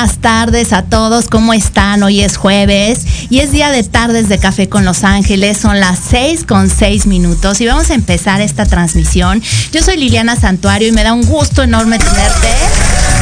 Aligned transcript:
buenas 0.00 0.18
tardes 0.18 0.72
a 0.72 0.80
todos. 0.84 1.28
¿Cómo 1.28 1.52
están? 1.52 2.02
Hoy 2.02 2.22
es 2.22 2.38
jueves 2.38 3.04
y 3.28 3.40
es 3.40 3.52
día 3.52 3.70
de 3.70 3.82
tardes 3.82 4.30
de 4.30 4.38
café 4.38 4.66
con 4.66 4.86
Los 4.86 5.04
Ángeles. 5.04 5.58
Son 5.58 5.78
las 5.78 5.98
seis 5.98 6.44
con 6.48 6.70
seis 6.70 7.04
minutos 7.04 7.60
y 7.60 7.66
vamos 7.66 7.90
a 7.90 7.94
empezar 7.94 8.40
esta 8.40 8.64
transmisión. 8.64 9.42
Yo 9.72 9.82
soy 9.82 9.98
Liliana 9.98 10.36
Santuario 10.36 10.88
y 10.88 10.92
me 10.92 11.02
da 11.02 11.12
un 11.12 11.26
gusto 11.26 11.62
enorme 11.62 11.98
tenerte. 11.98 12.48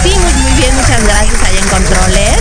Sí, 0.04 0.10
muy, 0.10 0.32
muy 0.44 0.52
bien, 0.52 0.72
muchas 0.76 1.02
gracias 1.02 1.42
allá 1.42 1.58
en 1.58 1.68
Controles. 1.68 2.38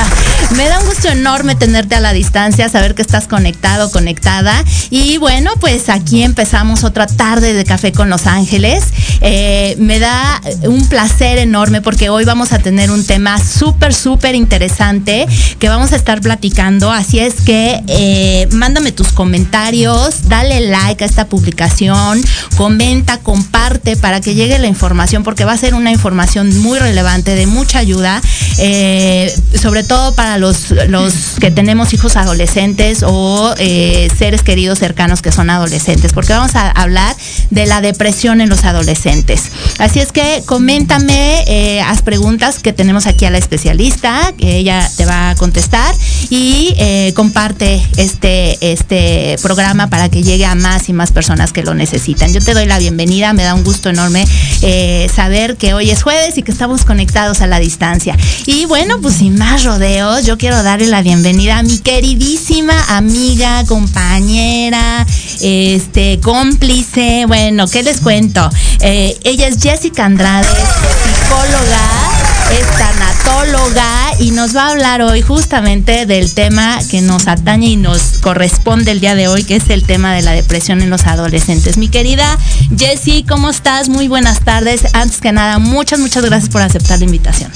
me 0.56 0.68
da 0.68 0.80
un 0.80 0.85
enorme 1.10 1.54
tenerte 1.54 1.94
a 1.94 2.00
la 2.00 2.12
distancia, 2.12 2.68
saber 2.68 2.94
que 2.94 3.02
estás 3.02 3.28
conectado, 3.28 3.90
conectada. 3.90 4.64
Y 4.90 5.18
bueno, 5.18 5.52
pues 5.60 5.88
aquí 5.88 6.22
empezamos 6.22 6.84
otra 6.84 7.06
tarde 7.06 7.52
de 7.54 7.64
café 7.64 7.92
con 7.92 8.10
Los 8.10 8.26
Ángeles. 8.26 8.84
Eh, 9.20 9.76
me 9.78 9.98
da 9.98 10.40
un 10.62 10.88
placer 10.88 11.38
enorme 11.38 11.80
porque 11.80 12.10
hoy 12.10 12.24
vamos 12.24 12.52
a 12.52 12.58
tener 12.58 12.90
un 12.90 13.04
tema 13.04 13.38
súper, 13.38 13.94
súper 13.94 14.34
interesante 14.34 15.26
que 15.58 15.68
vamos 15.68 15.92
a 15.92 15.96
estar 15.96 16.20
platicando. 16.20 16.90
Así 16.90 17.18
es 17.18 17.34
que 17.34 17.82
eh, 17.86 18.48
mándame 18.52 18.92
tus 18.92 19.08
comentarios, 19.08 20.28
dale 20.28 20.60
like 20.60 21.04
a 21.04 21.06
esta 21.06 21.26
publicación, 21.26 22.22
comenta, 22.56 23.18
comparte 23.18 23.96
para 23.96 24.20
que 24.20 24.34
llegue 24.34 24.58
la 24.58 24.66
información 24.66 25.22
porque 25.22 25.44
va 25.44 25.52
a 25.52 25.58
ser 25.58 25.74
una 25.74 25.90
información 25.90 26.56
muy 26.58 26.78
relevante, 26.78 27.34
de 27.34 27.46
mucha 27.46 27.78
ayuda, 27.78 28.20
eh, 28.58 29.34
sobre 29.60 29.82
todo 29.82 30.14
para 30.14 30.38
los, 30.38 30.70
los 30.70 30.95
que 31.40 31.50
tenemos 31.50 31.92
hijos 31.92 32.16
adolescentes 32.16 33.02
o 33.02 33.54
eh, 33.58 34.08
seres 34.16 34.42
queridos 34.42 34.78
cercanos 34.78 35.22
que 35.22 35.32
son 35.32 35.50
adolescentes, 35.50 36.12
porque 36.12 36.32
vamos 36.32 36.54
a 36.54 36.70
hablar 36.70 37.14
de 37.50 37.66
la 37.66 37.80
depresión 37.80 38.40
en 38.40 38.48
los 38.48 38.64
adolescentes. 38.64 39.44
Así 39.78 40.00
es 40.00 40.12
que 40.12 40.42
coméntame, 40.46 41.44
eh, 41.46 41.80
haz 41.80 42.02
preguntas 42.02 42.58
que 42.58 42.72
tenemos 42.72 43.06
aquí 43.06 43.24
a 43.24 43.30
la 43.30 43.38
especialista, 43.38 44.32
que 44.38 44.56
ella 44.56 44.88
te 44.96 45.04
va 45.04 45.30
a 45.30 45.34
contestar 45.34 45.94
y 46.30 46.74
eh, 46.78 47.12
comparte 47.14 47.82
este, 47.96 48.58
este 48.72 49.36
programa 49.42 49.88
para 49.88 50.08
que 50.08 50.22
llegue 50.22 50.46
a 50.46 50.54
más 50.54 50.88
y 50.88 50.92
más 50.92 51.12
personas 51.12 51.52
que 51.52 51.62
lo 51.62 51.74
necesitan. 51.74 52.32
Yo 52.32 52.40
te 52.40 52.54
doy 52.54 52.66
la 52.66 52.78
bienvenida, 52.78 53.32
me 53.32 53.42
da 53.42 53.54
un 53.54 53.64
gusto 53.64 53.90
enorme 53.90 54.26
eh, 54.62 55.08
saber 55.14 55.56
que 55.56 55.74
hoy 55.74 55.90
es 55.90 56.02
jueves 56.02 56.38
y 56.38 56.42
que 56.42 56.52
estamos 56.52 56.84
conectados 56.84 57.40
a 57.40 57.46
la 57.46 57.58
distancia. 57.58 58.16
Y 58.46 58.64
bueno, 58.66 59.00
pues 59.00 59.16
sin 59.16 59.36
más 59.36 59.64
rodeos, 59.64 60.24
yo 60.24 60.38
quiero 60.38 60.62
darle 60.62 60.85
la 60.86 61.02
bienvenida 61.02 61.58
a 61.58 61.62
mi 61.62 61.78
queridísima 61.78 62.96
amiga, 62.96 63.64
compañera, 63.66 65.06
este, 65.40 66.20
cómplice, 66.20 67.24
bueno, 67.26 67.66
¿qué 67.66 67.82
les 67.82 68.00
cuento? 68.00 68.48
Eh, 68.80 69.16
ella 69.24 69.48
es 69.48 69.60
Jessica 69.60 70.04
Andrade, 70.04 70.46
psicóloga 70.46 72.06
es 72.50 72.66
tanatóloga 72.78 74.12
y 74.20 74.30
nos 74.30 74.54
va 74.54 74.66
a 74.66 74.70
hablar 74.70 75.02
hoy 75.02 75.20
justamente 75.20 76.06
del 76.06 76.32
tema 76.32 76.78
que 76.90 77.00
nos 77.00 77.26
atañe 77.26 77.70
y 77.70 77.76
nos 77.76 78.18
corresponde 78.20 78.92
el 78.92 79.00
día 79.00 79.16
de 79.16 79.26
hoy, 79.26 79.42
que 79.42 79.56
es 79.56 79.68
el 79.68 79.82
tema 79.82 80.14
de 80.14 80.22
la 80.22 80.32
depresión 80.32 80.80
en 80.80 80.90
los 80.90 81.06
adolescentes. 81.06 81.76
Mi 81.76 81.88
querida 81.88 82.38
Jessie, 82.78 83.24
¿cómo 83.24 83.50
estás? 83.50 83.88
Muy 83.88 84.06
buenas 84.06 84.40
tardes. 84.40 84.82
Antes 84.92 85.20
que 85.20 85.32
nada, 85.32 85.58
muchas, 85.58 85.98
muchas 85.98 86.24
gracias 86.24 86.50
por 86.50 86.62
aceptar 86.62 87.00
la 87.00 87.04
invitación. 87.06 87.50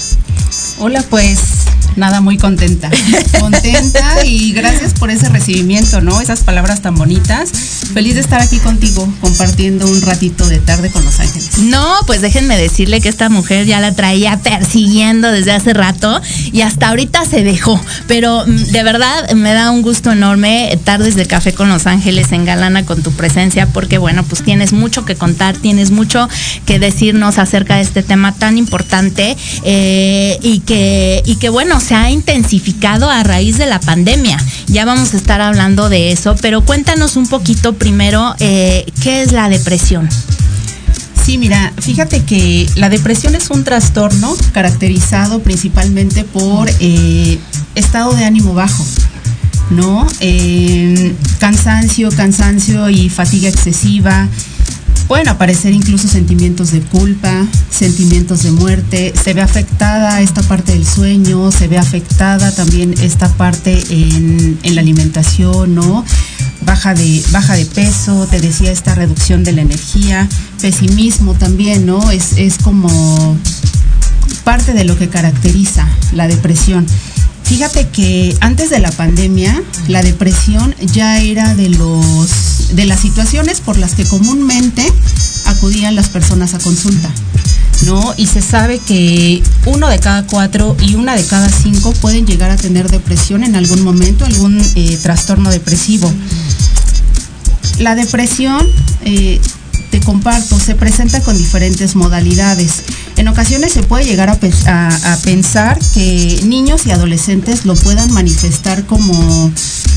Hola, 0.83 1.03
pues 1.11 1.37
nada, 1.95 2.21
muy 2.21 2.39
contenta. 2.39 2.89
Contenta 3.39 4.25
y 4.25 4.51
gracias 4.51 4.95
por 4.95 5.11
ese 5.11 5.29
recibimiento, 5.29 6.01
¿no? 6.01 6.19
Esas 6.21 6.41
palabras 6.41 6.81
tan 6.81 6.95
bonitas. 6.95 7.51
Feliz 7.93 8.15
de 8.15 8.21
estar 8.21 8.41
aquí 8.41 8.57
contigo 8.57 9.07
compartiendo 9.19 9.85
un 9.85 10.01
ratito 10.01 10.47
de 10.47 10.59
tarde 10.59 10.89
con 10.89 11.03
Los 11.03 11.19
Ángeles. 11.19 11.59
No, 11.59 11.97
pues 12.07 12.21
déjenme 12.21 12.57
decirle 12.57 12.99
que 13.01 13.09
esta 13.09 13.29
mujer 13.29 13.65
ya 13.67 13.79
la 13.79 13.93
traía 13.93 14.37
persiguiendo 14.37 15.31
desde 15.31 15.51
hace 15.51 15.73
rato 15.73 16.19
y 16.51 16.61
hasta 16.61 16.89
ahorita 16.89 17.25
se 17.25 17.43
dejó. 17.43 17.79
Pero 18.07 18.45
mm, 18.47 18.71
de 18.71 18.83
verdad 18.83 19.31
me 19.33 19.53
da 19.53 19.69
un 19.69 19.83
gusto 19.83 20.11
enorme 20.11 20.79
tardes 20.83 21.15
de 21.15 21.27
café 21.27 21.53
con 21.53 21.69
Los 21.69 21.85
Ángeles 21.85 22.31
en 22.31 22.45
Galana 22.45 22.85
con 22.85 23.03
tu 23.03 23.11
presencia 23.11 23.67
porque 23.67 23.97
bueno, 23.97 24.23
pues 24.23 24.43
tienes 24.43 24.73
mucho 24.73 25.05
que 25.05 25.15
contar, 25.15 25.57
tienes 25.57 25.91
mucho 25.91 26.27
que 26.65 26.79
decirnos 26.79 27.37
acerca 27.37 27.75
de 27.75 27.81
este 27.81 28.01
tema 28.01 28.33
tan 28.33 28.57
importante 28.57 29.35
eh, 29.63 30.39
y 30.41 30.59
que 30.59 30.70
y 31.25 31.35
que 31.35 31.49
bueno, 31.49 31.79
se 31.79 31.95
ha 31.95 32.09
intensificado 32.09 33.09
a 33.09 33.23
raíz 33.23 33.57
de 33.57 33.65
la 33.65 33.79
pandemia. 33.79 34.37
Ya 34.67 34.85
vamos 34.85 35.13
a 35.13 35.17
estar 35.17 35.41
hablando 35.41 35.89
de 35.89 36.11
eso, 36.11 36.35
pero 36.41 36.61
cuéntanos 36.61 37.17
un 37.17 37.27
poquito 37.27 37.73
primero 37.73 38.35
eh, 38.39 38.85
qué 39.01 39.21
es 39.23 39.31
la 39.31 39.49
depresión. 39.49 40.07
Sí, 41.25 41.37
mira, 41.37 41.71
fíjate 41.77 42.23
que 42.23 42.69
la 42.75 42.89
depresión 42.89 43.35
es 43.35 43.49
un 43.49 43.63
trastorno 43.63 44.35
caracterizado 44.53 45.41
principalmente 45.41 46.23
por 46.23 46.69
eh, 46.79 47.37
estado 47.75 48.13
de 48.13 48.25
ánimo 48.25 48.53
bajo, 48.53 48.85
¿no? 49.69 50.07
Eh, 50.19 51.13
cansancio, 51.39 52.09
cansancio 52.11 52.89
y 52.89 53.09
fatiga 53.09 53.49
excesiva, 53.49 54.27
Pueden 55.11 55.27
aparecer 55.27 55.73
incluso 55.73 56.07
sentimientos 56.07 56.71
de 56.71 56.79
culpa, 56.79 57.45
sentimientos 57.69 58.43
de 58.43 58.51
muerte, 58.51 59.13
se 59.21 59.33
ve 59.33 59.41
afectada 59.41 60.21
esta 60.21 60.41
parte 60.41 60.71
del 60.71 60.87
sueño, 60.87 61.51
se 61.51 61.67
ve 61.67 61.77
afectada 61.77 62.49
también 62.55 62.95
esta 63.01 63.27
parte 63.27 63.83
en, 63.89 64.57
la 64.63 64.79
alimentación, 64.79 65.75
¿no? 65.75 66.05
Baja 66.61 66.93
de, 66.93 67.21
baja 67.31 67.55
de 67.55 67.65
peso, 67.65 68.25
te 68.31 68.39
decía 68.39 68.71
esta 68.71 68.95
reducción 68.95 69.43
de 69.43 69.51
la 69.51 69.63
energía, 69.63 70.29
pesimismo 70.61 71.33
también, 71.33 71.85
¿no? 71.85 72.09
Es, 72.09 72.37
es 72.37 72.57
como 72.59 73.37
parte 74.45 74.71
de 74.71 74.85
lo 74.85 74.97
que 74.97 75.09
caracteriza 75.09 75.89
la 76.13 76.29
depresión. 76.29 76.87
Fíjate 77.43 77.89
que 77.89 78.33
antes 78.39 78.69
de 78.69 78.79
la 78.79 78.91
pandemia, 78.91 79.61
la 79.89 80.03
depresión 80.03 80.73
ya 80.79 81.19
era 81.19 81.53
de 81.53 81.67
los 81.67 82.60
de 82.73 82.85
las 82.85 82.99
situaciones 82.99 83.61
por 83.61 83.77
las 83.77 83.95
que 83.95 84.05
comúnmente 84.05 84.85
acudían 85.45 85.95
las 85.95 86.09
personas 86.09 86.53
a 86.53 86.59
consulta. 86.59 87.09
¿no? 87.85 88.13
Y 88.17 88.27
se 88.27 88.41
sabe 88.41 88.79
que 88.79 89.41
uno 89.65 89.89
de 89.89 89.99
cada 89.99 90.23
cuatro 90.27 90.75
y 90.81 90.95
una 90.95 91.15
de 91.15 91.25
cada 91.25 91.49
cinco 91.49 91.91
pueden 91.93 92.27
llegar 92.27 92.51
a 92.51 92.57
tener 92.57 92.89
depresión 92.89 93.43
en 93.43 93.55
algún 93.55 93.81
momento, 93.81 94.25
algún 94.25 94.61
eh, 94.75 94.97
trastorno 95.01 95.49
depresivo. 95.49 96.11
La 97.79 97.95
depresión 97.95 98.65
eh, 99.03 99.41
te 99.89 99.99
comparto, 99.99 100.59
se 100.59 100.75
presenta 100.75 101.21
con 101.21 101.37
diferentes 101.37 101.95
modalidades. 101.95 102.83
En 103.17 103.27
ocasiones 103.27 103.73
se 103.73 103.83
puede 103.83 104.05
llegar 104.05 104.29
a, 104.29 105.17
pensar 105.23 105.77
que 105.93 106.39
niños 106.45 106.85
y 106.87 106.91
adolescentes 106.91 107.65
lo 107.65 107.75
puedan 107.75 108.11
manifestar 108.11 108.85
como 108.85 109.51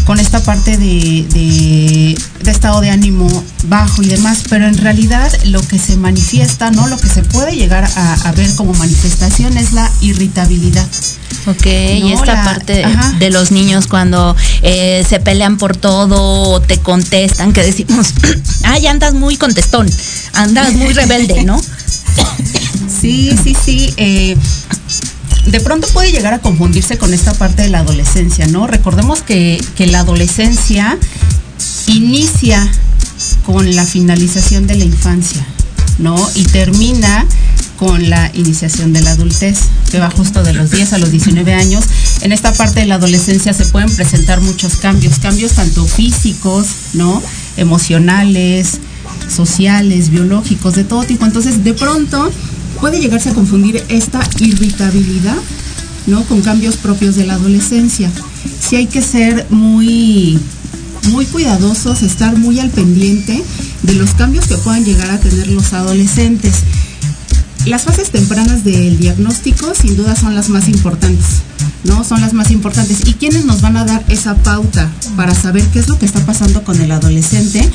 con 0.05 0.21
esta 0.21 0.43
parte 0.43 0.77
de, 0.77 2.17
estado 2.47 2.81
de 2.81 2.91
ánimo 2.91 3.29
bajo 3.65 4.03
y 4.03 4.07
demás, 4.07 4.43
pero 4.49 4.67
en 4.67 4.77
realidad 4.79 5.33
lo 5.45 5.61
que 5.67 5.79
se 5.79 5.97
manifiesta, 5.97 6.71
¿no? 6.71 6.87
Lo 6.87 6.99
que 6.99 7.09
se 7.09 7.23
puede 7.23 7.57
llegar 7.57 7.89
a 7.97 8.33
ver 8.33 8.55
como 8.55 8.75
manifestación 8.75 9.57
es 9.57 9.73
la 9.73 9.91
irritabilidad. 10.01 10.87
Ok, 11.47 11.67
y 11.67 12.13
esta 12.13 12.43
parte 12.43 12.85
de, 13.19 13.31
los 13.31 13.51
niños 13.51 13.87
cuando 13.87 14.35
eh, 14.63 15.05
se 15.07 15.21
pelean 15.21 15.59
por 15.59 15.77
todo 15.77 16.51
o 16.51 16.61
te 16.61 16.79
contestan, 16.79 17.53
que 17.53 17.63
decimos, 17.63 18.15
ay, 18.65 18.87
andas 18.87 19.13
muy 19.13 19.37
contestón, 19.37 19.91
andas 20.33 20.73
muy 20.73 20.93
rebelde, 20.93 21.45
¿no? 21.45 21.61
Sí, 23.01 23.37
sí, 23.43 23.55
sí. 23.63 23.93
Eh, 23.99 24.37
de 25.47 25.61
pronto 25.61 25.87
puede 25.89 26.13
llegar 26.13 26.35
a 26.35 26.39
confundirse 26.41 26.99
con 26.99 27.13
esta 27.13 27.35
parte 27.35 27.63
de 27.63 27.69
la 27.69 27.81
adolescencia, 27.81 28.47
¿no? 28.47 28.67
Recordemos 28.67 29.23
que, 29.23 29.63
que 29.77 29.87
la 29.87 30.01
adolescencia 30.01 30.99
inicia 31.87 32.67
con 33.45 33.75
la 33.77 33.85
finalización 33.85 34.67
de 34.67 34.77
la 34.77 34.85
infancia, 34.85 35.45
¿no? 35.99 36.17
Y 36.35 36.45
termina 36.45 37.27
con 37.79 38.09
la 38.09 38.31
iniciación 38.35 38.93
de 38.93 39.01
la 39.03 39.13
adultez, 39.13 39.59
que 39.91 39.99
va 39.99 40.11
justo 40.11 40.43
de 40.43 40.55
los 40.55 40.71
10 40.71 40.93
a 40.95 40.99
los 40.99 41.11
19 41.11 41.53
años. 41.55 41.85
En 42.23 42.33
esta 42.33 42.53
parte 42.53 42.81
de 42.81 42.87
la 42.87 42.95
adolescencia 42.97 43.53
se 43.53 43.67
pueden 43.67 43.95
presentar 43.95 44.41
muchos 44.41 44.77
cambios, 44.77 45.19
cambios 45.19 45.53
tanto 45.53 45.85
físicos, 45.85 46.67
¿no? 46.95 47.23
emocionales, 47.57 48.79
sociales, 49.35 50.11
biológicos, 50.11 50.75
de 50.75 50.85
todo 50.85 51.05
tipo. 51.05 51.25
Entonces, 51.25 51.65
de 51.65 51.75
pronto 51.75 52.31
puede 52.85 53.01
llegarse 53.01 53.31
a 53.31 53.35
confundir 53.35 53.83
esta 53.89 54.21
irritabilidad, 54.41 55.39
¿no? 56.07 56.23
con 56.25 56.43
cambios 56.43 56.77
propios 56.77 57.17
de 57.17 57.25
la 57.25 57.37
adolescencia. 57.37 58.11
Sí 58.61 58.77
hay 58.77 58.89
que 58.89 59.01
ser 59.01 59.47
muy 59.49 60.39
muy 61.09 61.25
cuidadosos, 61.25 62.03
estar 62.03 62.37
muy 62.37 62.61
al 62.61 62.69
pendiente 62.69 63.43
de 63.85 63.95
los 63.95 64.11
cambios 64.11 64.47
que 64.47 64.59
puedan 64.59 64.85
llegar 64.85 65.11
a 65.11 65.19
tener 65.19 65.49
los 65.49 65.73
adolescentes. 65.73 66.57
Las 67.65 67.85
fases 67.85 68.11
tempranas 68.11 68.65
del 68.65 68.99
diagnóstico 68.99 69.73
sin 69.75 69.97
duda 69.97 70.15
son 70.15 70.35
las 70.35 70.51
más 70.51 70.69
importantes, 70.69 71.41
¿no? 71.85 72.05
Son 72.05 72.21
las 72.21 72.35
más 72.35 72.51
importantes. 72.51 73.09
¿Y 73.09 73.15
quiénes 73.15 73.47
nos 73.47 73.63
van 73.63 73.79
a 73.79 73.87
dar 73.87 74.05
esa 74.09 74.35
pauta 74.35 74.91
para 75.17 75.35
saber 75.35 75.65
qué 75.69 75.79
es 75.79 75.89
lo 75.89 75.99
que 75.99 76.05
está 76.05 76.21
pasando 76.27 76.63
con 76.65 76.79
el 76.79 76.93
adolescente? 76.93 77.67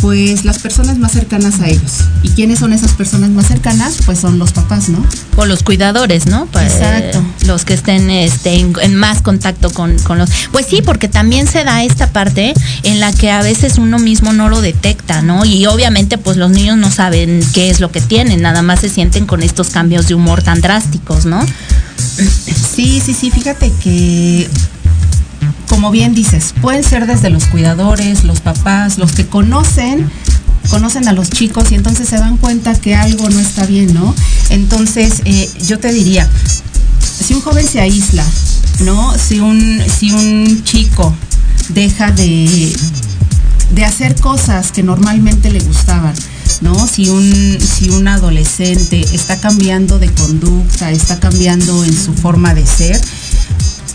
Pues 0.00 0.44
las 0.44 0.58
personas 0.58 0.98
más 0.98 1.12
cercanas 1.12 1.60
a 1.60 1.68
ellos. 1.68 2.00
¿Y 2.22 2.30
quiénes 2.30 2.58
son 2.58 2.72
esas 2.72 2.92
personas 2.92 3.30
más 3.30 3.46
cercanas? 3.46 3.96
Pues 4.04 4.18
son 4.18 4.38
los 4.38 4.52
papás, 4.52 4.88
¿no? 4.88 5.04
O 5.36 5.46
los 5.46 5.62
cuidadores, 5.62 6.26
¿no? 6.26 6.46
Pues, 6.46 6.74
Exacto. 6.74 7.24
los 7.46 7.64
que 7.64 7.74
estén 7.74 8.10
este, 8.10 8.54
en, 8.54 8.94
más 8.94 9.22
contacto 9.22 9.70
con, 9.70 9.98
con, 10.00 10.18
los... 10.18 10.30
Pues 10.52 10.66
sí, 10.66 10.82
porque 10.82 11.08
también 11.08 11.46
se 11.46 11.64
da 11.64 11.82
esta 11.84 12.12
parte 12.12 12.54
en 12.82 13.00
la 13.00 13.12
que 13.12 13.30
a 13.30 13.42
veces 13.42 13.78
uno 13.78 13.98
mismo 13.98 14.32
no 14.32 14.48
lo 14.48 14.60
detecta, 14.60 15.22
¿no? 15.22 15.44
Y 15.44 15.66
obviamente 15.66 16.18
pues 16.18 16.36
los 16.36 16.50
niños 16.50 16.76
no 16.76 16.90
saben 16.90 17.40
qué 17.52 17.70
es 17.70 17.80
lo 17.80 17.90
que 17.90 18.00
tienen, 18.00 18.42
nada 18.42 18.62
más 18.62 18.80
se 18.80 18.88
sienten 18.88 19.26
con 19.26 19.42
estos 19.42 19.70
cambios 19.70 20.08
de 20.08 20.14
humor 20.14 20.42
tan 20.42 20.60
drásticos, 20.60 21.26
¿no? 21.26 21.44
Sí, 22.74 23.00
sí, 23.04 23.14
sí, 23.14 23.30
fíjate 23.30 23.72
que 23.82 24.48
como 25.68 25.90
bien 25.90 26.14
dices, 26.14 26.54
pueden 26.60 26.84
ser 26.84 27.06
desde 27.06 27.30
los 27.30 27.46
cuidadores, 27.46 28.24
los 28.24 28.40
papás, 28.40 28.98
los 28.98 29.12
que 29.12 29.26
conocen 29.26 30.10
conocen 30.66 31.06
a 31.08 31.12
los 31.12 31.30
chicos 31.30 31.70
y 31.70 31.74
entonces 31.74 32.08
se 32.08 32.16
dan 32.16 32.36
cuenta 32.38 32.74
que 32.74 32.94
algo 32.94 33.28
no 33.28 33.38
está 33.38 33.66
bien, 33.66 33.94
¿no? 33.94 34.14
Entonces, 34.50 35.22
eh, 35.24 35.48
yo 35.66 35.78
te 35.78 35.92
diría, 35.92 36.28
si 37.24 37.34
un 37.34 37.40
joven 37.40 37.66
se 37.66 37.80
aísla, 37.80 38.24
¿no? 38.80 39.16
Si 39.16 39.40
un, 39.40 39.82
si 39.98 40.12
un 40.12 40.64
chico 40.64 41.14
deja 41.70 42.10
de, 42.10 42.76
de 43.72 43.84
hacer 43.84 44.16
cosas 44.16 44.72
que 44.72 44.82
normalmente 44.82 45.50
le 45.50 45.60
gustaban, 45.60 46.14
¿no? 46.60 46.86
Si 46.86 47.08
un, 47.08 47.58
si 47.60 47.90
un 47.90 48.08
adolescente 48.08 49.04
está 49.12 49.38
cambiando 49.38 49.98
de 49.98 50.10
conducta, 50.12 50.90
está 50.90 51.18
cambiando 51.20 51.84
en 51.84 51.94
su 51.94 52.14
forma 52.14 52.54
de 52.54 52.66
ser, 52.66 53.00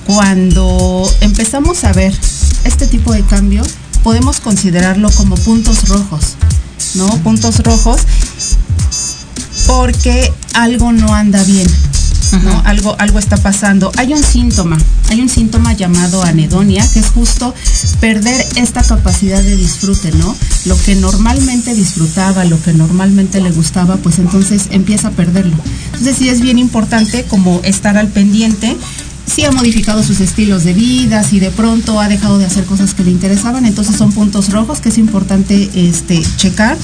cuando 0.06 1.10
empezamos 1.22 1.84
a 1.84 1.94
ver 1.94 2.14
este 2.64 2.88
tipo 2.88 3.14
de 3.14 3.24
cambio, 3.24 3.64
podemos 4.04 4.40
considerarlo 4.40 5.10
como 5.12 5.36
puntos 5.36 5.88
rojos, 5.88 6.36
¿no? 6.96 7.08
Puntos 7.20 7.60
rojos 7.60 8.02
porque 9.68 10.34
algo 10.54 10.92
no 10.92 11.14
anda 11.14 11.44
bien, 11.44 11.68
¿no? 12.44 12.62
Algo, 12.66 12.96
algo 13.00 13.20
está 13.20 13.38
pasando. 13.38 13.92
Hay 13.98 14.14
un 14.14 14.24
síntoma, 14.24 14.78
hay 15.10 15.22
un 15.22 15.30
síntoma 15.30 15.74
llamado 15.74 16.24
anedonia, 16.24 16.86
que 16.92 17.00
es 17.00 17.08
justo 17.08 17.54
perder 18.00 18.46
esta 18.56 18.84
capacidad 18.84 19.42
de 19.42 19.56
disfrute, 19.56 20.12
¿no? 20.14 20.36
Lo 20.66 20.78
que 20.82 20.96
normalmente 20.96 21.74
disfrutaba, 21.74 22.44
lo 22.46 22.62
que 22.62 22.74
normalmente 22.74 23.40
le 23.40 23.52
gustaba, 23.52 23.98
pues 23.98 24.20
entonces 24.20 24.68
empieza 24.72 25.10
a 25.10 25.12
perderlo. 25.12 25.58
Entonces 25.86 26.18
sí 26.18 26.30
es 26.30 26.42
bien 26.42 26.58
importante 26.60 27.24
como 27.26 27.62
estar 27.64 27.98
al 27.98 28.08
pendiente 28.08 28.76
sí 29.34 29.46
ha 29.46 29.52
modificado 29.52 30.04
sus 30.04 30.20
estilos 30.20 30.64
de 30.64 30.74
vida, 30.74 31.24
si 31.24 31.40
de 31.40 31.52
pronto 31.52 32.00
ha 32.02 32.10
dejado 32.10 32.38
de 32.38 32.46
hacer 32.46 32.66
cosas 32.66 32.94
que 32.94 33.04
le 33.04 33.12
interesaban, 33.12 33.66
entonces 33.66 33.96
son 33.96 34.12
puntos 34.12 34.52
rojos 34.52 34.82
que 34.82 34.90
es 34.90 34.98
importante 34.98 35.70
este, 35.74 36.22
checar 36.36 36.78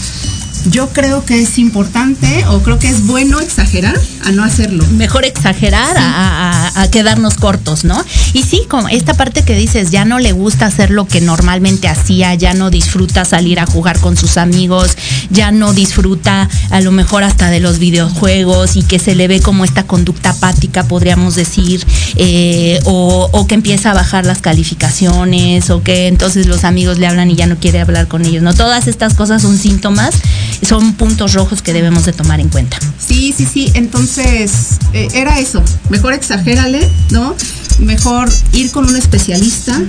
yo 0.70 0.90
creo 0.90 1.24
que 1.26 1.42
es 1.42 1.58
importante 1.58 2.46
o 2.48 2.62
creo 2.62 2.80
que 2.80 2.90
es 2.90 3.06
bueno 3.06 3.40
exagerar 3.40 4.00
a 4.24 4.32
no 4.32 4.44
hacerlo. 4.44 4.86
Mejor 4.92 5.26
exagerar 5.26 5.96
a, 5.98 6.88
quedarnos 6.92 7.36
cortos, 7.36 7.84
¿no? 7.84 8.02
Y 8.34 8.44
sí, 8.44 8.62
como 8.70 8.88
esta 8.88 9.14
parte 9.14 9.44
que 9.44 9.56
dices, 9.56 9.92
ya 9.92 10.06
no 10.06 10.20
le 10.20 10.32
gusta 10.32 10.66
hacer 10.68 10.90
lo 10.90 11.06
que 11.06 11.22
normalmente 11.22 11.88
hacía, 11.88 12.34
ya 12.36 12.54
no 12.54 12.70
disfruta 12.70 13.26
salir 13.26 13.60
a 13.60 13.66
jugar 13.66 14.00
con 14.00 14.16
sus 14.16 14.38
amigos, 14.38 14.98
ya 15.30 15.52
no 15.52 15.74
disfruta 15.74 16.50
a 16.70 16.82
lo 16.82 16.92
mejor 16.92 17.24
hasta 17.24 17.50
de 17.50 17.60
los 17.60 17.80
videojuegos 17.80 18.78
y 18.78 18.84
que 18.84 19.00
se 19.00 19.16
le 19.16 19.28
ve 19.28 19.42
como 19.42 19.66
esta 19.66 19.84
conducta 19.84 20.30
apática, 20.30 20.88
podríamos 20.88 21.36
decir, 21.36 21.86
eh, 22.16 22.80
o, 22.86 23.30
o 23.32 23.48
que 23.48 23.56
empieza 23.56 23.92
a 23.92 23.94
bajar 23.94 24.26
las 24.26 24.42
calificaciones, 24.42 25.70
o 25.70 25.84
que 25.84 26.08
entonces 26.08 26.48
los 26.48 26.64
amigos 26.64 27.00
le 27.00 27.08
hablan 27.08 27.30
y 27.30 27.36
ya 27.36 27.48
no 27.48 27.58
quiere 27.58 27.82
hablar 27.82 28.08
con 28.08 28.26
ellos, 28.26 28.44
¿no? 28.44 28.54
Todas 28.54 28.88
estas 28.88 29.14
cosas 29.14 29.42
son 29.42 29.58
síntomas 29.58 30.16
son 30.66 30.94
puntos 30.94 31.34
rojos 31.34 31.62
que 31.62 31.74
debemos 31.74 32.06
de 32.06 32.14
tomar 32.14 32.40
en 32.40 32.50
cuenta. 32.50 32.78
Sí, 33.06 33.34
sí, 33.36 33.46
sí. 33.46 33.72
Entonces, 33.74 34.52
eh, 34.94 35.08
era 35.14 35.40
eso. 35.40 35.64
Mejor 35.90 36.14
exagérale, 36.14 36.88
¿no? 37.12 37.36
Mejor 37.80 38.28
ir 38.54 38.72
con 38.72 38.86
un 38.86 38.96
especialista, 38.96 39.80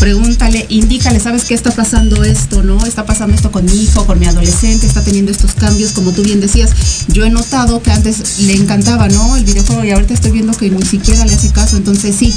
pregúntale, 0.00 0.66
indícale, 0.68 1.20
¿sabes 1.20 1.44
qué 1.44 1.54
está 1.54 1.70
pasando 1.70 2.24
esto, 2.24 2.64
no? 2.64 2.84
Está 2.84 3.06
pasando 3.06 3.36
esto 3.36 3.52
con 3.52 3.64
mi 3.64 3.84
hijo, 3.84 4.04
con 4.04 4.18
mi 4.18 4.26
adolescente, 4.26 4.84
está 4.84 5.02
teniendo 5.02 5.30
estos 5.30 5.54
cambios, 5.54 5.92
como 5.92 6.10
tú 6.10 6.22
bien 6.22 6.40
decías. 6.40 6.70
Yo 7.06 7.24
he 7.24 7.30
notado 7.30 7.82
que 7.82 7.92
antes 7.92 8.40
le 8.40 8.54
encantaba, 8.54 9.08
¿no? 9.08 9.36
El 9.36 9.44
videojuego 9.44 9.84
y 9.84 9.92
ahorita 9.92 10.14
estoy 10.14 10.32
viendo 10.32 10.52
que 10.54 10.70
ni 10.70 10.82
siquiera 10.82 11.24
le 11.24 11.34
hace 11.34 11.50
caso. 11.50 11.76
Entonces, 11.76 12.16
sí, 12.16 12.34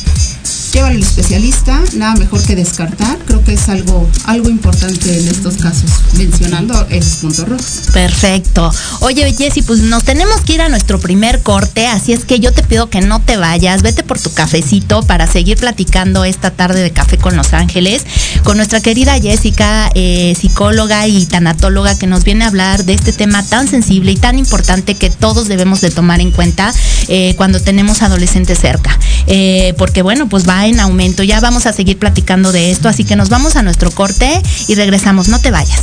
llévale 0.80 0.96
al 0.96 1.04
especialista, 1.04 1.82
nada 1.96 2.16
mejor 2.16 2.42
que 2.42 2.56
descartar. 2.56 3.18
Creo 3.26 3.44
que 3.44 3.54
es 3.54 3.68
algo, 3.68 4.10
algo 4.24 4.50
importante 4.50 5.20
en 5.20 5.28
estos 5.28 5.58
casos, 5.58 5.92
mencionando 6.14 6.88
esos 6.90 7.16
puntos 7.18 7.50
rojos. 7.50 7.82
Perfecto. 7.92 8.72
Oye, 9.02 9.34
Jessy, 9.34 9.62
pues 9.62 9.80
nos 9.80 10.04
tenemos 10.06 10.40
que 10.42 10.54
ir 10.54 10.62
a 10.62 10.70
nuestro 10.70 11.00
primer 11.00 11.42
corte, 11.42 11.88
así 11.88 12.14
es 12.14 12.24
que 12.24 12.40
yo 12.40 12.54
te 12.54 12.64
pido 12.64 12.90
que 12.90 13.02
no 13.02 13.20
te 13.20 13.36
vayas, 13.36 13.82
vete 13.82 14.04
por 14.04 14.20
tu 14.20 14.32
cafecito 14.32 15.04
para 15.04 15.28
seguir 15.28 15.58
platicando 15.58 16.24
esta 16.24 16.52
tarde 16.52 16.82
de 16.82 16.92
café 16.92 17.18
con 17.18 17.36
Los 17.36 17.54
Ángeles, 17.54 18.06
con 18.44 18.56
nuestra 18.56 18.80
querida 18.80 19.20
Jessica, 19.20 19.92
eh, 19.96 20.34
psicóloga 20.40 21.08
y 21.08 21.26
tanatóloga, 21.26 21.98
que 21.98 22.08
nos 22.08 22.24
viene 22.24 22.46
a 22.46 22.48
hablar 22.48 22.86
de 22.86 22.94
este 22.94 23.12
tema 23.12 23.44
tan 23.44 23.68
sensible 23.68 24.12
y 24.12 24.16
tan 24.16 24.40
importante 24.40 24.96
que 24.96 25.10
todos 25.10 25.50
debemos 25.50 25.82
de 25.82 25.92
tomar 25.92 26.22
en 26.22 26.32
cuenta 26.32 26.74
eh, 27.10 27.34
cuando 27.36 27.60
tenemos 27.60 28.02
adolescentes 28.02 28.60
cerca. 28.60 28.98
Eh, 29.28 29.74
porque 29.78 30.02
bueno, 30.02 30.30
pues 30.30 30.48
va 30.48 30.69
en 30.70 30.80
aumento. 30.80 31.24
Ya 31.24 31.40
vamos 31.40 31.66
a 31.66 31.74
seguir 31.74 31.98
platicando 31.98 32.52
de 32.52 32.72
esto, 32.72 32.90
así 32.90 33.04
que 33.04 33.16
nos 33.16 33.30
vamos 33.30 33.56
a 33.56 33.64
nuestro 33.64 33.92
corte 33.92 34.42
y 34.68 34.76
regresamos. 34.76 35.28
No 35.28 35.40
te 35.40 35.52
vayas. 35.52 35.82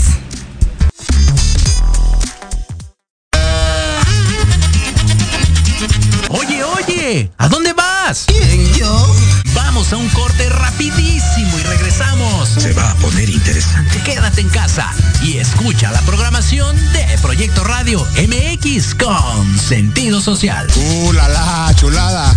Oye, 6.30 6.64
oye, 6.64 7.30
¿a 7.38 7.48
dónde 7.48 7.72
vas? 7.72 8.24
¿Quién, 8.26 8.72
yo? 8.74 9.14
Vamos 9.54 9.92
a 9.92 9.96
un 9.96 10.08
corte 10.08 10.48
rapidísimo 10.48 11.58
y 11.58 11.62
regresamos. 11.62 12.48
Se 12.48 12.72
va 12.72 12.90
a 12.90 12.94
poner 12.96 13.28
interesante. 13.28 14.00
Quédate 14.04 14.40
en 14.40 14.48
casa 14.48 14.92
y 15.22 15.38
escucha 15.38 15.90
la 15.90 16.00
programación 16.02 16.76
de 16.92 17.06
Proyecto 17.22 17.64
Radio 17.64 18.06
MX 18.16 18.94
con 18.94 19.58
sentido 19.58 20.20
social. 20.20 20.66
¡Uh, 20.76 21.12
la, 21.12 21.28
la 21.28 21.74
chulada! 21.74 22.36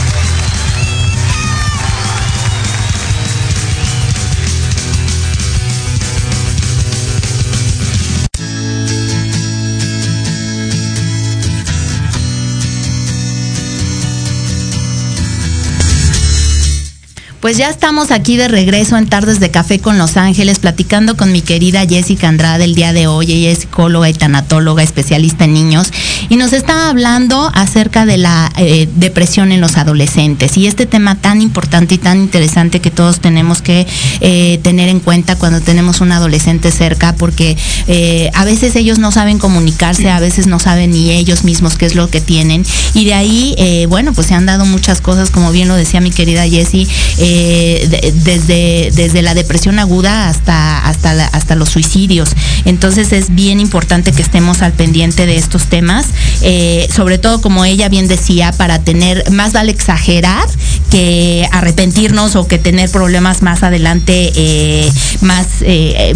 Pues 17.41 17.57
ya 17.57 17.71
estamos 17.71 18.11
aquí 18.11 18.37
de 18.37 18.47
regreso 18.47 18.97
en 18.97 19.07
Tardes 19.07 19.39
de 19.39 19.49
Café 19.49 19.79
con 19.79 19.97
Los 19.97 20.15
Ángeles, 20.15 20.59
platicando 20.59 21.17
con 21.17 21.31
mi 21.31 21.41
querida 21.41 21.87
Jessica 21.87 22.27
Andrade 22.27 22.65
el 22.65 22.75
día 22.75 22.93
de 22.93 23.07
hoy. 23.07 23.31
Ella 23.31 23.49
es 23.49 23.61
psicóloga 23.61 24.07
y 24.07 24.13
tanatóloga, 24.13 24.83
especialista 24.83 25.45
en 25.45 25.55
niños, 25.55 25.91
y 26.31 26.37
nos 26.37 26.53
está 26.53 26.87
hablando 26.87 27.51
acerca 27.53 28.05
de 28.05 28.15
la 28.15 28.49
eh, 28.55 28.87
depresión 28.95 29.51
en 29.51 29.59
los 29.59 29.75
adolescentes. 29.75 30.55
Y 30.55 30.65
este 30.65 30.85
tema 30.85 31.15
tan 31.15 31.41
importante 31.41 31.95
y 31.95 31.97
tan 31.97 32.21
interesante 32.21 32.79
que 32.79 32.89
todos 32.89 33.19
tenemos 33.19 33.61
que 33.61 33.85
eh, 34.21 34.57
tener 34.63 34.87
en 34.87 35.01
cuenta 35.01 35.35
cuando 35.35 35.59
tenemos 35.59 35.99
un 35.99 36.13
adolescente 36.13 36.71
cerca, 36.71 37.15
porque 37.17 37.57
eh, 37.87 38.31
a 38.33 38.45
veces 38.45 38.77
ellos 38.77 38.97
no 38.97 39.11
saben 39.11 39.39
comunicarse, 39.39 40.09
a 40.09 40.21
veces 40.21 40.47
no 40.47 40.57
saben 40.59 40.91
ni 40.91 41.11
ellos 41.11 41.43
mismos 41.43 41.75
qué 41.75 41.85
es 41.85 41.95
lo 41.95 42.09
que 42.09 42.21
tienen. 42.21 42.63
Y 42.93 43.03
de 43.03 43.13
ahí, 43.13 43.85
bueno, 43.89 44.13
pues 44.13 44.27
se 44.27 44.33
han 44.33 44.45
dado 44.45 44.65
muchas 44.65 45.01
cosas, 45.01 45.31
como 45.31 45.51
bien 45.51 45.67
lo 45.67 45.75
decía 45.75 45.99
mi 45.99 46.11
querida 46.11 46.47
Jessie 46.47 46.87
desde, 47.17 48.89
desde 48.93 49.21
la 49.21 49.33
depresión 49.33 49.79
aguda 49.79 50.29
hasta, 50.29 50.87
hasta, 50.87 51.27
hasta 51.27 51.55
los 51.55 51.67
suicidios. 51.67 52.29
Entonces 52.63 53.11
es 53.11 53.35
bien 53.35 53.59
importante 53.59 54.13
que 54.13 54.21
estemos 54.21 54.61
al 54.61 54.71
pendiente 54.71 55.25
de 55.25 55.35
estos 55.35 55.65
temas, 55.65 56.05
eh, 56.41 56.87
sobre 56.93 57.17
todo 57.17 57.41
como 57.41 57.65
ella 57.65 57.89
bien 57.89 58.07
decía, 58.07 58.51
para 58.51 58.79
tener, 58.79 59.29
más 59.31 59.53
vale 59.53 59.71
exagerar 59.71 60.47
que 60.89 61.47
arrepentirnos 61.51 62.35
o 62.35 62.47
que 62.47 62.57
tener 62.57 62.89
problemas 62.89 63.41
más 63.41 63.63
adelante 63.63 64.31
eh, 64.35 64.91
más, 65.21 65.47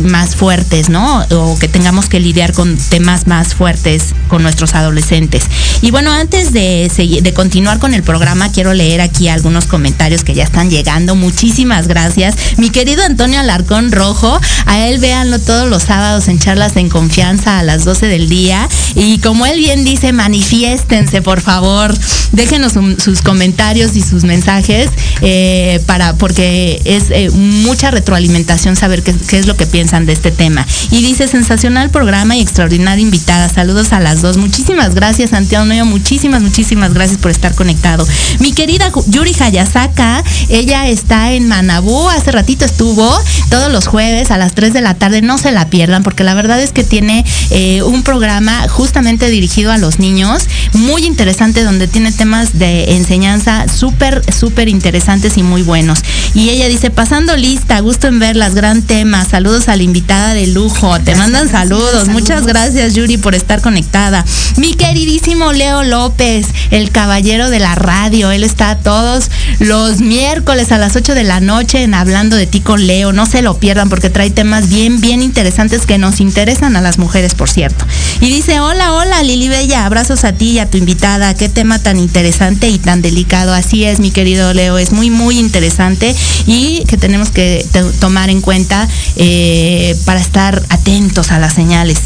más 0.02 0.36
fuertes, 0.36 0.90
¿no? 0.90 1.26
O 1.32 1.58
que 1.58 1.68
tengamos 1.68 2.08
que 2.10 2.20
lidiar 2.20 2.54
con 2.54 2.78
temas 2.78 3.28
más 3.28 3.54
fuertes 3.54 4.14
con 4.28 4.44
nuestros 4.44 4.76
adolescentes. 4.76 5.46
Y 5.82 5.92
bueno, 5.92 6.12
antes 6.12 6.52
de, 6.52 6.92
de 7.22 7.34
continuar 7.34 7.80
con 7.80 7.94
el 7.94 8.04
programa, 8.04 8.52
quiero 8.52 8.74
leer 8.74 9.02
aquí 9.02 9.30
algunos 9.30 9.66
comentarios 9.66 10.24
que 10.24 10.34
ya 10.34 10.44
están 10.44 10.70
llegando 10.70 10.86
Muchísimas 11.16 11.88
gracias. 11.88 12.36
Mi 12.58 12.70
querido 12.70 13.04
Antonio 13.04 13.40
Alarcón 13.40 13.92
Rojo, 13.92 14.40
a 14.66 14.88
él 14.88 15.00
véanlo 15.00 15.40
todos 15.40 15.70
los 15.70 15.84
sábados 15.84 16.28
en 16.28 16.40
charlas 16.40 16.78
en 16.78 16.90
confianza 16.90 17.60
a 17.60 17.64
las 17.64 17.86
12 17.86 18.08
del 18.08 18.30
día. 18.30 18.70
Y 18.96 19.20
como 19.20 19.46
él 19.46 19.58
bien 19.58 19.84
dice, 19.84 19.95
manifiéstense, 20.14 21.22
por 21.22 21.42
favor. 21.42 21.96
Déjenos 22.32 22.74
sus 23.02 23.22
comentarios 23.22 23.96
y 23.96 24.02
sus 24.02 24.24
mensajes 24.24 24.90
eh, 25.22 25.82
para, 25.86 26.14
porque 26.14 26.82
es 26.86 27.06
eh, 27.10 27.30
mucha 27.32 27.92
retroalimentación 27.92 28.76
saber 28.76 29.04
qué, 29.04 29.14
qué 29.14 29.40
es 29.40 29.48
lo 29.48 29.56
que 29.56 29.66
piensan 29.66 30.06
de 30.06 30.14
este 30.14 30.32
tema. 30.32 30.66
Y 30.92 31.02
dice, 31.02 31.28
sensacional 31.28 31.90
programa 31.90 32.36
y 32.36 32.42
extraordinaria 32.42 33.02
invitada. 33.02 33.50
Saludos 33.50 33.94
a 33.94 34.00
las 34.00 34.22
dos. 34.22 34.38
Muchísimas 34.38 34.96
gracias, 34.96 35.34
Antonio. 35.34 35.86
Muchísimas, 35.86 36.42
muchísimas 36.42 36.94
gracias 36.94 37.18
por 37.18 37.32
estar 37.32 37.56
conectado. 37.56 38.08
Mi 38.40 38.54
querida 38.54 38.92
Yuri 39.08 39.36
Hayasaka, 39.40 40.24
ella 40.50 40.88
está 40.88 41.34
en 41.34 41.48
Manabú, 41.48 42.10
hace 42.10 42.32
ratito 42.32 42.66
estuvo, 42.66 43.10
todos 43.50 43.72
los 43.72 43.88
jueves 43.88 44.32
a 44.32 44.38
las 44.38 44.54
3 44.54 44.74
de 44.74 44.82
la 44.82 44.96
tarde, 44.96 45.22
no 45.22 45.38
se 45.38 45.52
la 45.52 45.70
pierdan, 45.70 46.04
porque 46.04 46.24
la 46.24 46.34
verdad 46.34 46.62
es 46.62 46.72
que 46.72 46.84
tiene 46.84 47.26
eh, 47.50 47.82
un 47.84 48.04
programa 48.04 48.68
justamente 48.70 49.30
dirigido 49.30 49.72
a 49.72 49.75
los 49.78 50.00
niños, 50.00 50.48
muy 50.74 51.06
interesante, 51.06 51.64
donde 51.64 51.88
tiene 51.88 52.12
temas 52.12 52.58
de 52.58 52.96
enseñanza 52.96 53.66
súper, 53.68 54.22
súper 54.34 54.70
interesantes 54.70 55.38
y 55.38 55.44
muy 55.44 55.62
buenos. 55.62 56.00
Y 56.34 56.50
ella 56.50 56.68
dice, 56.68 56.92
pasando 56.92 57.36
lista, 57.38 57.80
gusto 57.80 58.08
en 58.08 58.20
verlas, 58.20 58.56
gran 58.56 58.82
tema, 58.82 59.26
saludos 59.26 59.70
a 59.70 59.76
la 59.76 59.84
invitada 59.84 60.34
de 60.34 60.48
lujo, 60.48 61.00
te 61.00 61.16
mandan 61.16 61.50
saludos. 61.50 62.08
muchas 62.08 62.46
gracias 62.46 62.94
Yuri 62.94 63.18
por 63.18 63.36
estar 63.36 63.62
conectada. 63.62 64.26
Mi 64.58 64.74
queridísimo 64.74 65.54
Leo 65.54 65.84
López, 65.84 66.48
el 66.72 66.92
caballero 66.92 67.50
de 67.50 67.60
la 67.60 67.76
radio, 67.76 68.32
él 68.32 68.44
está 68.44 68.78
todos 68.78 69.30
los 69.60 70.00
miércoles 70.00 70.72
a 70.72 70.78
las 70.78 70.96
8 70.96 71.14
de 71.14 71.24
la 71.24 71.40
noche 71.40 71.84
en 71.84 71.94
Hablando 71.94 72.36
de 72.36 72.48
ti 72.48 72.62
con 72.62 72.88
Leo. 72.88 73.14
No 73.14 73.26
se 73.26 73.42
lo 73.42 73.58
pierdan 73.58 73.90
porque 73.90 74.10
trae 74.10 74.30
temas 74.30 74.70
bien, 74.70 75.02
bien 75.02 75.22
interesantes 75.22 75.86
que 75.86 75.98
nos 75.98 76.20
interesan 76.20 76.76
a 76.76 76.82
las 76.82 76.98
mujeres, 76.98 77.36
por 77.36 77.50
cierto. 77.50 77.86
Y 78.22 78.30
dice, 78.30 78.60
hola, 78.60 78.94
hola 78.94 79.24
Lili 79.24 79.50
Bella, 79.50 79.65
abrazos 79.74 80.24
a 80.24 80.34
ti 80.34 80.52
y 80.52 80.60
a 80.60 80.70
tu 80.70 80.78
invitada. 80.78 81.34
Qué 81.34 81.50
tema 81.50 81.80
tan 81.80 81.98
interesante 81.98 82.70
y 82.70 82.78
tan 82.78 83.02
delicado. 83.02 83.54
Así 83.54 83.84
es, 83.84 84.00
mi 84.00 84.12
querido 84.12 84.54
Leo, 84.54 84.78
es 84.78 84.92
muy, 84.92 85.10
muy 85.10 85.40
interesante 85.40 86.16
y 86.46 86.84
que 86.86 86.98
tenemos 86.98 87.30
que 87.30 87.66
tomar 88.00 88.30
en 88.30 88.42
cuenta 88.42 88.88
eh, 89.16 89.96
para 90.06 90.20
estar 90.20 90.62
atentos 90.70 91.32
a 91.32 91.40
las 91.40 91.54
señales. 91.54 92.00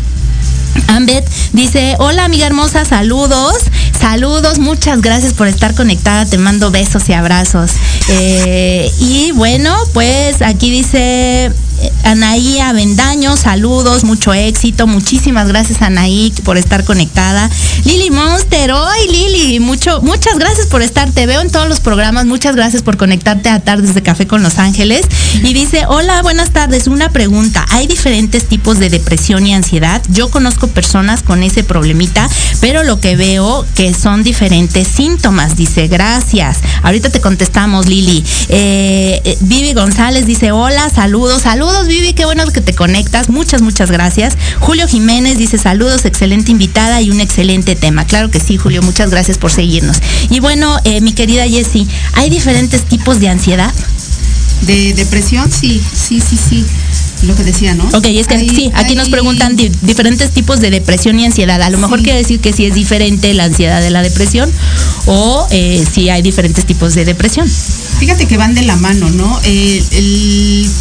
Ambet 0.88 1.28
dice, 1.54 1.95
hola 2.00 2.26
amiga 2.26 2.48
hermosa, 2.48 2.86
saludos, 2.86 3.56
saludos, 4.00 4.60
muchas 4.60 5.02
gracias 5.02 5.34
por 5.34 5.48
estar 5.48 5.76
conectada, 5.76 6.26
te 6.26 6.38
mando 6.38 6.72
besos 6.72 7.10
y 7.10 7.13
abrazos. 7.13 7.72
Eh, 8.10 8.89
y 9.00 9.32
bueno, 9.32 9.76
pues 9.93 10.41
aquí 10.41 10.72
dice 10.72 11.52
Anaí 12.03 12.59
Avendaño, 12.59 13.37
saludos, 13.37 14.03
mucho 14.03 14.33
éxito, 14.33 14.87
muchísimas 14.87 15.47
gracias 15.47 15.81
Anaí 15.81 16.33
por 16.43 16.57
estar 16.57 16.83
conectada. 16.83 17.49
Lili 17.85 18.09
Monster, 18.09 18.71
hoy 18.71 19.07
Lili, 19.07 19.59
mucho, 19.59 20.01
muchas 20.01 20.37
gracias 20.39 20.67
por 20.67 20.81
estar, 20.81 21.11
te 21.11 21.25
veo 21.25 21.41
en 21.41 21.51
todos 21.51 21.69
los 21.69 21.79
programas, 21.79 22.25
muchas 22.25 22.55
gracias 22.55 22.81
por 22.81 22.97
conectarte 22.97 23.49
a 23.49 23.59
Tardes 23.59 23.93
de 23.93 24.01
Café 24.01 24.27
con 24.27 24.41
Los 24.41 24.57
Ángeles. 24.57 25.05
Y 25.43 25.53
dice, 25.53 25.85
hola, 25.87 26.21
buenas 26.21 26.51
tardes, 26.51 26.87
una 26.87 27.09
pregunta, 27.09 27.65
¿hay 27.69 27.87
diferentes 27.87 28.47
tipos 28.47 28.79
de 28.79 28.89
depresión 28.89 29.45
y 29.45 29.53
ansiedad? 29.53 30.01
Yo 30.09 30.29
conozco 30.29 30.67
personas 30.67 31.21
con 31.21 31.43
ese 31.43 31.63
problemita, 31.63 32.27
pero 32.59 32.83
lo 32.83 32.99
que 32.99 33.15
veo 33.15 33.65
que 33.75 33.93
son 33.93 34.23
diferentes 34.23 34.87
síntomas, 34.87 35.55
dice, 35.55 35.87
gracias. 35.87 36.57
Ahorita 36.81 37.09
te 37.09 37.21
contestamos, 37.21 37.87
Lili. 37.87 38.23
Eh, 38.49 39.21
eh, 39.23 39.37
Vivi 39.41 39.73
González 39.73 40.25
dice, 40.25 40.51
hola, 40.51 40.89
saludos, 40.89 41.43
saludos 41.43 41.68
Saludos, 41.69 41.88
Vivi, 41.88 42.13
qué 42.13 42.25
bueno 42.25 42.47
que 42.47 42.62
te 42.62 42.73
conectas. 42.73 43.29
Muchas, 43.29 43.62
muchas 43.62 43.91
gracias. 43.91 44.36
Julio 44.60 44.88
Jiménez 44.88 45.38
dice 45.38 45.60
saludos, 45.60 46.03
excelente 46.03 46.51
invitada 46.51 46.99
y 46.99 47.12
un 47.12 47.21
excelente 47.21 47.75
tema. 47.75 48.05
Claro 48.05 48.32
que 48.32 48.39
sí, 48.39 48.58
Julio, 48.58 48.82
muchas 48.82 49.12
gracias 49.12 49.38
por 49.38 49.51
seguirnos. 49.51 49.97
Y 50.32 50.39
bueno, 50.39 50.79
eh, 50.84 50.99
mi 51.01 51.13
querida 51.13 51.47
Jessie, 51.47 51.88
¿hay 52.13 52.32
diferentes 52.32 52.86
tipos 52.86 53.19
de 53.19 53.29
ansiedad? 53.29 53.71
De 54.63 54.95
depresión, 54.95 55.51
sí, 55.51 55.79
sí, 55.93 56.19
sí, 56.19 56.38
sí 56.38 56.65
lo 57.23 57.36
que 57.36 57.43
decía, 57.43 57.75
¿no? 57.75 57.84
Ok, 57.93 58.05
es 58.05 58.27
que 58.27 58.39
sí, 58.39 58.71
aquí 58.73 58.95
nos 58.95 59.10
preguntan 59.10 59.55
diferentes 59.55 60.32
tipos 60.32 60.62
de 60.62 60.71
depresión 60.71 61.19
y 61.19 61.25
ansiedad. 61.25 61.62
A 61.62 61.69
lo 61.69 61.77
mejor 61.77 62.01
quiere 62.01 62.17
decir 62.17 62.39
que 62.39 62.51
sí 62.51 62.65
es 62.65 62.73
diferente 62.73 63.32
la 63.36 63.43
ansiedad 63.43 63.79
de 63.79 63.91
la 63.91 64.01
depresión 64.01 64.51
o 65.05 65.47
eh, 65.51 65.86
si 65.91 66.10
hay 66.10 66.23
diferentes 66.23 66.65
tipos 66.65 66.95
de 66.95 67.05
depresión. 67.05 67.47
Fíjate 67.99 68.28
que 68.28 68.38
van 68.38 68.54
de 68.54 68.62
la 68.62 68.75
mano, 68.78 69.10
¿no? 69.10 69.39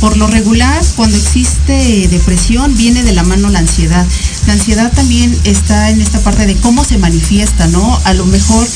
por 0.01 0.17
lo 0.17 0.27
regular, 0.27 0.85
cuando 0.97 1.17
existe 1.17 2.07
depresión, 2.09 2.77
viene 2.77 3.03
de 3.03 3.13
la 3.13 3.23
mano 3.23 3.49
la 3.49 3.61
ansiedad. 3.61 4.07
La 4.47 4.53
ansiedad 4.53 4.93
también 4.93 5.37
está 5.45 5.91
en 5.91 6.01
esta 6.01 6.21
parte 6.21 6.47
de 6.47 6.55
cómo 6.57 6.85
se 6.85 6.99
manifiesta, 6.99 7.67
¿no? 7.69 8.01
A 8.05 8.15
lo 8.15 8.25
mejor 8.27 8.67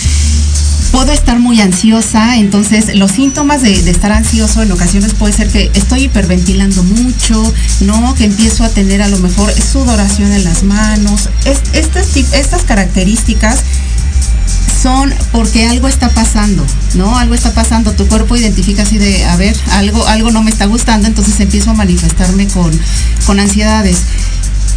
puedo 0.93 1.11
estar 1.11 1.39
muy 1.39 1.61
ansiosa, 1.61 2.37
entonces 2.37 2.95
los 2.95 3.11
síntomas 3.13 3.63
de, 3.63 3.73
estar 3.73 4.13
ansioso 4.13 4.63
en 4.63 4.71
ocasiones 4.71 5.15
puede 5.15 5.33
ser 5.33 5.49
que 5.49 5.71
estoy 5.75 6.05
hiperventilando 6.05 6.83
mucho, 6.85 7.43
¿no? 7.81 8.15
Que 8.15 8.25
empiezo 8.25 8.63
a 8.63 8.69
tener 8.69 9.01
a 9.03 9.09
lo 9.09 9.19
mejor 9.19 9.53
sudoración 9.53 10.33
en 10.33 10.45
las 10.45 10.63
manos. 10.63 11.31
estas, 11.73 12.17
estas 12.17 12.63
características 12.65 13.61
son 14.83 15.15
porque 15.31 15.67
algo 15.69 15.87
está 15.87 16.09
pasando, 16.09 16.67
¿no? 16.95 17.17
Algo 17.17 17.35
está 17.35 17.55
pasando, 17.55 17.93
tu 17.93 18.09
cuerpo 18.09 18.37
identifica 18.37 18.83
así 18.83 18.99
de, 18.99 19.25
a 19.27 19.37
ver, 19.37 19.57
algo, 19.73 20.07
algo 20.09 20.31
no 20.33 20.43
me 20.43 20.51
está 20.51 20.67
gustando, 20.67 21.07
entonces 21.07 21.39
empiezo 21.39 21.71
a 21.71 21.75
manifestarme 21.75 22.49
con, 22.49 22.73
con 23.27 23.39
ansiedades. 23.39 23.99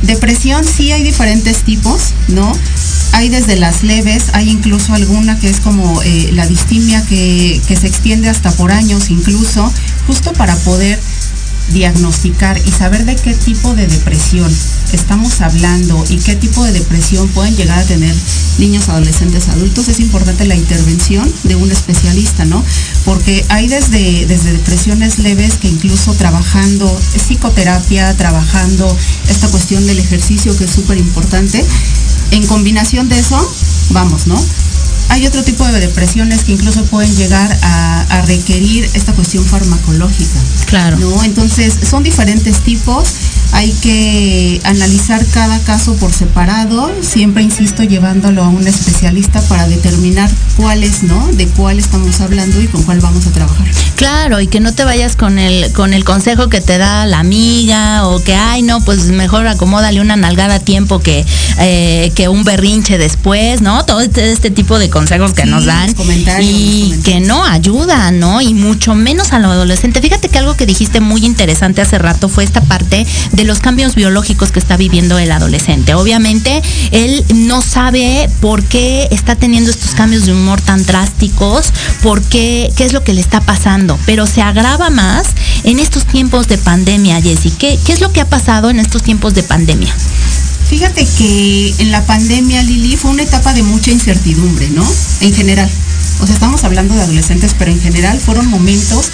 Depresión 0.04 0.63
sí 0.63 0.91
hay 0.91 1.04
diferentes 1.04 1.63
tipos, 1.63 2.13
¿no? 2.28 2.56
Hay 3.13 3.30
desde 3.30 3.56
las 3.56 3.82
leves, 3.82 4.26
hay 4.34 4.50
incluso 4.50 4.94
alguna 4.94 5.39
que 5.39 5.50
es 5.50 5.60
como 5.60 6.02
eh, 6.04 6.30
la 6.34 6.46
distimia 6.46 7.04
que, 7.06 7.60
que 7.68 7.76
se 7.76 7.88
extiende 7.88 8.30
hasta 8.30 8.52
por 8.52 8.72
años 8.72 9.10
incluso, 9.10 9.72
justo 10.06 10.34
para 10.34 10.56
poder 10.58 11.00
diagnosticar 11.69 12.60
y 12.65 12.71
saber 12.71 13.06
de 13.06 13.15
qué 13.15 13.34
tipo 13.34 13.73
de 13.73 13.88
depresión 13.88 14.51
estamos 14.93 15.41
hablando 15.41 16.04
y 16.10 16.17
qué 16.17 16.36
tipo 16.36 16.63
de 16.63 16.71
depresión 16.71 17.28
pueden 17.30 17.56
llegar 17.56 17.80
a 17.80 17.84
tener 17.84 18.15
niños, 18.58 18.89
adolescentes, 18.89 19.49
adultos, 19.49 19.89
es 19.89 19.99
importante 19.99 20.45
la 20.45 20.56
intervención 20.56 21.32
de 21.43 21.56
un 21.56 21.71
especialista, 21.71 22.45
¿no? 22.45 22.63
Porque 23.04 23.45
hay 23.49 23.67
desde, 23.67 24.25
desde 24.25 24.54
depresiones 24.54 25.19
leves 25.19 25.56
que 25.56 25.67
incluso 25.67 26.13
trabajando 26.13 26.88
psicoterapia, 27.15 28.15
trabajando 28.15 28.95
esta 29.30 29.47
cuestión 29.49 29.86
del 29.86 29.99
ejercicio 29.99 30.56
que 30.58 30.65
es 30.65 30.71
súper 30.71 30.97
importante, 30.97 31.63
en 32.32 32.45
combinación 32.47 33.10
de 33.10 33.19
eso, 33.19 33.56
vamos, 33.89 34.28
¿no? 34.28 34.41
Hay 35.10 35.26
otro 35.26 35.44
tipo 35.44 35.65
de 35.65 35.80
depresiones 35.80 36.44
que 36.44 36.54
incluso 36.54 36.84
pueden 36.86 37.15
llegar 37.15 37.58
a, 37.62 38.02
a 38.02 38.22
requerir 38.24 38.89
esta 38.94 39.13
cuestión 39.13 39.46
farmacológica. 39.46 40.39
Claro. 40.65 40.98
¿no? 40.98 41.24
Entonces, 41.24 41.74
son 41.89 42.04
diferentes 42.04 42.60
tipos. 42.62 43.13
Hay 43.52 43.72
que 43.82 44.60
analizar 44.65 45.26
cada 45.28 45.60
caso 45.60 45.96
por 45.96 46.12
separado, 46.12 46.91
siempre 47.02 47.44
insisto, 47.44 47.84
llevándolo 47.84 48.44
a 48.44 48.50
un 48.50 48.68
especialista 48.68 49.41
para 49.44 49.68
determinar 49.68 50.30
cuáles, 50.58 51.04
¿no? 51.04 51.28
De 51.34 51.48
cuál 51.48 51.80
estamos 51.80 52.20
hablando 52.20 52.62
y 52.62 52.68
con 52.68 52.84
cuál 52.84 53.00
vamos 53.00 53.26
a 53.28 53.32
trabajar. 53.32 53.65
Claro, 53.96 54.41
y 54.41 54.48
que 54.48 54.60
no 54.60 54.74
te 54.74 54.84
vayas 54.84 55.15
con 55.15 55.39
el, 55.39 55.72
con 55.72 55.94
el 55.94 56.04
consejo 56.04 56.50
que 56.50 56.60
te 56.60 56.78
da 56.78 57.06
la 57.06 57.20
amiga 57.20 58.08
o 58.08 58.22
que, 58.22 58.36
ay, 58.36 58.62
no, 58.62 58.82
pues 58.82 59.06
mejor 59.06 59.48
acomódale 59.48 60.02
una 60.02 60.18
nalgada 60.18 60.56
a 60.56 60.60
tiempo 60.60 61.00
que, 61.00 61.26
eh, 61.60 62.12
que 62.13 62.28
un 62.28 62.44
berrinche 62.44 62.98
después, 62.98 63.62
¿no? 63.62 63.86
Todo 63.86 64.02
este, 64.02 64.32
este 64.32 64.52
tipo 64.52 64.80
de 64.80 64.89
consejos 64.95 65.34
que 65.34 65.43
Sí, 65.43 65.49
nos 65.49 65.65
dan 65.65 65.93
y 66.39 66.95
que 67.03 67.19
no 67.19 67.43
ayudan, 67.43 68.17
¿no? 68.17 68.39
Y 68.39 68.53
mucho 68.53 68.95
menos 68.95 69.34
a 69.34 69.39
lo 69.39 69.51
adolescente. 69.51 69.99
Fíjate 69.99 70.29
que 70.29 70.39
algo 70.39 70.55
que 70.55 70.65
dijiste 70.65 71.01
muy 71.01 71.25
interesante 71.25 71.81
hace 71.81 71.97
rato 71.97 72.29
fue 72.29 72.45
esta 72.45 72.62
parte 72.62 73.05
de 73.34 73.43
los 73.43 73.60
cambios 73.60 73.95
biológicos 73.95 74.53
que 74.53 74.60
está 74.60 74.77
viviendo 74.77 75.19
el 75.19 75.34
adolescente. 75.34 75.95
Obviamente, 75.95 76.62
él 76.91 77.25
no 77.36 77.62
sabe 77.62 78.29
por 78.39 78.63
qué 78.63 79.10
está 79.12 79.36
teniendo 79.36 79.69
estos 79.69 79.95
cambios 79.95 80.25
de 80.25 80.31
humor 80.31 80.62
tan 80.62 80.86
drásticos, 80.86 81.73
por 82.01 82.21
qué, 82.21 82.71
qué 82.77 82.86
es 82.86 82.93
lo 82.93 83.03
que 83.03 83.13
le 83.13 83.19
está 83.19 83.41
pasando, 83.41 83.99
pero 84.05 84.25
se 84.25 84.41
agrava 84.41 84.89
más 84.91 85.27
en 85.65 85.79
estos 85.79 86.05
tiempos 86.05 86.47
de 86.47 86.58
pandemia, 86.58 87.21
Jessy. 87.21 87.51
¿Qué, 87.51 87.77
¿Qué 87.86 87.91
es 87.91 87.99
lo 87.99 88.13
que 88.13 88.21
ha 88.21 88.29
pasado 88.29 88.69
en 88.69 88.79
estos 88.79 89.03
tiempos 89.03 89.34
de 89.34 89.43
pandemia? 89.43 89.93
Fíjate 90.67 91.06
que 91.17 91.75
en 91.78 91.91
la 91.91 92.06
pandemia, 92.06 92.63
Lili, 92.63 92.97
fue 92.97 93.12
una 93.12 93.23
etapa 93.23 93.54
de 93.54 93.63
mucha 93.63 93.91
incertidumbre, 93.91 94.69
¿no? 94.69 94.86
En 95.21 95.34
general. 95.34 95.69
O 96.21 96.25
sea, 96.25 96.34
estamos 96.34 96.63
hablando 96.63 96.95
de 96.95 97.01
adolescentes, 97.01 97.56
pero 97.58 97.71
en 97.71 97.80
general 97.80 98.19
fueron 98.19 98.47
momentos 98.47 99.12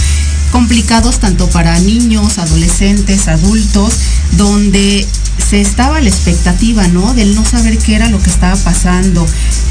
complicados 0.51 1.19
tanto 1.19 1.49
para 1.49 1.79
niños, 1.79 2.37
adolescentes, 2.37 3.27
adultos, 3.27 3.93
donde 4.37 5.07
se 5.49 5.61
estaba 5.61 5.99
la 6.01 6.09
expectativa, 6.09 6.87
¿no? 6.87 7.13
Del 7.13 7.35
no 7.35 7.43
saber 7.43 7.77
qué 7.77 7.95
era 7.95 8.09
lo 8.09 8.21
que 8.21 8.29
estaba 8.29 8.55
pasando. 8.55 9.25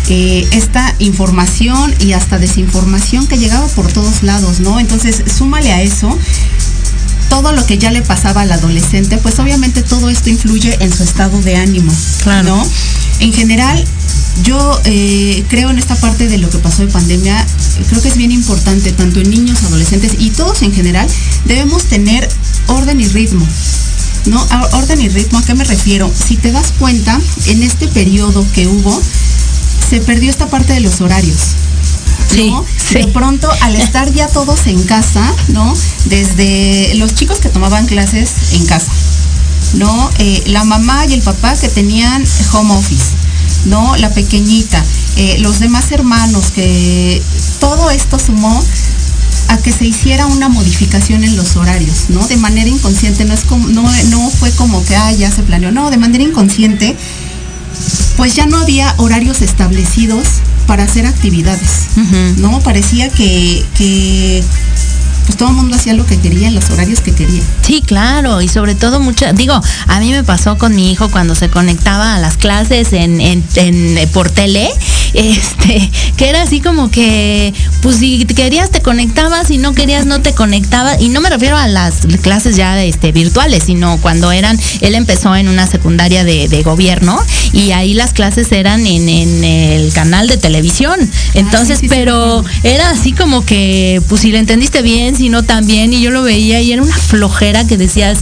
Eh, 0.08 0.46
esta 0.52 0.94
información 0.98 1.94
y 2.00 2.12
hasta 2.12 2.38
desinformación 2.38 3.26
que 3.26 3.38
llegaba 3.38 3.66
por 3.68 3.90
todos 3.92 4.22
lados, 4.22 4.60
¿no? 4.60 4.80
Entonces, 4.80 5.22
súmale 5.26 5.72
a 5.72 5.82
eso 5.82 6.18
todo 7.30 7.52
lo 7.52 7.64
que 7.64 7.78
ya 7.78 7.90
le 7.90 8.02
pasaba 8.02 8.42
al 8.42 8.52
adolescente, 8.52 9.16
pues 9.16 9.38
obviamente 9.38 9.82
todo 9.82 10.10
esto 10.10 10.28
influye 10.28 10.76
en 10.84 10.92
su 10.94 11.02
estado 11.02 11.40
de 11.40 11.56
ánimo, 11.56 11.90
Claro. 12.22 12.56
¿no? 12.56 12.66
En 13.20 13.32
general, 13.32 13.82
yo 14.44 14.80
eh, 14.84 15.44
creo 15.48 15.70
en 15.70 15.78
esta 15.78 15.94
parte 15.96 16.28
de 16.28 16.36
lo 16.38 16.50
que 16.50 16.58
pasó 16.58 16.82
de 16.84 16.88
pandemia, 16.92 17.46
creo 17.88 18.02
que 18.02 18.08
es 18.08 18.16
bien 18.16 18.32
importante, 18.32 18.92
tanto 18.92 19.20
en 19.20 19.30
niños, 19.30 19.62
adolescentes 19.64 20.12
y 20.18 20.30
todos 20.30 20.60
en 20.62 20.72
general, 20.74 21.06
debemos 21.46 21.84
tener 21.84 22.28
orden 22.66 23.00
y 23.00 23.06
ritmo. 23.08 23.46
¿No? 24.26 24.38
A- 24.50 24.76
Orden 24.76 25.00
y 25.00 25.08
ritmo, 25.08 25.38
¿a 25.38 25.42
qué 25.44 25.54
me 25.54 25.64
refiero? 25.64 26.12
Si 26.12 26.36
te 26.36 26.52
das 26.52 26.72
cuenta, 26.78 27.18
en 27.46 27.62
este 27.62 27.88
periodo 27.88 28.44
que 28.54 28.66
hubo, 28.66 29.00
se 29.88 30.00
perdió 30.00 30.30
esta 30.30 30.46
parte 30.48 30.74
de 30.74 30.80
los 30.80 31.00
horarios. 31.00 31.38
Sí, 32.30 32.50
¿no? 32.50 32.64
sí. 32.76 32.94
De 32.94 33.06
pronto, 33.08 33.48
al 33.62 33.74
estar 33.74 34.12
ya 34.12 34.28
todos 34.28 34.66
en 34.66 34.82
casa, 34.84 35.34
¿no? 35.48 35.74
Desde 36.06 36.94
los 36.94 37.14
chicos 37.14 37.38
que 37.40 37.48
tomaban 37.48 37.86
clases 37.86 38.52
en 38.52 38.66
casa, 38.66 38.92
¿no? 39.74 40.10
Eh, 40.18 40.44
la 40.46 40.64
mamá 40.64 41.06
y 41.06 41.14
el 41.14 41.22
papá 41.22 41.56
que 41.56 41.68
tenían 41.68 42.24
home 42.52 42.74
office, 42.74 43.14
¿no? 43.66 43.96
La 43.96 44.10
pequeñita, 44.10 44.84
eh, 45.16 45.38
los 45.40 45.58
demás 45.58 45.90
hermanos, 45.90 46.50
que 46.52 47.22
todo 47.58 47.90
esto 47.90 48.18
sumó 48.18 48.64
a 49.48 49.56
que 49.58 49.72
se 49.72 49.84
hiciera 49.84 50.26
una 50.26 50.48
modificación 50.48 51.24
en 51.24 51.36
los 51.36 51.56
horarios, 51.56 52.10
¿no? 52.10 52.26
De 52.28 52.36
manera 52.36 52.70
inconsciente, 52.70 53.24
no 53.24 53.34
es 53.34 53.44
como, 53.44 53.68
no, 53.68 53.82
no 53.82 54.30
fue 54.30 54.52
como 54.52 54.84
que 54.84 54.94
ah, 54.94 55.12
ya 55.12 55.30
se 55.30 55.42
planeó, 55.42 55.72
no, 55.72 55.90
de 55.90 55.96
manera 55.96 56.22
inconsciente, 56.22 56.96
pues 58.16 58.36
ya 58.36 58.46
no 58.46 58.58
había 58.58 58.94
horarios 58.98 59.42
establecidos 59.42 60.26
para 60.70 60.84
hacer 60.84 61.04
actividades. 61.04 61.86
¿no? 62.36 62.60
Parecía 62.60 63.08
que, 63.08 63.64
que 63.76 64.40
pues 65.26 65.36
todo 65.36 65.48
el 65.48 65.56
mundo 65.56 65.74
hacía 65.74 65.94
lo 65.94 66.06
que 66.06 66.16
quería 66.20 66.46
en 66.46 66.54
los 66.54 66.70
horarios 66.70 67.00
que 67.00 67.12
quería. 67.12 67.42
Sí, 67.66 67.82
claro, 67.84 68.40
y 68.40 68.46
sobre 68.46 68.76
todo 68.76 69.00
mucho, 69.00 69.26
digo, 69.32 69.60
a 69.88 69.98
mí 69.98 70.12
me 70.12 70.22
pasó 70.22 70.58
con 70.58 70.76
mi 70.76 70.92
hijo 70.92 71.08
cuando 71.10 71.34
se 71.34 71.48
conectaba 71.48 72.14
a 72.14 72.18
las 72.20 72.36
clases 72.36 72.92
en, 72.92 73.20
en, 73.20 73.42
en- 73.56 73.98
eh, 73.98 74.06
por 74.12 74.30
tele, 74.30 74.70
este, 75.14 75.90
que 76.16 76.28
era 76.28 76.42
así 76.42 76.60
como 76.60 76.88
que, 76.88 77.52
pues 77.82 77.96
si 77.96 78.24
querías 78.24 78.70
te 78.70 78.80
conectabas, 78.80 79.48
si 79.48 79.58
no 79.58 79.74
querías 79.74 80.06
no 80.06 80.20
te 80.20 80.32
conectabas, 80.32 81.00
y 81.00 81.08
no 81.08 81.20
me 81.20 81.30
refiero 81.30 81.56
a 81.56 81.68
las 81.68 82.06
clases 82.22 82.56
ya 82.56 82.82
este, 82.82 83.12
virtuales, 83.12 83.64
sino 83.64 83.98
cuando 83.98 84.32
eran, 84.32 84.58
él 84.80 84.94
empezó 84.94 85.34
en 85.36 85.48
una 85.48 85.66
secundaria 85.66 86.24
de, 86.24 86.48
de 86.48 86.62
gobierno, 86.62 87.18
y 87.52 87.72
ahí 87.72 87.94
las 87.94 88.12
clases 88.12 88.52
eran 88.52 88.86
en, 88.86 89.08
en 89.08 89.44
el 89.44 89.92
canal 89.92 90.28
de 90.28 90.36
televisión, 90.36 90.98
entonces, 91.34 91.78
sí, 91.78 91.88
sí, 91.88 91.94
pero 91.94 92.44
era 92.62 92.90
así 92.90 93.12
como 93.12 93.44
que, 93.44 94.02
pues 94.08 94.22
si 94.22 94.32
le 94.32 94.38
entendiste 94.38 94.82
bien, 94.82 95.16
si 95.16 95.28
no 95.28 95.42
también, 95.42 95.92
y 95.92 96.00
yo 96.00 96.10
lo 96.10 96.22
veía 96.22 96.60
y 96.60 96.72
era 96.72 96.82
una 96.82 96.96
flojera 96.96 97.66
que 97.66 97.76
decías, 97.76 98.18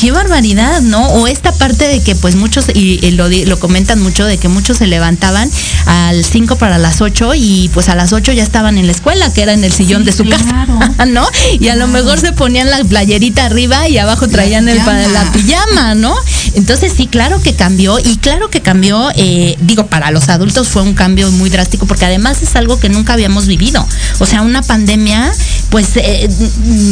qué 0.00 0.12
barbaridad, 0.12 0.80
¿no? 0.82 1.06
O 1.08 1.26
esta 1.26 1.52
parte 1.52 1.88
de 1.88 2.00
que 2.00 2.14
pues 2.14 2.36
muchos, 2.36 2.66
y, 2.72 3.04
y 3.04 3.10
lo, 3.12 3.28
lo 3.28 3.58
comentan 3.58 4.00
mucho, 4.00 4.24
de 4.24 4.38
que 4.38 4.48
muchos 4.48 4.78
se 4.78 4.86
levantaban 4.86 5.50
al 5.86 6.24
5 6.24 6.56
para 6.56 6.78
las 6.78 7.00
8 7.00 7.32
y 7.36 7.70
pues 7.72 7.88
a 7.88 7.94
las 7.94 8.12
8 8.12 8.32
ya 8.32 8.42
estaban 8.42 8.78
en 8.78 8.86
la 8.86 8.92
escuela, 9.00 9.32
que 9.32 9.42
era 9.42 9.54
en 9.54 9.64
el 9.64 9.72
sillón 9.72 10.00
Sí, 10.02 10.06
de 10.06 10.12
su 10.12 10.24
claro. 10.24 10.78
casa, 10.78 11.06
¿no? 11.06 11.26
Y 11.58 11.68
a 11.68 11.76
lo 11.76 11.86
mejor 11.88 12.20
se 12.20 12.32
ponían 12.32 12.68
la 12.70 12.84
playerita 12.84 13.46
arriba 13.46 13.88
y 13.88 13.96
abajo 13.98 14.28
traían 14.28 14.68
el, 14.68 14.76
pa- 14.78 14.92
pijama. 14.96 15.08
la 15.08 15.32
pijama, 15.32 15.94
¿no? 15.94 16.14
Entonces 16.54 16.92
sí, 16.96 17.06
claro 17.06 17.40
que 17.42 17.54
cambió 17.54 17.98
y 17.98 18.16
claro 18.18 18.50
que 18.50 18.60
cambió, 18.60 19.10
eh, 19.14 19.56
digo, 19.62 19.86
para 19.86 20.10
los 20.10 20.28
adultos 20.28 20.68
fue 20.68 20.82
un 20.82 20.94
cambio 20.94 21.30
muy 21.32 21.48
drástico 21.48 21.86
porque 21.86 22.04
además 22.04 22.42
es 22.42 22.54
algo 22.56 22.78
que 22.78 22.88
nunca 22.88 23.12
habíamos 23.14 23.46
vivido. 23.46 23.86
O 24.18 24.26
sea, 24.26 24.42
una 24.42 24.62
pandemia, 24.62 25.32
pues 25.70 25.88
eh, 25.96 26.28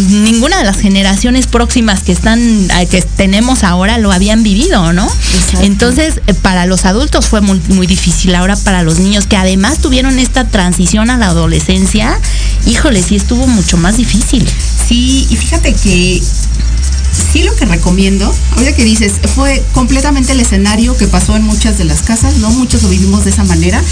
ninguna 0.09 0.59
de 0.59 0.65
las 0.65 0.79
generaciones 0.81 1.47
próximas 1.47 2.03
que 2.03 2.13
están, 2.13 2.69
que 2.91 3.03
tenemos 3.03 3.65
ahora 3.65 3.99
lo 3.99 4.13
habían 4.13 4.43
vivido, 4.43 4.93
¿no? 4.93 5.07
Exacto. 5.35 5.63
Entonces, 5.63 6.21
eh, 6.27 6.35
para 6.35 6.67
los 6.67 6.85
adultos 6.85 7.27
fue 7.27 7.41
muy, 7.41 7.61
muy 7.69 7.87
difícil. 7.87 8.35
Ahora 8.35 8.57
para 8.57 8.83
los 8.83 8.99
niños 8.99 9.27
que 9.27 9.37
además 9.37 9.79
tuvieron 9.79 10.19
esta 10.19 10.45
transición 10.45 11.11
a 11.11 11.17
la 11.19 11.27
adolescencia, 11.27 11.98
híjole, 12.67 13.03
sí 13.03 13.17
estuvo 13.17 13.47
mucho 13.47 13.77
más 13.77 13.97
difícil. 13.97 14.47
Sí, 14.89 15.27
y 15.31 15.37
fíjate 15.37 15.75
que 15.75 16.23
sí 17.33 17.43
lo 17.43 17.55
que 17.55 17.65
recomiendo, 17.65 18.33
ahora 18.57 18.75
que 18.75 18.85
dices, 18.85 19.15
fue 19.35 19.63
completamente 19.73 20.33
el 20.33 20.41
escenario 20.41 20.97
que 20.97 21.07
pasó 21.07 21.37
en 21.37 21.43
muchas 21.43 21.79
de 21.79 21.85
las 21.85 22.03
casas, 22.03 22.37
¿no? 22.37 22.51
Muchos 22.51 22.83
lo 22.83 22.89
vivimos 22.89 23.25
de 23.25 23.31
esa 23.31 23.45
manera. 23.45 23.83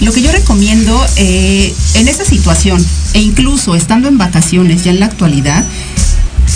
Lo 0.00 0.12
que 0.12 0.22
yo 0.22 0.32
recomiendo 0.32 1.04
eh, 1.16 1.74
en 1.94 2.08
esa 2.08 2.24
situación, 2.24 2.84
e 3.14 3.20
incluso 3.20 3.74
estando 3.74 4.08
en 4.08 4.18
vacaciones 4.18 4.84
ya 4.84 4.90
en 4.90 5.00
la 5.00 5.06
actualidad, 5.06 5.64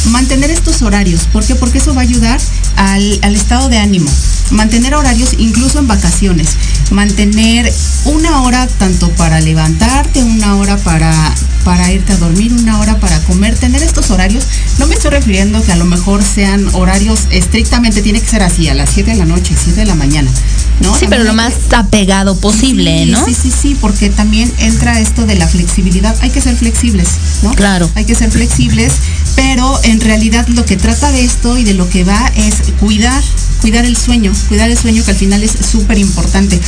mantener 0.06 0.50
estos 0.50 0.82
horarios. 0.82 1.22
¿Por 1.32 1.44
qué? 1.44 1.54
Porque 1.54 1.78
eso 1.78 1.94
va 1.94 2.00
a 2.00 2.04
ayudar 2.04 2.40
al, 2.76 3.18
al 3.22 3.34
estado 3.36 3.68
de 3.68 3.78
ánimo. 3.78 4.10
Mantener 4.50 4.94
horarios 4.94 5.34
incluso 5.38 5.78
en 5.78 5.86
vacaciones. 5.86 6.48
Mantener 6.90 7.72
una 8.04 8.42
hora 8.42 8.66
tanto 8.66 9.08
para 9.10 9.40
levantarte, 9.40 10.22
una 10.22 10.56
hora 10.56 10.76
para, 10.78 11.12
para 11.64 11.92
irte 11.92 12.12
a 12.12 12.16
dormir, 12.16 12.52
una 12.52 12.80
hora 12.80 12.98
para 12.98 13.18
comer. 13.24 13.56
Tener 13.56 13.82
estos 13.82 14.10
horarios. 14.10 14.44
No 14.78 14.86
me 14.86 14.94
estoy 14.96 15.10
refiriendo 15.12 15.62
que 15.62 15.72
a 15.72 15.76
lo 15.76 15.84
mejor 15.84 16.22
sean 16.22 16.66
horarios 16.74 17.20
estrictamente, 17.30 18.02
tiene 18.02 18.20
que 18.20 18.28
ser 18.28 18.42
así, 18.42 18.68
a 18.68 18.74
las 18.74 18.90
7 18.90 19.12
de 19.12 19.16
la 19.18 19.24
noche, 19.26 19.54
7 19.56 19.80
de 19.80 19.86
la 19.86 19.94
mañana. 19.94 20.30
¿no? 20.80 20.98
Sí, 20.98 21.06
pero 21.08 21.24
lo 21.24 21.34
más 21.34 21.52
que- 21.68 21.76
apegado 21.76 22.36
posible, 22.40 23.04
Sí, 23.04 23.10
¿no? 23.10 23.24
Sí, 23.26 23.34
sí, 23.40 23.52
sí, 23.62 23.76
porque 23.80 24.08
también 24.08 24.50
entra 24.58 24.98
esto 24.98 25.26
de 25.26 25.36
la 25.36 25.46
flexibilidad. 25.46 26.16
Hay 26.22 26.30
que 26.30 26.40
ser 26.40 26.56
flexibles, 26.56 27.06
¿no? 27.42 27.54
Claro. 27.54 27.88
Hay 27.94 28.06
que 28.06 28.14
ser 28.14 28.30
flexibles, 28.30 28.92
pero 29.36 29.78
en 29.90 30.00
realidad 30.00 30.46
lo 30.48 30.64
que 30.64 30.76
trata 30.76 31.10
de 31.12 31.24
esto 31.24 31.56
y 31.58 31.64
de 31.64 31.74
lo 31.74 31.88
que 31.88 32.04
va 32.04 32.30
es 32.36 32.54
cuidar, 32.78 33.22
cuidar 33.60 33.84
el 33.84 33.96
sueño, 33.96 34.32
cuidar 34.48 34.70
el 34.70 34.78
sueño 34.78 35.04
que 35.04 35.10
al 35.10 35.16
final 35.16 35.42
es 35.42 35.52
súper 35.70 35.98
importante. 35.98 36.60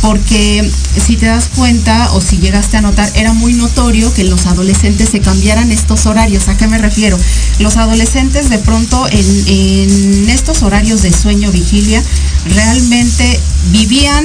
Porque 0.00 0.68
si 1.06 1.16
te 1.16 1.26
das 1.26 1.48
cuenta 1.54 2.10
o 2.12 2.20
si 2.20 2.38
llegaste 2.38 2.76
a 2.76 2.80
notar, 2.80 3.08
era 3.14 3.32
muy 3.32 3.52
notorio 3.52 4.12
que 4.12 4.24
los 4.24 4.46
adolescentes 4.46 5.10
se 5.10 5.20
cambiaran 5.20 5.70
estos 5.70 6.06
horarios. 6.06 6.48
¿A 6.48 6.56
qué 6.56 6.66
me 6.66 6.78
refiero? 6.78 7.16
Los 7.60 7.76
adolescentes 7.76 8.50
de 8.50 8.58
pronto 8.58 9.06
en, 9.08 9.44
en 9.46 10.28
estos 10.28 10.62
horarios 10.62 11.02
de 11.02 11.12
sueño, 11.12 11.52
vigilia, 11.52 12.02
realmente 12.46 13.38
vivían 13.70 14.24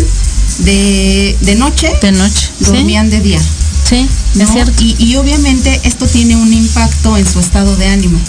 de, 0.60 1.38
de 1.42 1.56
noche, 1.56 1.92
De 2.02 2.12
noche. 2.12 2.50
dormían 2.62 3.12
de 3.12 3.20
día. 3.22 3.40
Sí, 3.88 4.08
¿no? 4.36 4.43
es 4.43 4.52
cierto. 4.52 4.84
Y, 4.84 4.95
y 5.00 5.15
obviamente 5.15 5.80
esto 5.84 6.08
tiene 6.08 6.36
un 6.36 6.52
impacto 6.54 7.17
en 7.17 7.26
su 7.26 7.39
estado 7.39 7.76
de 7.78 7.88
ánimo. 7.88 8.19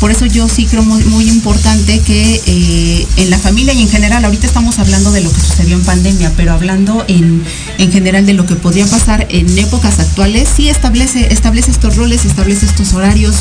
Por 0.00 0.10
eso 0.10 0.26
yo 0.26 0.46
sí 0.48 0.66
creo 0.66 0.82
muy, 0.84 1.02
muy 1.04 1.28
importante 1.28 2.00
que 2.00 2.42
eh, 2.46 3.06
en 3.16 3.30
la 3.30 3.38
familia 3.38 3.72
y 3.72 3.80
en 3.80 3.88
general, 3.88 4.24
ahorita 4.24 4.46
estamos 4.46 4.78
hablando 4.78 5.10
de 5.10 5.22
lo 5.22 5.32
que 5.32 5.40
sucedió 5.40 5.74
en 5.74 5.82
pandemia, 5.82 6.32
pero 6.36 6.52
hablando 6.52 7.04
en, 7.08 7.42
en 7.78 7.92
general 7.92 8.26
de 8.26 8.34
lo 8.34 8.44
que 8.44 8.56
podría 8.56 8.86
pasar 8.86 9.26
en 9.30 9.58
épocas 9.58 9.98
actuales, 9.98 10.48
sí 10.54 10.68
establece, 10.68 11.32
establece 11.32 11.70
estos 11.70 11.96
roles, 11.96 12.26
establece 12.26 12.66
estos 12.66 12.92
horarios, 12.92 13.36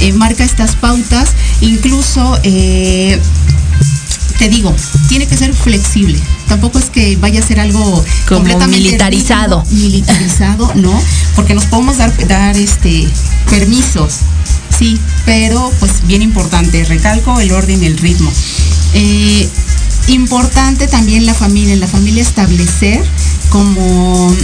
eh, 0.00 0.12
marca 0.12 0.44
estas 0.44 0.74
pautas, 0.76 1.30
incluso... 1.60 2.38
eh, 2.42 3.20
te 4.40 4.48
digo, 4.48 4.74
tiene 5.10 5.26
que 5.26 5.36
ser 5.36 5.52
flexible. 5.52 6.18
Tampoco 6.48 6.78
es 6.78 6.86
que 6.86 7.14
vaya 7.16 7.40
a 7.40 7.46
ser 7.46 7.60
algo 7.60 7.84
Como 8.26 8.38
completamente 8.38 8.78
militarizado. 8.78 9.62
militarizado, 9.70 10.72
no, 10.76 10.98
porque 11.36 11.52
nos 11.52 11.66
podemos 11.66 11.98
dar, 11.98 12.10
dar 12.26 12.56
este 12.56 13.06
permisos, 13.50 14.14
sí, 14.78 14.98
pero 15.26 15.70
pues 15.78 16.06
bien 16.06 16.22
importante, 16.22 16.82
recalco 16.86 17.38
el 17.38 17.52
orden 17.52 17.84
el 17.84 17.98
ritmo. 17.98 18.32
Eh, 18.94 19.46
importante 20.08 20.88
también 20.88 21.26
la 21.26 21.34
familia, 21.34 21.74
en 21.74 21.80
la 21.80 21.86
familia 21.86 22.22
establecer 22.22 23.04
como 23.50 24.34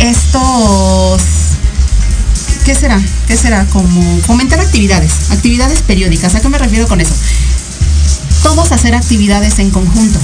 estos 0.00 1.22
¿qué 2.66 2.74
será? 2.74 3.00
¿Qué 3.26 3.36
será? 3.36 3.64
Como 3.66 4.02
fomentar 4.22 4.60
actividades, 4.60 5.30
actividades 5.30 5.80
periódicas. 5.82 6.34
¿A 6.34 6.40
qué 6.40 6.48
me 6.48 6.58
refiero 6.58 6.86
con 6.88 7.00
eso? 7.00 7.14
Todos 8.42 8.72
hacer 8.72 8.94
actividades 8.94 9.58
en 9.58 9.70
conjunto. 9.70 10.18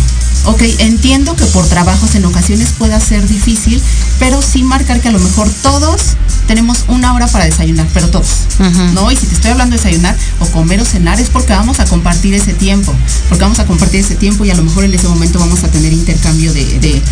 Ok, 0.44 0.62
entiendo 0.78 1.36
que 1.36 1.44
por 1.46 1.66
trabajos 1.68 2.14
en 2.16 2.24
ocasiones 2.24 2.70
pueda 2.76 2.98
ser 2.98 3.26
difícil, 3.28 3.80
pero 4.18 4.42
sí 4.42 4.64
marcar 4.64 5.00
que 5.00 5.08
a 5.08 5.12
lo 5.12 5.20
mejor 5.20 5.48
todos 5.62 6.00
tenemos 6.48 6.78
una 6.88 7.14
hora 7.14 7.28
para 7.28 7.44
desayunar, 7.44 7.86
pero 7.94 8.08
todos, 8.10 8.28
¿no? 8.94 9.12
Y 9.12 9.16
si 9.16 9.26
te 9.26 9.34
estoy 9.34 9.52
hablando 9.52 9.76
de 9.76 9.82
desayunar 9.82 10.16
o 10.40 10.46
comer 10.46 10.80
o 10.80 10.84
cenar 10.84 11.20
es 11.20 11.28
porque 11.30 11.52
vamos 11.52 11.78
a 11.78 11.84
compartir 11.84 12.34
ese 12.34 12.54
tiempo, 12.54 12.92
porque 13.28 13.42
vamos 13.44 13.60
a 13.60 13.66
compartir 13.66 14.00
ese 14.00 14.16
tiempo 14.16 14.44
y 14.44 14.50
a 14.50 14.54
lo 14.56 14.64
mejor 14.64 14.82
en 14.84 14.92
ese 14.94 15.06
momento 15.06 15.38
vamos 15.38 15.62
a 15.62 15.68
tener 15.68 15.92
intercambio 15.92 16.52
de, 16.52 16.64
de- 16.80 17.02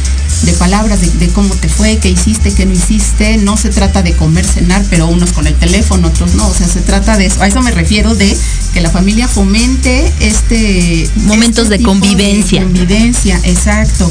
de 0.43 0.53
palabras, 0.55 1.01
de, 1.01 1.11
de 1.11 1.29
cómo 1.29 1.55
te 1.55 1.69
fue, 1.69 1.99
qué 1.99 2.11
hiciste, 2.11 2.53
qué 2.53 2.67
no 2.67 2.73
hiciste. 2.73 3.37
No 3.39 3.57
se 3.57 3.71
trata 3.71 4.03
de 4.03 4.15
comer, 4.15 4.45
cenar, 4.45 4.85
pero 4.91 5.07
unos 5.07 5.33
con 5.33 5.47
el 5.47 5.55
teléfono, 5.55 6.09
otros 6.09 6.35
no. 6.35 6.49
O 6.49 6.55
sea, 6.55 6.67
se 6.67 6.81
trata 6.81 7.17
de 7.17 7.27
eso. 7.27 7.43
A 7.43 7.47
eso 7.47 7.61
me 7.63 7.71
refiero 7.71 8.15
de 8.15 8.37
que 8.73 8.81
la 8.81 8.91
familia 8.91 9.29
fomente 9.29 10.13
este 10.21 11.09
Momentos 11.17 11.65
este 11.65 11.79
de 11.79 11.85
convivencia. 11.85 12.63
convivencia, 12.63 13.41
exacto. 13.45 14.11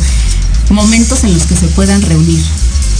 Momentos 0.69 1.23
en 1.23 1.33
los 1.33 1.43
que 1.43 1.55
se 1.55 1.67
puedan 1.67 2.01
reunir. 2.01 2.43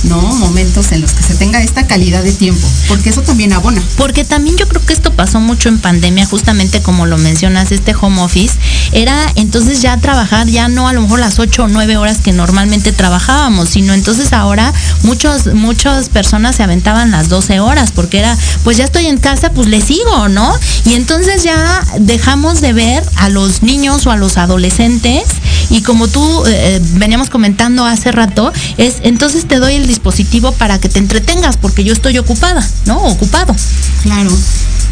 ¿No? 0.04 0.22
Momentos 0.22 0.92
en 0.92 1.02
los 1.02 1.14
que 1.14 1.24
se 1.24 1.36
tenga 1.36 1.62
esta 1.62 1.88
calidad 1.88 2.24
de 2.24 2.32
tiempo, 2.32 2.68
porque 2.88 3.10
eso 3.10 3.22
también 3.22 3.54
abona. 3.54 3.82
Porque 3.98 4.24
también 4.24 4.58
yo 4.58 4.68
creo 4.68 4.86
que 4.86 4.94
esto 4.94 5.14
pasó 5.14 5.40
mucho 5.40 5.70
en 5.70 5.80
pandemia, 5.80 6.26
justamente 6.26 6.82
como 6.82 7.06
lo 7.06 7.18
mencionas, 7.18 7.72
este 7.72 7.94
home 8.00 8.22
office, 8.22 8.56
era 8.92 9.32
entonces 9.36 9.82
ya 9.82 9.98
trabajar 9.98 10.48
ya 10.48 10.68
no 10.68 10.88
a 10.88 10.94
lo 10.94 11.02
mejor 11.02 11.20
las 11.20 11.40
ocho 11.40 11.64
o 11.64 11.68
nueve 11.68 11.98
horas 11.98 12.20
que 12.20 12.32
normalmente 12.32 12.92
trabajábamos, 12.92 13.70
sino 13.70 13.94
entonces 13.94 14.34
ahora 14.34 14.74
muchos, 15.04 15.54
muchas 15.54 16.10
personas 16.10 16.56
se 16.56 16.64
aventaban 16.64 17.12
las 17.12 17.30
12 17.30 17.60
horas, 17.60 17.92
porque 17.92 18.20
era, 18.20 18.38
pues 18.64 18.78
ya 18.78 18.86
estoy 18.86 19.08
en 19.08 19.18
casa, 19.18 19.52
pues 19.52 19.68
le 19.68 19.82
sigo, 19.82 20.30
¿no? 20.30 20.54
Y 20.86 20.94
entonces 20.94 21.44
ya 21.44 21.84
dejamos 22.00 22.62
de 22.62 22.74
ver 22.74 23.04
a 23.16 23.30
los 23.30 23.64
niños 23.64 24.06
o 24.08 24.12
a 24.12 24.18
los 24.18 24.38
adolescentes, 24.38 25.24
y 25.70 25.82
como 25.82 26.08
tú 26.08 26.44
eh, 26.48 26.82
veníamos 26.94 27.30
comentando 27.30 27.86
hace 27.86 28.12
rato, 28.12 28.52
es 28.78 28.96
entonces 29.04 29.48
te 29.48 29.60
doy 29.60 29.76
el 29.76 29.88
dispositivo 29.88 30.52
para 30.54 30.80
que 30.80 30.90
te 30.90 31.00
entretengas, 31.00 31.58
porque 31.58 31.84
yo 31.84 31.94
estoy 31.94 32.18
ocupada, 32.18 32.68
¿no? 32.86 32.98
Ocupado. 33.04 33.56
Claro, 34.04 34.32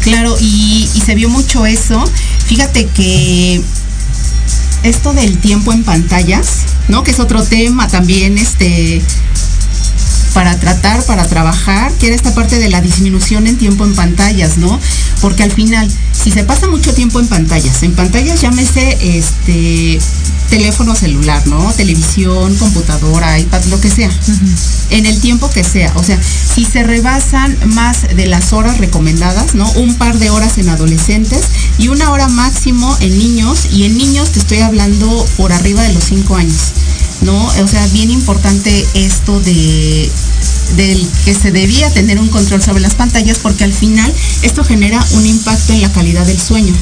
claro, 0.02 0.36
y, 0.40 0.88
y 0.94 1.00
se 1.00 1.14
vio 1.14 1.28
mucho 1.28 1.66
eso. 1.66 2.04
Fíjate 2.46 2.86
que 2.86 3.62
esto 4.82 5.12
del 5.12 5.38
tiempo 5.38 5.72
en 5.72 5.84
pantallas, 5.84 6.48
¿no? 6.88 7.02
Que 7.02 7.10
es 7.10 7.20
otro 7.20 7.42
tema 7.42 7.88
también, 7.88 8.38
este, 8.38 9.02
para 10.34 10.58
tratar, 10.58 11.02
para 11.04 11.26
trabajar, 11.26 11.92
que 11.94 12.06
era 12.06 12.16
esta 12.16 12.34
parte 12.34 12.58
de 12.58 12.68
la 12.68 12.80
disminución 12.80 13.46
en 13.46 13.58
tiempo 13.58 13.84
en 13.84 13.94
pantallas, 13.94 14.58
¿no? 14.58 14.78
Porque 15.20 15.42
al 15.42 15.50
final, 15.50 15.90
si 16.28 16.34
se 16.34 16.44
pasa 16.44 16.68
mucho 16.68 16.92
tiempo 16.92 17.20
en 17.20 17.26
pantallas, 17.26 17.82
en 17.82 17.94
pantallas 17.94 18.42
llámese 18.42 18.98
este 19.16 19.98
teléfono 20.50 20.94
celular, 20.94 21.46
¿no? 21.46 21.72
Televisión, 21.72 22.54
computadora, 22.56 23.38
iPad, 23.38 23.64
lo 23.70 23.80
que 23.80 23.88
sea. 23.88 24.10
En 24.90 25.06
el 25.06 25.18
tiempo 25.22 25.48
que 25.48 25.64
sea. 25.64 25.90
O 25.96 26.02
sea, 26.02 26.20
si 26.22 26.66
se 26.66 26.82
rebasan 26.82 27.56
más 27.68 28.14
de 28.14 28.26
las 28.26 28.52
horas 28.52 28.76
recomendadas, 28.76 29.54
¿no? 29.54 29.70
Un 29.72 29.94
par 29.94 30.18
de 30.18 30.28
horas 30.28 30.58
en 30.58 30.68
adolescentes 30.68 31.44
y 31.78 31.88
una 31.88 32.10
hora 32.10 32.28
máximo 32.28 32.94
en 33.00 33.18
niños. 33.18 33.68
Y 33.72 33.84
en 33.84 33.96
niños 33.96 34.30
te 34.32 34.40
estoy 34.40 34.58
hablando 34.58 35.26
por 35.38 35.52
arriba 35.54 35.82
de 35.82 35.94
los 35.94 36.04
cinco 36.04 36.36
años. 36.36 36.74
¿no? 37.22 37.46
O 37.46 37.68
sea, 37.68 37.86
bien 37.88 38.10
importante 38.10 38.86
esto 38.94 39.40
de 39.40 40.10
del 40.76 41.08
que 41.24 41.34
se 41.34 41.50
debía 41.50 41.90
tener 41.92 42.18
un 42.18 42.28
control 42.28 42.62
sobre 42.62 42.80
las 42.80 42.94
pantallas 42.94 43.38
porque 43.38 43.64
al 43.64 43.72
final 43.72 44.12
esto 44.42 44.64
genera 44.64 45.04
un 45.12 45.26
impacto 45.26 45.72
en 45.72 45.82
la 45.82 45.92
calidad 45.92 46.26
del 46.26 46.40
sueño. 46.40 46.74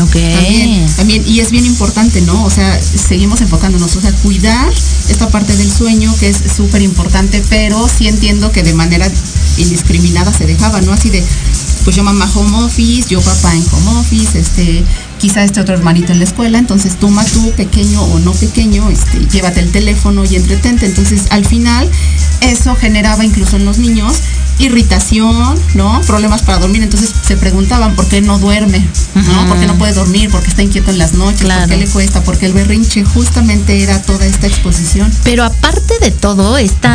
Ok. 0.00 0.12
También, 0.12 0.86
también, 0.96 1.24
y 1.26 1.40
es 1.40 1.50
bien 1.50 1.66
importante, 1.66 2.20
¿no? 2.20 2.44
O 2.44 2.50
sea, 2.50 2.80
seguimos 2.80 3.40
enfocándonos, 3.40 3.96
o 3.96 4.00
sea, 4.00 4.12
cuidar 4.12 4.72
esta 5.08 5.28
parte 5.28 5.56
del 5.56 5.72
sueño 5.72 6.14
que 6.20 6.28
es 6.28 6.36
súper 6.54 6.82
importante, 6.82 7.42
pero 7.48 7.88
sí 7.88 8.06
entiendo 8.06 8.52
que 8.52 8.62
de 8.62 8.74
manera 8.74 9.10
indiscriminada 9.56 10.32
se 10.32 10.46
dejaba, 10.46 10.80
¿no? 10.82 10.92
Así 10.92 11.10
de, 11.10 11.24
pues 11.84 11.96
yo 11.96 12.04
mamá 12.04 12.30
home 12.32 12.64
office, 12.64 13.08
yo 13.08 13.20
papá 13.20 13.54
en 13.54 13.64
home 13.72 14.00
office, 14.00 14.38
este, 14.38 14.84
quizá 15.18 15.42
este 15.42 15.60
otro 15.60 15.74
hermanito 15.74 16.12
en 16.12 16.18
la 16.18 16.24
escuela, 16.24 16.58
entonces 16.58 16.96
toma 16.98 17.24
tú, 17.24 17.50
pequeño 17.52 18.02
o 18.02 18.18
no 18.20 18.32
pequeño, 18.32 18.88
este, 18.90 19.26
llévate 19.32 19.60
el 19.60 19.72
teléfono 19.72 20.24
y 20.24 20.36
entretente. 20.36 20.86
Entonces, 20.86 21.22
al 21.30 21.44
final, 21.44 21.90
eso 22.40 22.74
generaba 22.76 23.24
incluso 23.24 23.56
en 23.56 23.64
los 23.64 23.78
niños 23.78 24.22
irritación, 24.58 25.54
¿no? 25.74 26.00
Problemas 26.06 26.42
para 26.42 26.58
dormir. 26.58 26.82
Entonces 26.82 27.10
se 27.26 27.36
preguntaban 27.36 27.94
por 27.94 28.06
qué 28.08 28.20
no 28.20 28.38
duerme, 28.38 28.86
¿no? 29.14 29.46
¿Por 29.46 29.58
qué 29.58 29.66
no 29.66 29.76
puede 29.76 29.92
dormir? 29.92 30.30
¿Por 30.30 30.42
qué 30.42 30.48
está 30.48 30.62
inquieto 30.62 30.90
en 30.90 30.98
las 30.98 31.14
noches? 31.14 31.42
Claro. 31.42 31.62
¿Por 31.62 31.70
qué 31.70 31.76
le 31.76 31.86
cuesta? 31.86 32.22
Porque 32.22 32.46
el 32.46 32.52
berrinche 32.52 33.04
justamente 33.04 33.82
era 33.82 34.00
toda 34.02 34.26
esta 34.26 34.46
exposición. 34.46 35.12
Pero 35.24 35.44
aparte 35.44 35.98
de 36.00 36.10
todo, 36.10 36.58
este 36.58 36.88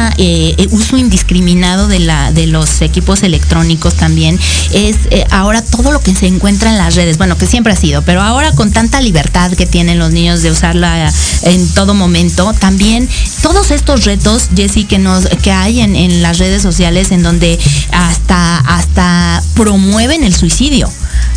uso 0.71 0.97
indiscriminado 0.97 1.87
de 1.87 1.99
la 1.99 2.31
de 2.31 2.47
los 2.47 2.81
equipos 2.81 3.23
electrónicos 3.23 3.95
también 3.95 4.39
es 4.71 4.95
eh, 5.11 5.25
ahora 5.31 5.61
todo 5.61 5.91
lo 5.91 5.99
que 5.99 6.15
se 6.15 6.27
encuentra 6.27 6.69
en 6.71 6.77
las 6.77 6.95
redes. 6.95 7.17
Bueno, 7.17 7.37
que 7.37 7.47
siempre 7.47 7.73
ha 7.73 7.75
sido, 7.75 8.01
pero 8.01 8.21
ahora 8.21 8.51
con 8.53 8.71
tanta 8.71 9.01
libertad 9.01 9.51
que 9.53 9.65
tienen 9.65 9.99
los 9.99 10.11
niños 10.11 10.41
de 10.41 10.51
usarla 10.51 11.11
en 11.43 11.67
todo 11.69 11.93
momento, 11.93 12.53
también 12.59 13.07
todos 13.41 13.71
estos 13.71 14.05
retos, 14.05 14.49
Jessy, 14.55 14.85
que 14.85 14.97
nos 14.97 15.25
que 15.41 15.51
hay 15.51 15.81
en, 15.81 15.95
en 15.95 16.21
las 16.21 16.39
redes 16.39 16.61
sociales 16.61 17.11
en 17.11 17.23
donde 17.23 17.52
hasta 17.91 18.57
hasta 18.59 19.43
promueven 19.55 20.23
el 20.23 20.35
suicidio. 20.35 20.89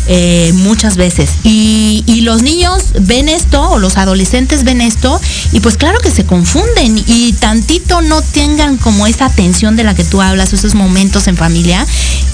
eh, 0.07 0.53
muchas 0.55 0.95
veces. 0.95 1.29
Y, 1.43 2.03
los 2.21 2.41
niños 2.41 2.83
ven 3.01 3.29
esto, 3.29 3.61
o 3.69 3.79
los 3.79 3.95
adolescentes 3.95 4.65
ven 4.65 4.81
esto, 4.81 5.21
y 5.53 5.61
pues 5.61 5.77
claro 5.77 5.99
que 5.99 6.11
se 6.11 6.25
confunden 6.25 7.01
y 7.07 7.31
tantito 7.33 8.01
no 8.01 8.21
tengan 8.21 8.75
como 8.77 9.07
esa 9.07 9.25
atención 9.27 9.77
de 9.77 9.85
la 9.85 9.95
que 9.95 10.03
tú 10.03 10.21
hablas, 10.21 10.51
esos 10.51 10.75
momentos 10.75 11.27
en 11.27 11.37
familia, 11.37 11.85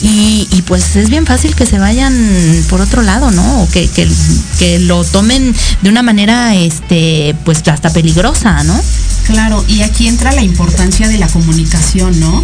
y, 0.02 0.48
y 0.52 0.62
pues 0.63 0.96
es 0.96 1.10
bien 1.10 1.28
fácil 1.28 1.54
que 1.56 1.67
se 1.67 1.78
vayan 1.78 2.65
por 2.69 2.82
otro 2.82 3.04
lado, 3.04 3.30
¿no? 3.30 3.62
O 3.62 3.69
que, 3.69 3.88
que, 3.88 4.10
que 4.58 4.80
lo 4.80 5.04
tomen 5.04 5.54
de 5.82 5.89
una 5.89 6.02
manera, 6.02 6.56
este, 6.56 7.36
pues 7.46 7.62
hasta 7.67 7.91
peligrosa, 7.91 8.63
¿no? 8.63 8.80
Claro, 9.26 9.63
y 9.67 9.82
aquí 9.82 10.08
entra 10.08 10.32
la 10.32 10.43
importancia 10.43 11.08
de 11.08 11.17
la 11.17 11.28
comunicación, 11.28 12.19
¿no? 12.19 12.43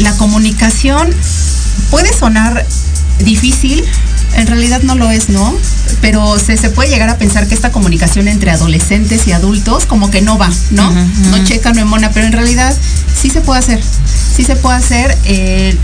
La 0.00 0.16
comunicación 0.16 1.08
puede 1.90 2.12
sonar 2.12 2.66
difícil, 3.20 3.84
en 4.34 4.46
realidad 4.46 4.82
no 4.82 4.94
lo 4.94 5.10
es, 5.10 5.28
¿no? 5.28 5.54
Pero 6.00 6.38
se, 6.38 6.56
se 6.56 6.70
puede 6.70 6.88
llegar 6.88 7.08
a 7.10 7.18
pensar 7.18 7.46
que 7.46 7.54
esta 7.54 7.70
comunicación 7.70 8.28
entre 8.28 8.50
adolescentes 8.50 9.26
y 9.26 9.32
adultos 9.32 9.86
como 9.86 10.10
que 10.10 10.22
no 10.22 10.38
va, 10.38 10.50
¿no? 10.70 10.90
No 11.30 11.44
checa, 11.44 11.72
no 11.72 11.80
emona, 11.80 12.10
pero 12.10 12.26
en 12.26 12.32
realidad 12.32 12.74
sí 13.20 13.28
se 13.28 13.40
puede 13.40 13.60
hacer, 13.60 13.80
sí 14.34 14.42
se 14.44 14.56
puede 14.56 14.76
hacer. 14.76 15.16
eh, 15.24 15.76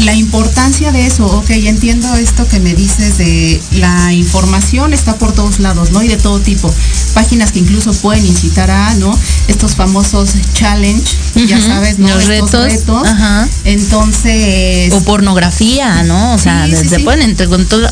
la 0.00 0.12
importancia 0.14 0.92
de 0.92 1.06
eso, 1.06 1.24
ok, 1.26 1.48
entiendo 1.50 2.14
esto 2.16 2.46
que 2.46 2.60
me 2.60 2.74
dices 2.74 3.16
de 3.16 3.58
la 3.72 4.12
información 4.12 4.92
está 4.92 5.16
por 5.16 5.32
todos 5.32 5.58
lados, 5.58 5.90
¿no? 5.90 6.02
Y 6.02 6.08
de 6.08 6.18
todo 6.18 6.38
tipo. 6.38 6.70
Páginas 7.14 7.50
que 7.50 7.60
incluso 7.60 7.94
pueden 7.94 8.26
incitar 8.26 8.70
a, 8.70 8.94
¿no? 8.96 9.18
Estos 9.48 9.74
famosos 9.74 10.34
challenge, 10.52 11.16
ya 11.48 11.58
sabes, 11.62 11.98
¿no? 11.98 12.08
los 12.08 12.28
Estos 12.28 12.64
retos, 12.66 13.06
ajá. 13.08 13.48
Entonces, 13.64 14.92
O 14.92 15.00
pornografía, 15.02 16.02
¿no? 16.02 16.34
O 16.34 16.38
sea, 16.38 16.66
Sí, 16.66 16.76
sí, 16.76 16.88
se 16.88 16.96
sí. 16.96 17.02
pueden 17.02 17.22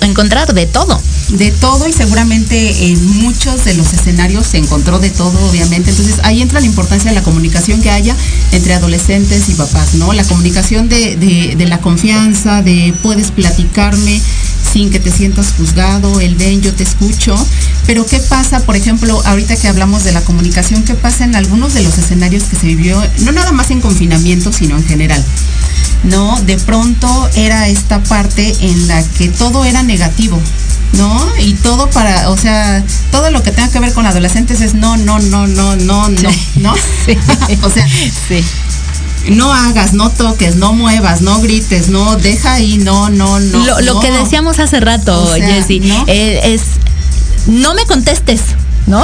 encontrar 0.02 0.52
de 0.52 0.66
todo. 0.66 1.00
de 1.30 1.50
todo 1.52 1.88
y 1.88 1.92
seguramente 1.94 2.86
en 2.92 3.16
muchos 3.22 3.64
de 3.64 3.72
los 3.74 3.92
escenarios 3.94 4.46
se 4.46 4.58
encontró 4.58 4.98
de 4.98 5.08
todo, 5.08 5.38
obviamente. 5.48 5.90
Entonces 5.90 6.16
ahí 6.22 6.42
entra 6.42 6.60
la 6.60 6.66
importancia 6.66 7.10
de 7.10 7.14
la 7.14 7.22
comunicación 7.22 7.80
que 7.80 7.90
haya 7.90 8.14
entre 8.52 8.74
adolescentes 8.74 9.48
y 9.48 9.54
papás, 9.54 9.93
¿no? 9.94 10.12
La 10.12 10.24
comunicación 10.24 10.88
de, 10.88 11.16
de- 11.16 11.54
de 11.56 11.66
la 11.66 11.78
confianza, 11.78 12.62
de 12.62 12.94
puedes 13.02 13.30
platicarme 13.30 14.20
sin 14.72 14.90
que 14.90 14.98
te 14.98 15.12
sientas 15.12 15.52
juzgado, 15.56 16.20
el 16.20 16.34
ven, 16.34 16.60
yo 16.62 16.72
te 16.74 16.82
escucho. 16.82 17.36
Pero 17.86 18.04
¿qué 18.06 18.18
pasa, 18.18 18.60
por 18.60 18.76
ejemplo, 18.76 19.20
ahorita 19.24 19.56
que 19.56 19.68
hablamos 19.68 20.04
de 20.04 20.12
la 20.12 20.20
comunicación, 20.22 20.82
qué 20.84 20.94
pasa 20.94 21.24
en 21.24 21.36
algunos 21.36 21.74
de 21.74 21.82
los 21.82 21.96
escenarios 21.98 22.44
que 22.44 22.56
se 22.56 22.66
vivió, 22.66 23.00
no 23.20 23.32
nada 23.32 23.52
más 23.52 23.70
en 23.70 23.80
confinamiento, 23.80 24.52
sino 24.52 24.76
en 24.76 24.84
general? 24.84 25.22
¿No? 26.04 26.40
De 26.42 26.56
pronto 26.58 27.30
era 27.36 27.68
esta 27.68 28.02
parte 28.02 28.54
en 28.60 28.88
la 28.88 29.02
que 29.02 29.28
todo 29.28 29.64
era 29.64 29.82
negativo, 29.82 30.38
¿no? 30.94 31.26
Y 31.38 31.54
todo 31.54 31.88
para, 31.90 32.28
o 32.30 32.36
sea, 32.36 32.82
todo 33.10 33.30
lo 33.30 33.42
que 33.42 33.50
tenga 33.52 33.70
que 33.70 33.80
ver 33.80 33.92
con 33.94 34.06
adolescentes 34.06 34.60
es 34.60 34.74
no, 34.74 34.96
no, 34.98 35.18
no, 35.18 35.46
no, 35.46 35.76
no, 35.76 36.08
no, 36.08 36.30
¿no? 36.56 36.72
o 37.62 37.70
sea, 37.70 37.86
Sí. 38.28 38.44
No 39.30 39.52
hagas, 39.52 39.92
no 39.92 40.10
toques, 40.10 40.56
no 40.56 40.72
muevas, 40.72 41.20
no 41.22 41.40
grites, 41.40 41.88
no, 41.88 42.16
deja 42.16 42.54
ahí, 42.54 42.78
no, 42.78 43.10
no, 43.10 43.40
no. 43.40 43.58
lo, 43.66 43.80
lo 43.80 43.94
no. 43.94 44.00
que 44.00 44.10
decíamos 44.10 44.58
hace 44.58 44.80
rato, 44.80 45.22
O 45.22 45.34
sea, 45.34 45.46
Jessy, 45.46 45.80
¿no? 45.80 46.04
eh, 46.06 46.54
es 46.54 46.62
no 47.46 47.74
me 47.74 47.84
contestes. 47.86 48.40
¿No? 48.86 49.02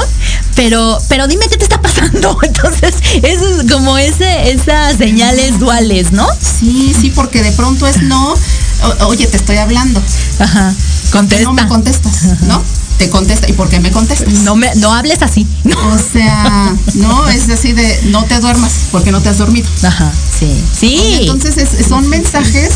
Pero, 0.57 0.99
pero 1.09 1.27
dime 1.27 1.49
qué 1.49 1.57
te 1.57 1.63
está 1.65 1.81
pasando. 1.81 2.37
Entonces, 2.43 2.93
eso 3.23 3.61
es 3.63 3.73
como 3.73 3.97
ese, 3.97 4.51
esas 4.51 4.99
señales 4.99 5.59
duales, 5.59 6.13
¿no? 6.13 6.27
Sí, 6.59 6.95
sí, 7.01 7.09
porque 7.09 7.43
de 7.43 7.51
pronto 7.53 7.87
es 7.87 8.03
no, 8.03 8.35
o- 8.35 9.07
oye, 9.07 9.27
te 9.27 9.39
estoy 9.39 9.57
hablando. 9.57 10.03
Ajá. 10.39 10.75
Contesta. 11.11 11.45
No 11.45 11.55
me 11.55 11.67
contestas, 11.67 12.43
¿no? 12.43 12.63
Te 13.01 13.09
contesta. 13.09 13.49
¿Y 13.49 13.55
por 13.55 13.71
qué 13.71 13.81
me 13.81 13.91
contestas? 13.91 14.31
No 14.45 14.55
me, 14.57 14.71
no 14.77 14.93
hables 14.93 15.23
así. 15.23 15.47
O 15.91 15.99
sea, 16.13 16.77
no, 16.97 17.29
es 17.31 17.49
así 17.49 17.73
de 17.73 17.99
no 18.11 18.25
te 18.27 18.39
duermas 18.41 18.73
porque 18.93 19.11
no 19.11 19.21
te 19.23 19.31
has 19.31 19.39
dormido. 19.39 19.67
Ajá. 19.83 20.13
Sí. 20.39 20.53
Sí. 20.79 21.19
Entonces 21.23 21.57
es- 21.57 21.87
son 21.87 22.07
mensajes 22.09 22.69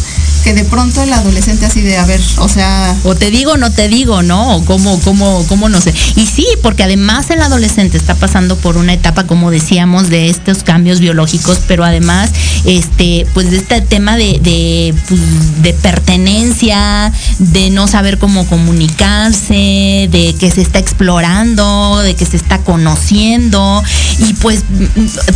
que 0.45 0.53
de 0.53 0.65
pronto 0.65 1.03
el 1.03 1.11
adolescente 1.11 1.65
así 1.65 1.81
de, 1.81 1.97
a 1.97 2.05
ver, 2.05 2.21
o 2.37 2.49
sea, 2.51 2.95
O 3.05 3.15
te 3.15 3.31
digo, 3.31 3.57
no 3.57 3.73
te 3.73 3.89
digo, 3.89 4.23
¿no? 4.23 4.57
O 4.57 4.65
cómo, 4.67 5.01
cómo, 5.01 5.43
cómo 5.49 5.71
no 5.71 5.81
sé. 5.81 5.95
Y 6.17 6.27
sí, 6.27 6.47
porque 6.63 6.83
además 6.83 7.31
el 7.31 7.41
adolescente 7.41 7.97
está 7.97 8.15
pasando 8.15 8.57
por 8.57 8.77
una 8.77 8.93
etapa, 8.93 9.25
como 9.25 9.51
decíamos, 9.51 10.11
de 10.11 10.29
estos 10.29 10.63
cambios 10.63 11.01
biológicos, 11.01 11.61
pero 11.67 11.83
además, 11.83 12.31
este, 12.67 13.27
pues 13.33 13.51
de 13.51 13.57
este 13.57 13.81
tema 13.81 14.19
de, 14.19 14.39
de, 14.43 14.95
pues, 15.09 15.21
de 15.63 15.73
pertenencia, 15.73 17.11
de 17.39 17.71
no 17.71 17.89
saber 17.89 18.19
cómo 18.19 18.47
comunicarse, 18.47 20.09
de 20.11 20.35
que 20.39 20.51
se 20.51 20.61
está 20.61 20.79
explorando, 20.79 22.01
de 22.01 22.15
que 22.15 22.27
se 22.27 22.37
está 22.37 22.59
conociendo. 22.59 23.83
Y 24.19 24.35
pues 24.35 24.63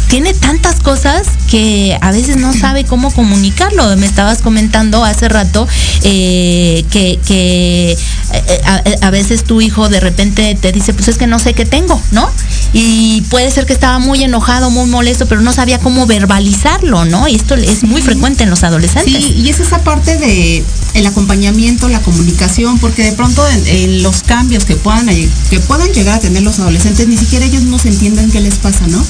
tiene 0.08 0.34
tantas 0.34 0.80
cosas 0.80 1.26
que 1.50 1.96
a 2.02 2.12
veces 2.12 2.36
no 2.36 2.52
sabe 2.52 2.84
cómo 2.84 3.10
comunicarlo. 3.10 3.96
Me 3.96 4.06
estabas 4.06 4.42
comentando 4.42 4.97
hace 5.04 5.28
rato 5.28 5.66
eh, 6.02 6.84
que, 6.90 7.18
que 7.26 7.92
eh, 8.32 8.60
a, 8.64 9.06
a 9.06 9.10
veces 9.10 9.44
tu 9.44 9.60
hijo 9.60 9.88
de 9.88 10.00
repente 10.00 10.56
te 10.60 10.72
dice, 10.72 10.92
pues 10.94 11.08
es 11.08 11.18
que 11.18 11.26
no 11.26 11.38
sé 11.38 11.54
qué 11.54 11.64
tengo, 11.64 12.00
¿no? 12.10 12.30
Y 12.72 13.22
puede 13.30 13.50
ser 13.50 13.66
que 13.66 13.72
estaba 13.72 13.98
muy 13.98 14.22
enojado, 14.22 14.70
muy 14.70 14.86
molesto, 14.86 15.26
pero 15.26 15.40
no 15.40 15.52
sabía 15.52 15.78
cómo 15.78 16.06
verbalizarlo, 16.06 17.04
¿no? 17.04 17.26
Y 17.28 17.34
esto 17.34 17.54
es 17.54 17.82
muy 17.84 18.02
frecuente 18.02 18.44
en 18.44 18.50
los 18.50 18.62
adolescentes. 18.62 19.24
Sí, 19.24 19.34
y 19.36 19.48
es 19.48 19.60
esa 19.60 19.78
parte 19.82 20.18
de 20.18 20.64
el 20.94 21.06
acompañamiento, 21.06 21.88
la 21.88 22.00
comunicación, 22.00 22.78
porque 22.78 23.04
de 23.04 23.12
pronto 23.12 23.46
en, 23.48 23.66
en 23.66 24.02
los 24.02 24.22
cambios 24.22 24.64
que 24.64 24.76
puedan 24.76 25.06
que 25.06 25.60
puedan 25.60 25.90
llegar 25.92 26.16
a 26.16 26.20
tener 26.20 26.42
los 26.42 26.58
adolescentes, 26.58 27.08
ni 27.08 27.16
siquiera 27.16 27.46
ellos 27.46 27.62
no 27.62 27.78
se 27.78 27.88
entienden 27.88 28.30
qué 28.30 28.40
les 28.40 28.56
pasa, 28.56 28.86
¿no? 28.86 29.02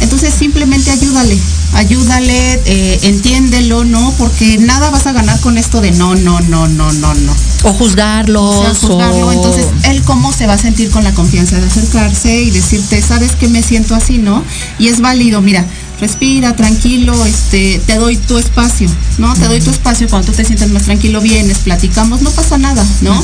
Entonces 0.00 0.32
simplemente 0.38 0.90
ayúdale, 0.90 1.38
ayúdale, 1.74 2.60
eh, 2.64 2.98
entiéndelo, 3.02 3.84
¿no? 3.84 4.12
Porque 4.18 4.58
nada 4.58 4.90
vas 4.90 5.06
a 5.06 5.12
ganar 5.12 5.38
con 5.40 5.58
esto 5.58 5.80
de 5.80 5.90
no, 5.92 6.14
no, 6.14 6.40
no, 6.40 6.68
no, 6.68 6.92
no, 6.92 7.14
no. 7.14 7.32
O 7.64 7.72
juzgarlos. 7.72 8.56
O 8.56 8.62
sea, 8.62 8.74
juzgarlo. 8.74 9.26
o- 9.28 9.32
Entonces, 9.32 9.66
él 9.84 10.02
cómo 10.02 10.32
se 10.32 10.46
va 10.46 10.54
a 10.54 10.58
sentir 10.58 10.90
con 10.90 11.04
la 11.04 11.12
confianza 11.12 11.58
de 11.58 11.66
acercarse 11.66 12.42
y 12.42 12.50
decirte, 12.50 13.00
sabes 13.02 13.32
que 13.32 13.48
me 13.48 13.62
siento 13.62 13.94
así, 13.94 14.18
¿no? 14.18 14.42
Y 14.78 14.88
es 14.88 15.00
válido, 15.00 15.40
mira, 15.40 15.64
respira, 16.00 16.54
tranquilo, 16.54 17.24
este, 17.24 17.80
te 17.86 17.94
doy 17.96 18.16
tu 18.18 18.36
espacio, 18.38 18.88
¿no? 19.18 19.32
Te 19.34 19.46
doy 19.46 19.60
tu 19.60 19.70
espacio 19.70 20.08
cuando 20.08 20.26
tú 20.30 20.36
te 20.36 20.44
sientes 20.44 20.68
más 20.70 20.82
tranquilo, 20.82 21.20
vienes, 21.22 21.58
platicamos, 21.58 22.20
no 22.20 22.30
pasa 22.30 22.58
nada, 22.58 22.84
¿no? 23.00 23.14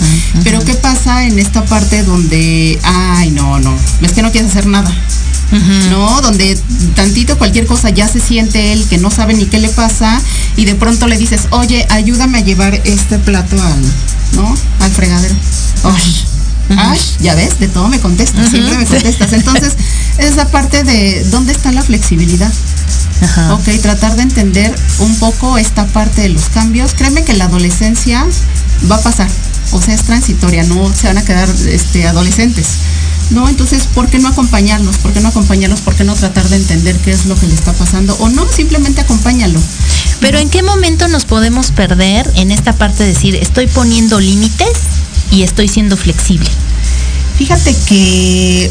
Pero 0.43 0.65
¿qué 0.65 0.75
pasa 0.75 1.25
en 1.27 1.39
esta 1.39 1.65
parte 1.67 2.03
donde, 2.03 2.79
ay, 2.83 3.31
no, 3.31 3.61
no, 3.61 3.77
es 4.01 4.13
que 4.13 4.23
no 4.23 4.33
quieres 4.33 4.51
hacer 4.51 4.67
nada? 4.67 4.91
¿No? 5.91 6.21
Donde 6.23 6.59
tantito 6.95 7.37
cualquier 7.39 7.67
cosa 7.67 7.91
ya 7.91 8.09
se 8.09 8.21
siente 8.21 8.73
él 8.73 8.85
que 8.89 8.99
no 8.99 9.11
sabe 9.11 9.35
ni 9.35 9.47
qué 9.47 9.59
le 9.59 9.69
pasa 9.69 10.21
y 10.57 10.65
de 10.65 10.75
pronto 10.75 11.07
le 11.07 11.19
dices, 11.19 11.43
oye, 11.51 11.87
ayúdame 11.91 12.39
a 12.39 12.41
llevar 12.43 12.75
este 12.85 13.19
plato 13.19 13.61
al, 13.63 13.83
¿no? 14.33 14.55
Al 14.81 14.91
fregadero. 14.91 15.35
Ay, 16.77 16.99
ya 17.21 17.35
ves, 17.35 17.59
de 17.59 17.69
todo 17.69 17.89
me 17.89 17.99
contestas, 18.01 18.49
siempre 18.49 18.79
me 18.79 18.87
contestas. 18.87 19.33
Entonces, 19.33 19.75
esa 20.19 20.49
parte 20.49 20.85
de 20.85 21.25
dónde 21.31 21.53
está 21.53 21.73
la 21.73 21.83
flexibilidad. 21.83 22.51
Ajá. 23.21 23.55
Ok, 23.55 23.69
tratar 23.83 24.17
de 24.17 24.23
entender 24.23 24.75
un 24.99 25.15
poco 25.17 25.59
esta 25.59 25.87
parte 25.87 26.23
de 26.23 26.29
los 26.31 26.45
cambios. 26.47 26.95
Créeme 26.95 27.25
que 27.25 27.35
la 27.35 27.45
adolescencia 27.45 28.27
va 28.91 28.97
a 28.97 29.01
pasar, 29.03 29.29
o 29.73 29.81
sea, 29.81 29.95
es 29.95 30.03
transitoria, 30.03 30.65
no 30.65 30.93
se 30.93 31.07
van 31.07 31.19
a 31.19 31.25
quedar 31.25 31.49
este, 31.69 32.07
adolescentes. 32.07 32.67
No, 33.33 33.49
entonces, 33.49 33.85
¿por 33.95 34.09
qué 34.09 34.19
no 34.19 34.29
acompañarlos? 34.29 34.99
¿Por 34.99 35.13
qué 35.13 35.21
no 35.21 35.29
acompañarlos? 35.29 35.81
¿Por 35.81 35.95
qué 35.95 36.05
no 36.05 36.15
tratar 36.15 36.47
de 36.49 36.57
entender 36.57 36.97
qué 36.99 37.13
es 37.13 37.25
lo 37.27 37.35
que 37.35 37.47
le 37.47 37.55
está 37.55 37.73
pasando? 37.73 38.15
O 38.21 38.29
no, 38.29 38.47
simplemente 38.51 39.01
acompáñalo. 39.01 39.61
Pero 40.21 40.39
¿en 40.39 40.51
qué 40.51 40.63
momento 40.63 41.09
nos 41.09 41.25
podemos 41.25 41.71
perder 41.71 42.31
en 42.37 42.51
esta 42.51 42.75
parte 42.75 43.05
de 43.05 43.13
decir, 43.13 43.35
estoy 43.37 43.67
poniendo 43.69 44.21
límites 44.21 44.69
y 45.31 45.43
estoy 45.43 45.69
siendo 45.69 45.97
flexible? 45.97 46.49
Fíjate 47.39 47.75
que 47.87 48.71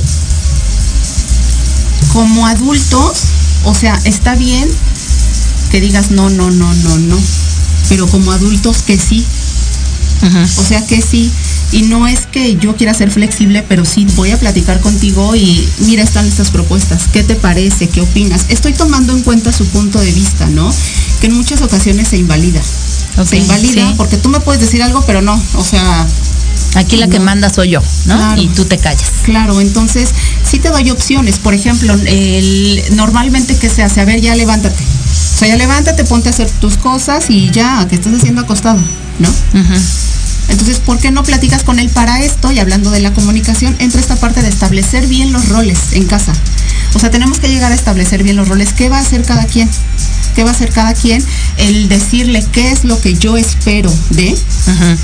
como 2.13 2.45
adultos, 2.45 3.17
o 3.65 3.73
sea, 3.73 3.99
está 4.05 4.35
bien 4.35 4.69
que 5.71 5.81
digas 5.81 6.11
no, 6.11 6.29
no, 6.29 6.51
no, 6.51 6.73
no, 6.73 6.97
no, 6.99 7.17
pero 7.89 8.07
como 8.07 8.31
adultos 8.31 8.83
que 8.83 8.97
sí, 8.97 9.25
o 10.57 10.63
sea 10.63 10.85
que 10.85 11.01
sí. 11.01 11.31
Y 11.71 11.83
no 11.83 12.07
es 12.07 12.25
que 12.25 12.57
yo 12.57 12.75
quiera 12.75 12.93
ser 12.93 13.11
flexible, 13.11 13.63
pero 13.67 13.85
sí 13.85 14.05
voy 14.15 14.31
a 14.31 14.39
platicar 14.39 14.79
contigo 14.81 15.35
y 15.35 15.67
mira, 15.79 16.03
están 16.03 16.27
estas 16.27 16.51
propuestas. 16.51 17.03
¿Qué 17.13 17.23
te 17.23 17.35
parece? 17.35 17.87
¿Qué 17.87 18.01
opinas? 18.01 18.45
Estoy 18.49 18.73
tomando 18.73 19.13
en 19.13 19.21
cuenta 19.23 19.53
su 19.53 19.65
punto 19.67 19.99
de 19.99 20.11
vista, 20.11 20.47
¿no? 20.47 20.73
Que 21.21 21.27
en 21.27 21.33
muchas 21.33 21.61
ocasiones 21.61 22.09
se 22.09 22.17
invalida. 22.17 22.61
Se 23.25 23.37
invalida 23.37 23.87
sí. 23.87 23.93
porque 23.97 24.17
tú 24.17 24.29
me 24.29 24.39
puedes 24.41 24.61
decir 24.61 24.83
algo, 24.83 25.01
pero 25.05 25.21
no. 25.21 25.41
O 25.55 25.63
sea, 25.63 26.07
Aquí 26.75 26.95
la 26.95 27.07
que 27.07 27.19
No. 27.19 27.25
manda 27.25 27.49
soy 27.49 27.69
yo, 27.71 27.81
¿no? 28.05 28.15
Claro. 28.15 28.41
Y 28.41 28.47
tú 28.47 28.63
te 28.65 28.77
callas. 28.77 29.11
Claro, 29.23 29.59
entonces 29.59 30.09
sí 30.49 30.59
te 30.59 30.69
doy 30.69 30.89
opciones. 30.89 31.37
Por 31.37 31.53
ejemplo, 31.53 31.93
el, 32.05 32.81
normalmente 32.91 33.57
¿qué 33.57 33.69
se 33.69 33.83
hace? 33.83 33.99
A 33.99 34.05
ver, 34.05 34.21
ya 34.21 34.35
levántate. 34.35 34.81
O 34.81 35.37
sea, 35.39 35.47
ya 35.49 35.57
levántate, 35.57 36.03
ponte 36.05 36.29
a 36.29 36.31
hacer 36.31 36.49
tus 36.49 36.77
cosas 36.77 37.25
y 37.29 37.49
ya, 37.51 37.85
¿qué 37.89 37.95
estás 37.95 38.13
haciendo 38.13 38.41
acostado? 38.41 38.79
¿No? 39.19 39.29
Entonces, 40.49 40.79
¿por 40.79 40.99
qué 40.99 41.11
no 41.11 41.23
platicas 41.23 41.63
con 41.63 41.79
él 41.79 41.89
para 41.89 42.21
esto? 42.23 42.51
Y 42.51 42.59
hablando 42.59 42.91
de 42.91 42.99
la 42.99 43.13
comunicación, 43.13 43.75
entra 43.79 44.01
esta 44.01 44.15
parte 44.15 44.41
de 44.41 44.49
establecer 44.49 45.07
bien 45.07 45.31
los 45.31 45.49
roles 45.49 45.93
en 45.93 46.05
casa. 46.05 46.33
O 46.93 46.99
sea, 46.99 47.09
tenemos 47.09 47.39
que 47.39 47.47
llegar 47.47 47.71
a 47.71 47.75
establecer 47.75 48.23
bien 48.23 48.35
los 48.35 48.47
roles. 48.47 48.73
¿Qué 48.73 48.89
va 48.89 48.97
a 48.97 49.01
hacer 49.01 49.23
cada 49.23 49.45
quien? 49.45 49.69
¿Qué 50.35 50.43
va 50.43 50.49
a 50.49 50.53
hacer 50.53 50.69
cada 50.71 50.93
quien? 50.93 51.23
El 51.57 51.89
decirle 51.89 52.45
qué 52.51 52.71
es 52.71 52.83
lo 52.83 52.99
que 52.99 53.15
yo 53.15 53.37
espero 53.37 53.93
de, 54.11 54.35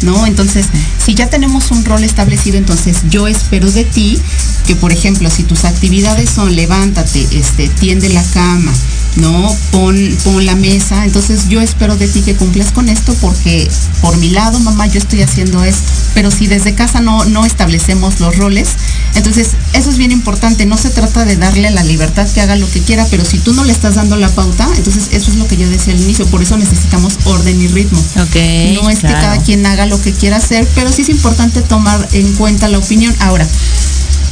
¿no? 0.02 0.26
Entonces, 0.26 0.68
si 1.04 1.16
ya 1.16 1.30
tenemos 1.30 1.72
un 1.72 1.84
rol 1.86 2.04
establecido, 2.04 2.58
entonces 2.58 2.98
yo 3.10 3.28
espero 3.28 3.72
de 3.72 3.84
ti 3.84 4.20
que, 4.66 4.76
por 4.76 4.92
ejemplo, 4.92 5.30
si 5.30 5.44
tus 5.44 5.66
actividades 5.66 6.30
son 6.30 6.56
levántate, 6.56 7.28
este, 7.32 7.68
tiende 7.68 8.10
la 8.10 8.24
cama, 8.24 8.72
¿no? 9.18 9.56
Pon, 9.72 9.96
pon 10.24 10.46
la 10.46 10.56
mesa, 10.56 11.06
entonces 11.06 11.50
yo 11.50 11.62
espero 11.62 11.96
de 11.96 12.08
ti 12.08 12.22
que 12.22 12.36
cumplas 12.36 12.72
con 12.72 12.90
esto 12.90 13.14
porque 13.22 13.70
por 14.02 14.18
mi 14.18 14.30
lado, 14.30 14.60
mamá, 14.60 14.88
yo 14.88 15.00
estoy 15.00 15.22
haciendo 15.22 15.64
esto. 15.64 15.84
Pero 16.14 16.32
si 16.32 16.48
desde 16.48 16.74
casa 16.74 17.00
no, 17.00 17.26
no 17.26 17.46
establecemos 17.46 18.20
los 18.20 18.36
roles, 18.38 18.70
entonces 19.16 19.50
eso 19.74 19.90
es 19.90 19.98
bien 19.98 20.12
importante. 20.12 20.66
No 20.66 20.78
se 20.78 20.90
trata 20.90 21.26
de 21.26 21.36
darle 21.36 21.70
la 21.72 21.84
libertad 21.84 22.28
que 22.32 22.42
haga 22.42 22.56
lo 22.56 22.70
que 22.70 22.82
quiera, 22.82 23.06
pero 23.10 23.26
si 23.26 23.40
tú 23.40 23.54
no 23.54 23.64
le 23.64 23.72
estás 23.72 23.96
dando 23.96 24.16
la 24.18 24.30
pauta, 24.30 24.68
entonces 24.78 25.10
eso 25.12 25.32
es 25.32 25.38
lo 25.38 25.48
que 25.48 25.58
yo 25.58 25.70
decía 25.70 25.94
al 25.94 26.02
inicio. 26.02 26.26
Por 26.28 26.42
eso 26.42 26.58
necesitamos 26.58 27.18
orden 27.26 27.60
y 27.62 27.68
ritmo. 27.68 28.00
Ok. 28.00 28.36
No 28.82 28.90
es 28.90 29.00
que 29.00 29.08
cada 29.08 29.38
quien 29.38 29.66
haga 29.66 29.86
lo 29.86 30.02
que 30.02 30.14
quiera 30.14 30.38
hacer, 30.38 30.68
pero 30.76 30.92
sí 30.92 31.02
es 31.04 31.10
importante 31.10 31.62
tomar 31.62 32.08
en 32.14 32.32
cuenta 32.34 32.68
la 32.68 32.78
opinión. 32.78 33.16
Ahora, 33.20 33.48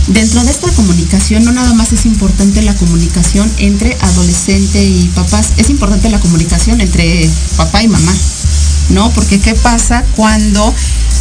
dentro 0.07 0.43
de 0.43 0.51
esta 0.51 0.69
comunicación, 0.71 1.43
no 1.45 1.51
nada 1.51 1.73
más 1.73 1.93
es 1.93 2.05
importante 2.05 2.61
la 2.61 2.75
comunicación 2.75 3.51
entre 3.57 3.97
adolescente 4.01 4.83
y 4.83 5.07
papás, 5.09 5.53
es 5.57 5.69
importante 5.69 6.09
la 6.09 6.19
comunicación 6.19 6.81
entre 6.81 7.29
papá 7.57 7.81
y 7.83 7.87
mamá, 7.87 8.13
¿no? 8.89 9.11
Porque 9.11 9.39
¿qué 9.39 9.55
pasa 9.55 10.03
cuando 10.15 10.73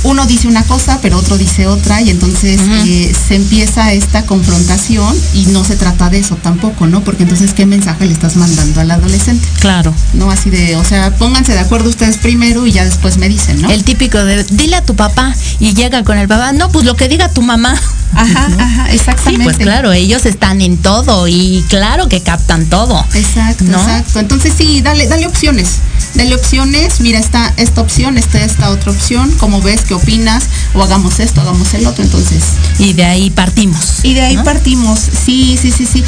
uno 0.05 0.27
dice 0.27 0.49
una 0.49 0.63
cosa, 0.63 0.99
pero 1.03 1.19
otro 1.19 1.37
dice 1.37 1.67
otra, 1.67 2.01
y 2.01 2.11
entonces 2.11 2.61
eh, 2.87 3.15
se 3.27 3.37
empieza 3.37 3.93
esta 3.93 4.25
confrontación 4.27 5.17
y 5.35 5.47
no 5.47 5.65
se 5.65 5.77
trata 5.77 6.11
de 6.11 6.19
eso 6.19 6.37
tampoco, 6.37 6.87
¿no? 6.87 7.03
Porque 7.03 7.25
entonces, 7.25 7.53
¿qué 7.55 7.67
mensaje 7.67 8.07
le 8.07 8.13
estás 8.13 8.37
mandando 8.37 8.81
al 8.81 8.91
adolescente? 8.91 9.47
Claro. 9.61 9.95
No 10.13 10.31
así 10.31 10.51
de, 10.51 10.77
o 10.77 10.85
sea, 10.85 11.11
pónganse 11.17 11.53
de 11.53 11.59
acuerdo 11.61 11.89
ustedes 11.89 12.19
primero 12.19 12.67
y 12.67 12.73
ya 12.73 12.85
después 12.85 13.17
me 13.17 13.29
dicen, 13.29 13.63
¿no? 13.63 13.71
El 13.71 13.83
típico 13.85 14.23
de, 14.23 14.45
dile 14.45 14.77
a 14.77 14.83
tu 14.83 14.95
papá 14.95 15.35
y 15.59 15.75
llega 15.75 16.05
con 16.05 16.19
el 16.19 16.29
papá, 16.29 16.53
no, 16.53 16.71
pues 16.71 16.85
lo 16.85 16.97
que 16.97 17.09
diga 17.09 17.29
tu 17.31 17.43
mamá. 17.43 17.75
Ajá, 18.15 18.49
ajá, 18.59 18.87
Sí, 18.89 18.97
exactamente. 18.97 19.45
pues 19.45 19.57
claro, 19.57 19.93
ellos 19.93 20.27
están 20.27 20.61
en 20.61 20.77
todo 20.77 21.27
y 21.29 21.65
claro 21.69 22.09
que 22.09 22.23
captan 22.23 22.67
todo. 22.67 23.05
Exacto, 23.15 23.65
¿no? 23.65 23.79
exacto. 23.81 24.21
Entonces 24.21 24.53
sí, 24.57 24.83
dale, 24.83 25.07
dale 25.09 25.27
opciones. 25.27 25.79
Dale 26.15 26.35
opciones, 26.35 27.01
mira 27.01 27.19
esta, 27.19 27.53
esta 27.57 27.81
opción, 27.81 28.19
esta, 28.19 28.43
esta 28.45 28.71
otra 28.71 28.93
opción, 28.93 29.33
¿cómo 29.39 29.61
ves? 29.61 29.81
¿Qué 29.83 29.95
opinas? 29.95 30.45
O 30.75 30.83
hagamos 30.83 31.19
esto, 31.19 31.41
hagamos 31.41 31.75
el 31.75 31.87
otro, 31.87 32.05
entonces. 32.05 32.45
Y 32.79 32.93
de 32.93 33.05
ahí 33.05 33.31
partimos. 33.31 34.05
Y 34.05 34.15
de 34.15 34.23
ahí 34.23 34.37
¿no? 34.37 34.45
partimos, 34.45 35.01
sí, 35.01 35.59
sí, 35.61 35.73
sí, 35.73 35.87
sí. 35.87 36.05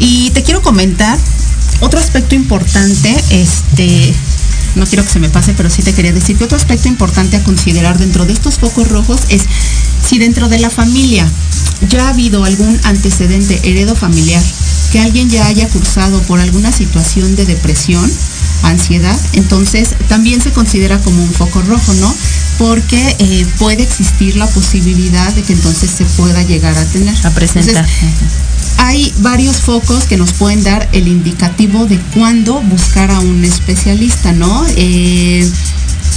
Y 0.00 0.30
te 0.30 0.42
quiero 0.42 0.60
comentar 0.60 1.18
otro 1.80 2.00
aspecto 2.00 2.34
importante, 2.34 3.14
este, 3.30 4.12
no 4.74 4.86
quiero 4.86 5.04
que 5.04 5.10
se 5.10 5.20
me 5.20 5.28
pase, 5.28 5.54
pero 5.54 5.70
sí 5.70 5.82
te 5.82 5.92
quería 5.92 6.12
decir 6.12 6.36
que 6.36 6.44
otro 6.44 6.56
aspecto 6.56 6.88
importante 6.88 7.36
a 7.36 7.42
considerar 7.44 7.98
dentro 7.98 8.26
de 8.26 8.32
estos 8.32 8.58
focos 8.58 8.88
rojos 8.88 9.20
es 9.28 9.42
si 10.04 10.18
dentro 10.18 10.48
de 10.48 10.58
la 10.58 10.70
familia 10.70 11.28
ya 11.88 12.06
ha 12.06 12.10
habido 12.10 12.44
algún 12.44 12.80
antecedente 12.84 13.60
heredo 13.64 13.94
familiar, 13.94 14.42
que 14.92 15.00
alguien 15.00 15.28
ya 15.30 15.46
haya 15.46 15.68
cursado 15.68 16.20
por 16.22 16.40
alguna 16.40 16.72
situación 16.72 17.36
de 17.36 17.44
depresión, 17.44 18.10
ansiedad, 18.68 19.18
entonces 19.32 19.90
también 20.08 20.40
se 20.40 20.50
considera 20.50 20.98
como 20.98 21.22
un 21.22 21.30
foco 21.30 21.62
rojo, 21.62 21.94
¿no? 21.94 22.14
Porque 22.58 23.16
eh, 23.18 23.46
puede 23.58 23.82
existir 23.82 24.36
la 24.36 24.46
posibilidad 24.46 25.32
de 25.32 25.42
que 25.42 25.52
entonces 25.52 25.90
se 25.90 26.04
pueda 26.04 26.42
llegar 26.42 26.76
a 26.76 26.84
tener. 26.84 27.14
A 27.26 27.30
presentar. 27.30 27.84
Entonces, 27.84 28.44
hay 28.78 29.12
varios 29.18 29.56
focos 29.56 30.04
que 30.04 30.16
nos 30.16 30.32
pueden 30.32 30.62
dar 30.62 30.88
el 30.92 31.08
indicativo 31.08 31.86
de 31.86 31.98
cuándo 32.14 32.60
buscar 32.62 33.10
a 33.10 33.20
un 33.20 33.44
especialista, 33.44 34.32
¿no? 34.32 34.64
Eh, 34.76 35.48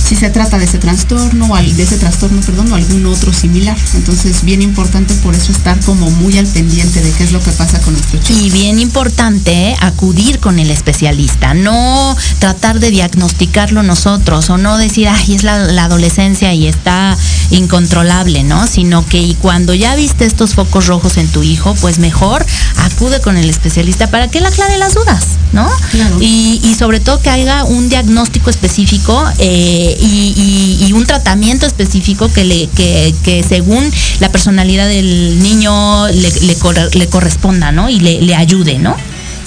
si 0.07 0.15
se 0.15 0.29
trata 0.29 0.57
de 0.57 0.63
ese 0.63 0.77
trastorno, 0.77 1.51
o 1.51 1.57
de 1.57 1.83
ese 1.83 1.97
trastorno, 1.97 2.39
perdón, 2.39 2.71
o 2.71 2.75
algún 2.75 3.05
otro 3.07 3.33
similar. 3.33 3.75
Entonces, 3.93 4.43
bien 4.43 4.61
importante 4.61 5.13
por 5.15 5.35
eso 5.35 5.51
estar 5.51 5.77
como 5.81 6.09
muy 6.11 6.37
al 6.37 6.47
pendiente 6.47 7.01
de 7.01 7.11
qué 7.11 7.25
es 7.25 7.33
lo 7.33 7.41
que 7.41 7.51
pasa 7.51 7.79
con 7.81 7.93
nuestro 7.93 8.17
chico. 8.19 8.39
Y 8.39 8.49
bien 8.49 8.79
importante, 8.79 9.51
¿eh? 9.51 9.75
acudir 9.81 10.39
con 10.39 10.59
el 10.59 10.71
especialista, 10.71 11.53
no 11.53 12.15
tratar 12.39 12.79
de 12.79 12.89
diagnosticarlo 12.89 13.83
nosotros 13.83 14.49
o 14.49 14.57
no 14.57 14.77
decir, 14.77 15.09
ay, 15.09 15.35
es 15.35 15.43
la, 15.43 15.57
la 15.57 15.85
adolescencia 15.85 16.53
y 16.53 16.67
está 16.67 17.17
incontrolable, 17.49 18.43
¿no? 18.43 18.65
Sino 18.65 19.05
que 19.05 19.19
y 19.19 19.33
cuando 19.33 19.73
ya 19.73 19.95
viste 19.95 20.25
estos 20.25 20.53
focos 20.53 20.87
rojos 20.87 21.17
en 21.17 21.27
tu 21.27 21.43
hijo, 21.43 21.75
pues 21.81 21.99
mejor 21.99 22.45
acude 22.77 23.19
con 23.19 23.35
el 23.35 23.49
especialista 23.49 24.09
para 24.09 24.29
que 24.29 24.37
él 24.37 24.45
aclare 24.45 24.77
las 24.77 24.93
dudas, 24.93 25.25
¿no? 25.51 25.69
Claro. 25.91 26.17
Y, 26.21 26.61
y 26.63 26.75
sobre 26.75 27.01
todo 27.01 27.19
que 27.19 27.29
haga 27.29 27.65
un 27.65 27.89
diagnóstico 27.89 28.49
específico 28.49 29.23
eh, 29.37 29.96
y, 29.99 30.33
y- 30.81 30.85
y 30.87 30.93
un 30.93 31.05
tratamiento 31.05 31.65
específico 31.65 32.31
que, 32.31 32.43
le, 32.43 32.67
que, 32.75 33.13
que 33.23 33.43
según 33.43 33.83
la 34.19 34.31
personalidad 34.31 34.87
del 34.87 35.39
niño 35.41 36.07
le, 36.07 36.31
le 36.41 36.55
cor- 36.55 36.95
le 36.95 37.07
corresponda, 37.07 37.71
¿no? 37.71 37.89
Y 37.89 37.99
le, 37.99 38.21
le 38.21 38.35
ayude, 38.35 38.79
¿no? 38.79 38.95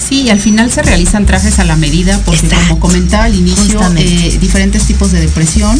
Sí, 0.09 0.29
al 0.29 0.39
final 0.39 0.71
se 0.71 0.81
realizan 0.81 1.25
trajes 1.25 1.59
a 1.59 1.63
la 1.63 1.75
medida 1.75 2.19
porque 2.25 2.45
Exacto. 2.47 2.67
como 2.69 2.79
comentaba 2.79 3.25
al 3.25 3.35
inicio, 3.35 3.79
eh, 3.97 4.37
diferentes 4.41 4.83
tipos 4.85 5.11
de 5.11 5.21
depresión, 5.21 5.79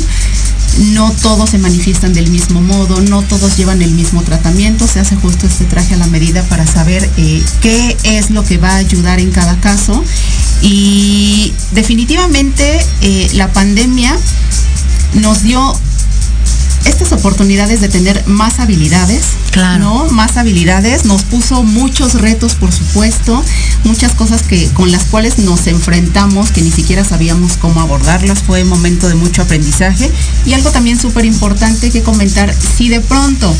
no 0.94 1.12
todos 1.22 1.50
se 1.50 1.58
manifiestan 1.58 2.14
del 2.14 2.30
mismo 2.30 2.62
modo, 2.62 3.02
no 3.02 3.24
todos 3.24 3.58
llevan 3.58 3.82
el 3.82 3.92
mismo 3.92 4.22
tratamiento, 4.22 4.88
se 4.88 5.00
hace 5.00 5.16
justo 5.16 5.48
este 5.48 5.66
traje 5.66 5.96
a 5.96 5.98
la 5.98 6.08
medida 6.08 6.44
para 6.44 6.66
saber 6.68 7.10
eh, 7.18 7.44
qué 7.62 7.98
es 8.04 8.30
lo 8.30 8.44
que 8.46 8.58
va 8.58 8.70
a 8.70 8.78
ayudar 8.78 9.20
en 9.20 9.32
cada 9.32 9.60
caso. 9.60 10.02
Y 10.62 11.52
definitivamente 11.72 12.80
eh, 13.02 13.28
la 13.34 13.52
pandemia 13.52 14.16
nos 15.14 15.43
dio 15.43 15.74
estas 16.86 17.12
oportunidades 17.12 17.80
de 17.80 17.89
tener 17.89 18.24
más 18.28 18.59
habilidades, 18.59 19.24
Claro. 19.51 19.84
¿no? 19.84 20.05
Más 20.12 20.38
habilidades, 20.38 21.05
nos 21.05 21.24
puso 21.24 21.64
muchos 21.64 22.16
retos, 22.16 22.55
por 22.55 22.72
supuesto, 22.72 23.43
muchas 23.84 24.14
cosas 24.14 24.41
que 24.43 24.68
con 24.70 24.91
las 24.91 25.03
cuales 25.05 25.38
nos 25.39 25.68
enfrentamos 25.68 26.51
que 26.51 26.62
ni 26.62 26.72
siquiera 26.72 27.03
sabíamos 27.03 27.57
cómo 27.57 27.82
abordarlas, 27.82 28.39
fue 28.39 28.64
un 28.64 28.70
momento 28.70 29.07
de 29.09 29.16
mucho 29.16 29.41
aprendizaje 29.43 30.12
y 30.45 30.53
algo 30.53 30.72
también 30.72 30.99
súper 30.99 31.26
importante 31.26 31.91
que 31.91 32.01
comentar, 32.01 32.53
si 32.78 32.89
de 32.89 33.01
pronto 33.01 33.53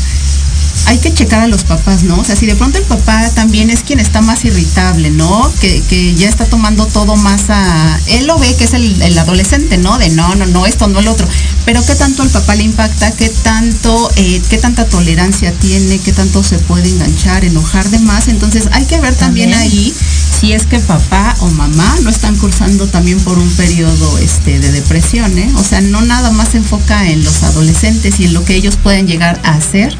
hay 0.86 0.98
que 0.98 1.12
checar 1.12 1.40
a 1.40 1.46
los 1.46 1.64
papás, 1.64 2.02
¿no? 2.02 2.18
O 2.18 2.24
sea, 2.24 2.36
si 2.36 2.46
de 2.46 2.54
pronto 2.54 2.78
el 2.78 2.84
papá 2.84 3.28
también 3.34 3.70
es 3.70 3.82
quien 3.82 4.00
está 4.00 4.20
más 4.20 4.44
irritable, 4.44 5.10
¿no? 5.10 5.52
Que, 5.60 5.80
que 5.82 6.14
ya 6.14 6.28
está 6.28 6.46
tomando 6.46 6.86
todo 6.86 7.16
más 7.16 7.50
a... 7.50 8.00
Él 8.06 8.26
lo 8.26 8.38
ve 8.38 8.54
que 8.56 8.64
es 8.64 8.74
el, 8.74 9.00
el 9.02 9.18
adolescente, 9.18 9.78
¿no? 9.78 9.98
De 9.98 10.10
no, 10.10 10.34
no, 10.34 10.46
no, 10.46 10.66
esto, 10.66 10.88
no 10.88 11.00
el 11.00 11.08
otro. 11.08 11.26
Pero 11.64 11.84
qué 11.84 11.94
tanto 11.94 12.22
al 12.22 12.30
papá 12.30 12.54
le 12.54 12.64
impacta, 12.64 13.10
qué 13.12 13.28
tanto, 13.28 14.10
eh, 14.16 14.42
qué 14.48 14.58
tanta 14.58 14.86
tolerancia 14.86 15.52
tiene, 15.52 15.98
qué 15.98 16.12
tanto 16.12 16.42
se 16.42 16.58
puede 16.58 16.88
enganchar, 16.88 17.44
enojar 17.44 17.88
de 17.90 18.00
más. 18.00 18.28
Entonces 18.28 18.68
hay 18.72 18.84
que 18.84 19.00
ver 19.00 19.14
también, 19.14 19.50
También. 19.50 19.72
ahí 19.72 19.94
si 20.42 20.52
es 20.52 20.66
que 20.66 20.80
papá 20.80 21.36
o 21.38 21.48
mamá 21.50 21.94
no 22.02 22.10
están 22.10 22.36
cursando 22.36 22.88
también 22.88 23.20
por 23.20 23.38
un 23.38 23.48
periodo 23.50 24.18
este, 24.18 24.58
de 24.58 24.72
depresión, 24.72 25.38
¿eh? 25.38 25.52
O 25.54 25.62
sea, 25.62 25.80
no 25.80 26.00
nada 26.00 26.32
más 26.32 26.48
se 26.48 26.56
enfoca 26.56 27.08
en 27.08 27.22
los 27.22 27.44
adolescentes 27.44 28.18
y 28.18 28.24
en 28.24 28.34
lo 28.34 28.44
que 28.44 28.56
ellos 28.56 28.76
pueden 28.76 29.06
llegar 29.06 29.40
a 29.44 29.54
hacer, 29.54 29.96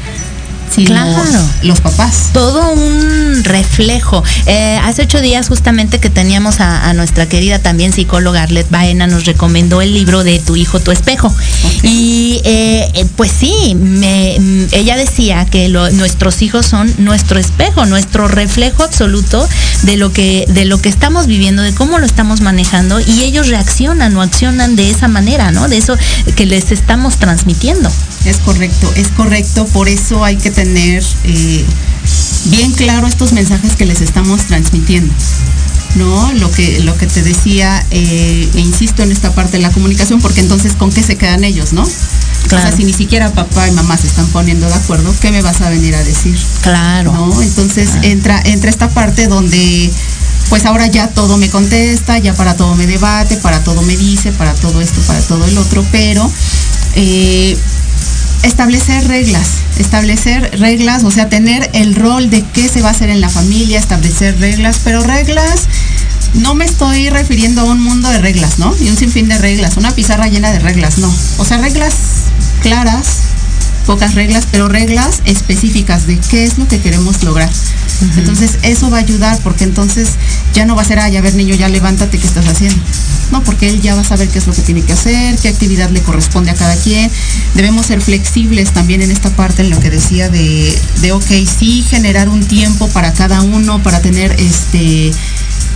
Claro. 0.75 1.39
los 1.63 1.79
papás. 1.81 2.29
todo 2.33 2.71
un 2.73 3.43
reflejo. 3.43 4.23
Eh, 4.45 4.79
hace 4.83 5.03
ocho 5.03 5.21
días 5.21 5.47
justamente 5.47 5.99
que 5.99 6.09
teníamos 6.09 6.59
a, 6.59 6.89
a 6.89 6.93
nuestra 6.93 7.27
querida 7.27 7.59
también 7.59 7.93
psicóloga 7.93 8.43
Arlet 8.43 8.69
Baena 8.69 9.07
nos 9.07 9.25
recomendó 9.25 9.81
el 9.81 9.93
libro 9.93 10.23
de 10.23 10.39
Tu 10.39 10.55
hijo, 10.55 10.79
tu 10.79 10.91
espejo. 10.91 11.33
Y 11.83 12.41
eh, 12.43 12.89
eh, 12.93 13.05
pues 13.15 13.31
sí, 13.31 13.75
me- 13.75 14.37
mm, 14.39 14.65
ella 14.71 14.97
decía 14.97 15.45
que 15.45 15.69
lo- 15.69 15.91
nuestros 15.91 16.41
hijos 16.41 16.65
son 16.65 16.93
nuestro 16.97 17.39
espejo, 17.39 17.85
nuestro 17.85 18.27
reflejo 18.27 18.83
absoluto 18.83 19.47
de 19.83 19.97
lo 19.97 20.11
que 20.11 20.45
de 20.49 20.65
lo 20.65 20.79
que 20.81 20.89
estamos 20.89 21.27
viviendo, 21.27 21.61
de 21.61 21.73
cómo 21.73 21.99
lo 21.99 22.05
estamos 22.05 22.41
manejando 22.41 22.99
y 22.99 23.23
ellos 23.23 23.47
reaccionan 23.47 24.15
o 24.17 24.21
accionan 24.21 24.75
de 24.75 24.89
esa 24.89 25.07
manera, 25.07 25.51
¿no? 25.51 25.67
De 25.67 25.77
eso 25.77 25.95
que 26.35 26.45
les 26.45 26.71
estamos 26.71 27.17
transmitiendo. 27.17 27.91
Es 28.25 28.37
correcto, 28.37 28.91
es 28.95 29.09
correcto. 29.09 29.65
Por 29.73 29.89
eso 29.89 30.23
hay 30.23 30.37
que 30.37 30.49
tener 30.49 30.62
eh, 30.65 31.65
bien 32.45 32.71
claro 32.71 33.07
estos 33.07 33.33
mensajes 33.33 33.75
que 33.75 33.85
les 33.85 34.01
estamos 34.01 34.41
transmitiendo. 34.45 35.13
¿No? 35.95 36.33
Lo 36.33 36.49
que, 36.49 36.79
lo 36.79 36.97
que 36.97 37.05
te 37.05 37.21
decía, 37.21 37.85
eh, 37.91 38.49
e 38.55 38.59
insisto 38.59 39.03
en 39.03 39.11
esta 39.11 39.31
parte 39.35 39.57
de 39.57 39.63
la 39.63 39.69
comunicación, 39.69 40.19
porque 40.21 40.39
entonces 40.39 40.73
con 40.73 40.91
qué 40.91 41.03
se 41.03 41.17
quedan 41.17 41.43
ellos, 41.43 41.71
¿no? 41.71 41.83
O 41.83 42.47
Claro. 42.47 42.67
sea, 42.67 42.75
si 42.75 42.83
ni 42.83 42.93
siquiera 42.93 43.31
papá 43.31 43.67
y 43.67 43.71
mamá 43.73 43.95
se 43.95 44.07
están 44.07 44.25
poniendo 44.29 44.67
de 44.67 44.73
acuerdo, 44.73 45.13
¿qué 45.21 45.29
me 45.31 45.43
vas 45.43 45.61
a 45.61 45.69
venir 45.69 45.93
a 45.95 46.03
decir? 46.03 46.35
Claro. 46.61 47.13
¿no? 47.13 47.41
Entonces 47.43 47.89
entra, 48.01 48.41
entra 48.43 48.71
esta 48.71 48.89
parte 48.89 49.27
donde 49.27 49.91
pues 50.49 50.65
ahora 50.65 50.87
ya 50.87 51.07
todo 51.09 51.37
me 51.37 51.49
contesta, 51.49 52.17
ya 52.17 52.33
para 52.33 52.55
todo 52.55 52.75
me 52.75 52.87
debate, 52.87 53.37
para 53.37 53.63
todo 53.63 53.81
me 53.83 53.95
dice, 53.95 54.31
para 54.31 54.53
todo 54.55 54.81
esto, 54.81 54.99
para 55.01 55.19
todo 55.21 55.45
el 55.45 55.57
otro, 55.57 55.85
pero 55.91 56.29
eh, 56.95 57.57
establecer 58.43 59.07
reglas, 59.07 59.47
establecer 59.79 60.59
reglas, 60.59 61.03
o 61.03 61.11
sea, 61.11 61.29
tener 61.29 61.69
el 61.73 61.95
rol 61.95 62.29
de 62.29 62.43
qué 62.53 62.67
se 62.69 62.81
va 62.81 62.89
a 62.89 62.91
hacer 62.91 63.09
en 63.09 63.21
la 63.21 63.29
familia, 63.29 63.79
establecer 63.79 64.39
reglas, 64.39 64.81
pero 64.83 65.01
reglas, 65.01 65.67
no 66.35 66.55
me 66.55 66.65
estoy 66.65 67.09
refiriendo 67.09 67.61
a 67.61 67.65
un 67.65 67.81
mundo 67.81 68.09
de 68.09 68.19
reglas, 68.19 68.59
¿no? 68.59 68.75
Y 68.79 68.89
un 68.89 68.97
sinfín 68.97 69.27
de 69.27 69.37
reglas, 69.37 69.77
una 69.77 69.91
pizarra 69.91 70.27
llena 70.27 70.51
de 70.51 70.59
reglas, 70.59 70.97
no. 70.97 71.13
O 71.37 71.45
sea, 71.45 71.57
reglas 71.57 71.93
claras, 72.61 73.07
pocas 73.85 74.15
reglas, 74.15 74.47
pero 74.51 74.67
reglas 74.67 75.21
específicas 75.25 76.07
de 76.07 76.17
qué 76.17 76.45
es 76.45 76.57
lo 76.57 76.67
que 76.67 76.79
queremos 76.79 77.23
lograr. 77.23 77.49
Entonces, 78.17 78.57
eso 78.63 78.89
va 78.89 78.97
a 78.97 79.01
ayudar 79.01 79.39
porque 79.43 79.63
entonces 79.63 80.09
ya 80.53 80.65
no 80.65 80.75
va 80.75 80.81
a 80.81 80.85
ser, 80.85 80.99
ay, 80.99 81.17
a 81.17 81.21
ver, 81.21 81.35
niño, 81.35 81.55
ya 81.55 81.69
levántate, 81.69 82.19
¿qué 82.19 82.27
estás 82.27 82.47
haciendo? 82.47 82.81
No, 83.31 83.43
porque 83.43 83.69
él 83.69 83.81
ya 83.81 83.95
va 83.95 84.01
a 84.01 84.03
saber 84.03 84.29
qué 84.29 84.39
es 84.39 84.47
lo 84.47 84.53
que 84.53 84.61
tiene 84.61 84.81
que 84.81 84.93
hacer, 84.93 85.37
qué 85.37 85.49
actividad 85.49 85.89
le 85.89 86.01
corresponde 86.01 86.51
a 86.51 86.55
cada 86.55 86.75
quien. 86.75 87.09
Debemos 87.55 87.87
ser 87.87 88.01
flexibles 88.01 88.71
también 88.71 89.01
en 89.01 89.11
esta 89.11 89.29
parte, 89.31 89.63
en 89.63 89.69
lo 89.69 89.79
que 89.79 89.89
decía 89.89 90.29
de, 90.29 90.77
de 91.01 91.11
ok, 91.11 91.31
sí, 91.57 91.83
generar 91.89 92.29
un 92.29 92.45
tiempo 92.45 92.87
para 92.89 93.13
cada 93.13 93.41
uno, 93.41 93.81
para 93.81 94.01
tener 94.01 94.35
este, 94.39 95.11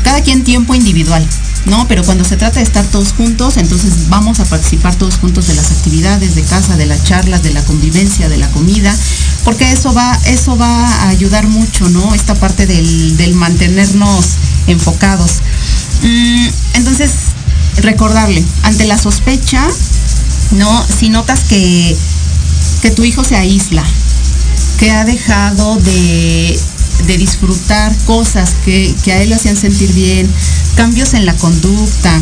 cada 0.04 0.22
quien 0.22 0.44
tiempo 0.44 0.76
individual. 0.76 1.28
¿no? 1.68 1.88
Pero 1.88 2.04
cuando 2.04 2.24
se 2.24 2.38
trata 2.38 2.60
de 2.60 2.66
estar 2.66 2.86
todos 2.86 3.12
juntos, 3.14 3.58
entonces 3.58 4.10
vamos 4.10 4.40
a 4.40 4.46
participar 4.46 4.96
todos 4.96 5.16
juntos 5.16 5.48
de 5.48 5.56
las 5.56 5.72
actividades 5.72 6.36
de 6.36 6.44
casa, 6.44 6.78
de 6.78 6.86
las 6.86 7.04
charlas, 7.04 7.44
de 7.44 7.52
la 7.52 7.62
convivencia, 7.64 8.30
de 8.30 8.38
la 8.38 8.50
comida, 8.52 8.96
porque 9.48 9.72
eso 9.72 9.94
va, 9.94 10.12
eso 10.26 10.58
va 10.58 10.68
a 10.68 11.08
ayudar 11.08 11.48
mucho, 11.48 11.88
¿no? 11.88 12.14
Esta 12.14 12.36
parte 12.36 12.66
del, 12.66 13.16
del 13.16 13.34
mantenernos 13.34 14.36
enfocados. 14.68 15.36
Mm, 16.02 16.48
entonces, 16.74 17.12
recordarle, 17.78 18.44
ante 18.64 18.84
la 18.84 18.98
sospecha, 18.98 19.66
¿no? 20.52 20.86
Si 21.00 21.08
notas 21.08 21.46
que 21.46 21.96
que 22.82 22.92
tu 22.92 23.06
hijo 23.06 23.24
se 23.24 23.38
aísla, 23.38 23.86
que 24.80 24.92
ha 24.92 25.06
dejado 25.06 25.78
de, 25.78 26.60
de 27.06 27.18
disfrutar 27.18 27.96
cosas 28.00 28.56
que, 28.66 28.94
que 29.02 29.14
a 29.14 29.22
él 29.22 29.30
le 29.30 29.36
hacían 29.36 29.56
sentir 29.56 29.94
bien, 29.94 30.30
cambios 30.76 31.14
en 31.14 31.26
la 31.26 31.38
conducta, 31.38 32.22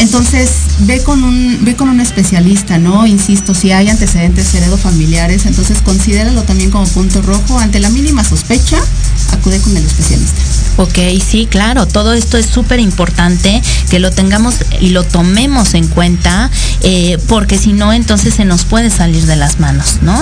entonces, 0.00 0.50
ve 0.80 1.02
con 1.02 1.22
un, 1.22 1.58
ve 1.62 1.76
con 1.76 1.90
un 1.90 2.00
especialista, 2.00 2.78
¿no? 2.78 3.06
Insisto, 3.06 3.54
si 3.54 3.70
hay 3.70 3.90
antecedentes 3.90 4.54
heredofamiliares, 4.54 5.44
entonces 5.44 5.82
considéralo 5.82 6.42
también 6.42 6.70
como 6.70 6.86
punto 6.86 7.20
rojo. 7.20 7.58
Ante 7.58 7.80
la 7.80 7.90
mínima 7.90 8.24
sospecha, 8.24 8.78
acude 9.30 9.60
con 9.60 9.76
el 9.76 9.84
especialista. 9.84 10.40
Ok, 10.76 10.98
sí, 11.26 11.46
claro, 11.50 11.86
todo 11.86 12.14
esto 12.14 12.38
es 12.38 12.46
súper 12.46 12.80
importante 12.80 13.60
que 13.90 13.98
lo 13.98 14.10
tengamos 14.10 14.54
y 14.80 14.90
lo 14.90 15.04
tomemos 15.04 15.74
en 15.74 15.86
cuenta, 15.88 16.50
eh, 16.82 17.18
porque 17.28 17.58
si 17.58 17.72
no, 17.72 17.92
entonces 17.92 18.34
se 18.34 18.44
nos 18.44 18.64
puede 18.64 18.88
salir 18.88 19.26
de 19.26 19.36
las 19.36 19.60
manos, 19.60 19.98
¿no? 20.00 20.16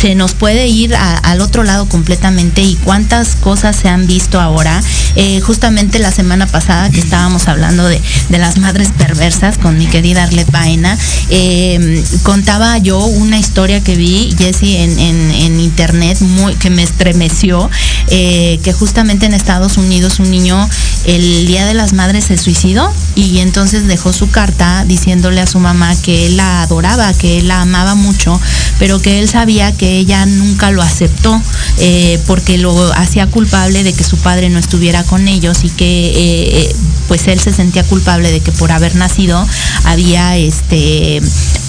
Se 0.00 0.14
nos 0.14 0.32
puede 0.32 0.68
ir 0.68 0.94
al 0.96 1.40
otro 1.40 1.62
lado 1.64 1.88
completamente 1.88 2.62
y 2.62 2.76
cuántas 2.76 3.34
cosas 3.34 3.76
se 3.76 3.88
han 3.88 4.06
visto 4.06 4.40
ahora. 4.40 4.80
Eh, 5.16 5.40
justamente 5.40 5.98
la 5.98 6.12
semana 6.12 6.46
pasada 6.46 6.90
que 6.90 7.00
estábamos 7.00 7.48
hablando 7.48 7.86
de, 7.86 8.00
las 8.30 8.58
madres 8.58 8.90
perversas 8.96 9.58
con 9.58 9.76
mi 9.76 9.86
querida 9.86 10.22
Arlet 10.22 10.48
Baena, 10.52 10.96
em, 11.28 12.04
contaba 12.22 12.78
yo 12.78 13.04
una 13.04 13.36
historia 13.36 13.82
que 13.82 13.96
vi, 13.96 14.32
Jessie, 14.38 14.80
en, 14.80 14.98
en, 14.98 15.58
internet, 15.58 16.20
muy, 16.20 16.54
que 16.54 16.70
me 16.70 16.84
estremeció, 16.84 17.68
eh, 18.10 18.60
que 18.62 18.72
justamente 18.72 19.26
en 19.26 19.34
Estados 19.34 19.76
Unidos 19.76 19.87
un 19.88 20.30
niño 20.30 20.68
el 21.04 21.46
Día 21.46 21.64
de 21.64 21.72
las 21.72 21.94
Madres 21.94 22.26
se 22.26 22.36
suicidó 22.36 22.92
y 23.14 23.38
entonces 23.38 23.86
dejó 23.86 24.12
su 24.12 24.30
carta 24.30 24.84
diciéndole 24.86 25.40
a 25.40 25.46
su 25.46 25.58
mamá 25.58 25.94
que 26.02 26.26
él 26.26 26.36
la 26.36 26.62
adoraba, 26.62 27.12
que 27.14 27.38
él 27.38 27.48
la 27.48 27.62
amaba 27.62 27.94
mucho, 27.94 28.38
pero 28.78 29.00
que 29.00 29.18
él 29.18 29.28
sabía 29.28 29.72
que 29.72 29.98
ella 29.98 30.26
nunca 30.26 30.70
lo 30.70 30.82
aceptó 30.82 31.40
eh, 31.78 32.20
porque 32.26 32.58
lo 32.58 32.92
hacía 32.94 33.26
culpable 33.28 33.82
de 33.82 33.94
que 33.94 34.04
su 34.04 34.18
padre 34.18 34.50
no 34.50 34.58
estuviera 34.58 35.04
con 35.04 35.26
ellos 35.26 35.64
y 35.64 35.70
que 35.70 36.08
eh, 36.08 36.60
eh, 36.60 36.76
pues 37.08 37.26
él 37.28 37.40
se 37.40 37.52
sentía 37.52 37.84
culpable 37.84 38.30
de 38.30 38.40
que 38.40 38.52
por 38.52 38.70
haber 38.70 38.94
nacido 38.94 39.46
había 39.84 40.36
este 40.36 41.22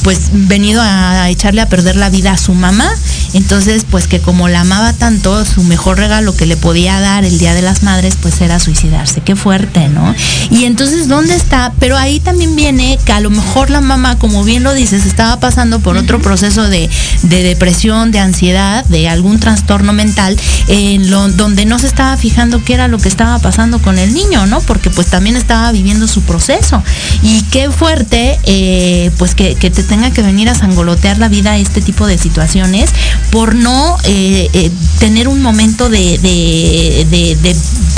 pues 0.03 0.29
venido 0.31 0.81
a 0.81 1.29
echarle 1.29 1.61
a 1.61 1.69
perder 1.69 1.95
la 1.95 2.09
vida 2.09 2.31
a 2.31 2.37
su 2.37 2.53
mamá. 2.53 2.89
Entonces, 3.33 3.85
pues 3.89 4.07
que 4.07 4.19
como 4.19 4.47
la 4.47 4.61
amaba 4.61 4.93
tanto, 4.93 5.45
su 5.45 5.63
mejor 5.63 5.97
regalo 5.97 6.35
que 6.35 6.45
le 6.45 6.57
podía 6.57 6.99
dar 6.99 7.25
el 7.25 7.37
Día 7.37 7.53
de 7.53 7.61
las 7.61 7.83
Madres, 7.83 8.08
pues 8.15 8.41
era 8.41 8.59
suicidarse. 8.59 9.21
Qué 9.21 9.35
fuerte, 9.35 9.87
¿no? 9.89 10.13
Y 10.49 10.65
entonces, 10.65 11.07
¿dónde 11.07 11.35
está? 11.35 11.73
Pero 11.79 11.97
ahí 11.97 12.19
también 12.19 12.55
viene 12.55 12.99
que 13.05 13.11
a 13.11 13.19
lo 13.19 13.29
mejor 13.29 13.69
la 13.69 13.81
mamá, 13.81 14.17
como 14.17 14.43
bien 14.43 14.63
lo 14.63 14.73
dices, 14.73 15.05
estaba 15.05 15.39
pasando 15.39 15.79
por 15.79 15.97
otro 15.97 16.19
proceso 16.19 16.67
de, 16.67 16.89
depresión, 17.23 18.11
de 18.11 18.19
ansiedad, 18.19 18.85
de 18.85 19.09
algún 19.09 19.39
trastorno 19.39 19.93
mental, 19.93 20.37
en 20.67 21.09
lo, 21.09 21.29
donde 21.29 21.65
no 21.65 21.79
se 21.79 21.87
estaba 21.87 22.15
fijando 22.17 22.63
qué 22.63 22.73
era 22.73 22.87
lo 22.87 22.97
que 22.97 23.09
estaba 23.09 23.39
pasando 23.39 23.79
con 23.79 23.99
el 23.99 24.13
niño, 24.13 24.45
¿no? 24.45 24.61
Porque 24.61 24.89
pues 24.89 25.07
también 25.07 25.35
estaba 25.35 25.71
viviendo 25.71 26.07
su 26.07 26.21
proceso. 26.21 26.83
Y 27.21 27.43
qué 27.43 27.69
fuerte, 27.71 28.39
eh, 28.43 29.11
pues 29.17 29.35
que, 29.35 29.55
que 29.55 29.69
te 29.69 29.83
tenga 29.83 30.11
que 30.11 30.21
venir 30.21 30.49
a 30.49 30.55
sangolotear 30.55 31.17
la 31.17 31.29
vida 31.29 31.57
este 31.57 31.81
tipo 31.81 32.07
de 32.07 32.17
situaciones 32.17 32.89
por 33.31 33.55
no 33.55 33.97
eh, 34.03 34.49
eh, 34.53 34.71
tener 34.99 35.27
un 35.27 35.41
momento 35.41 35.89
de, 35.89 36.19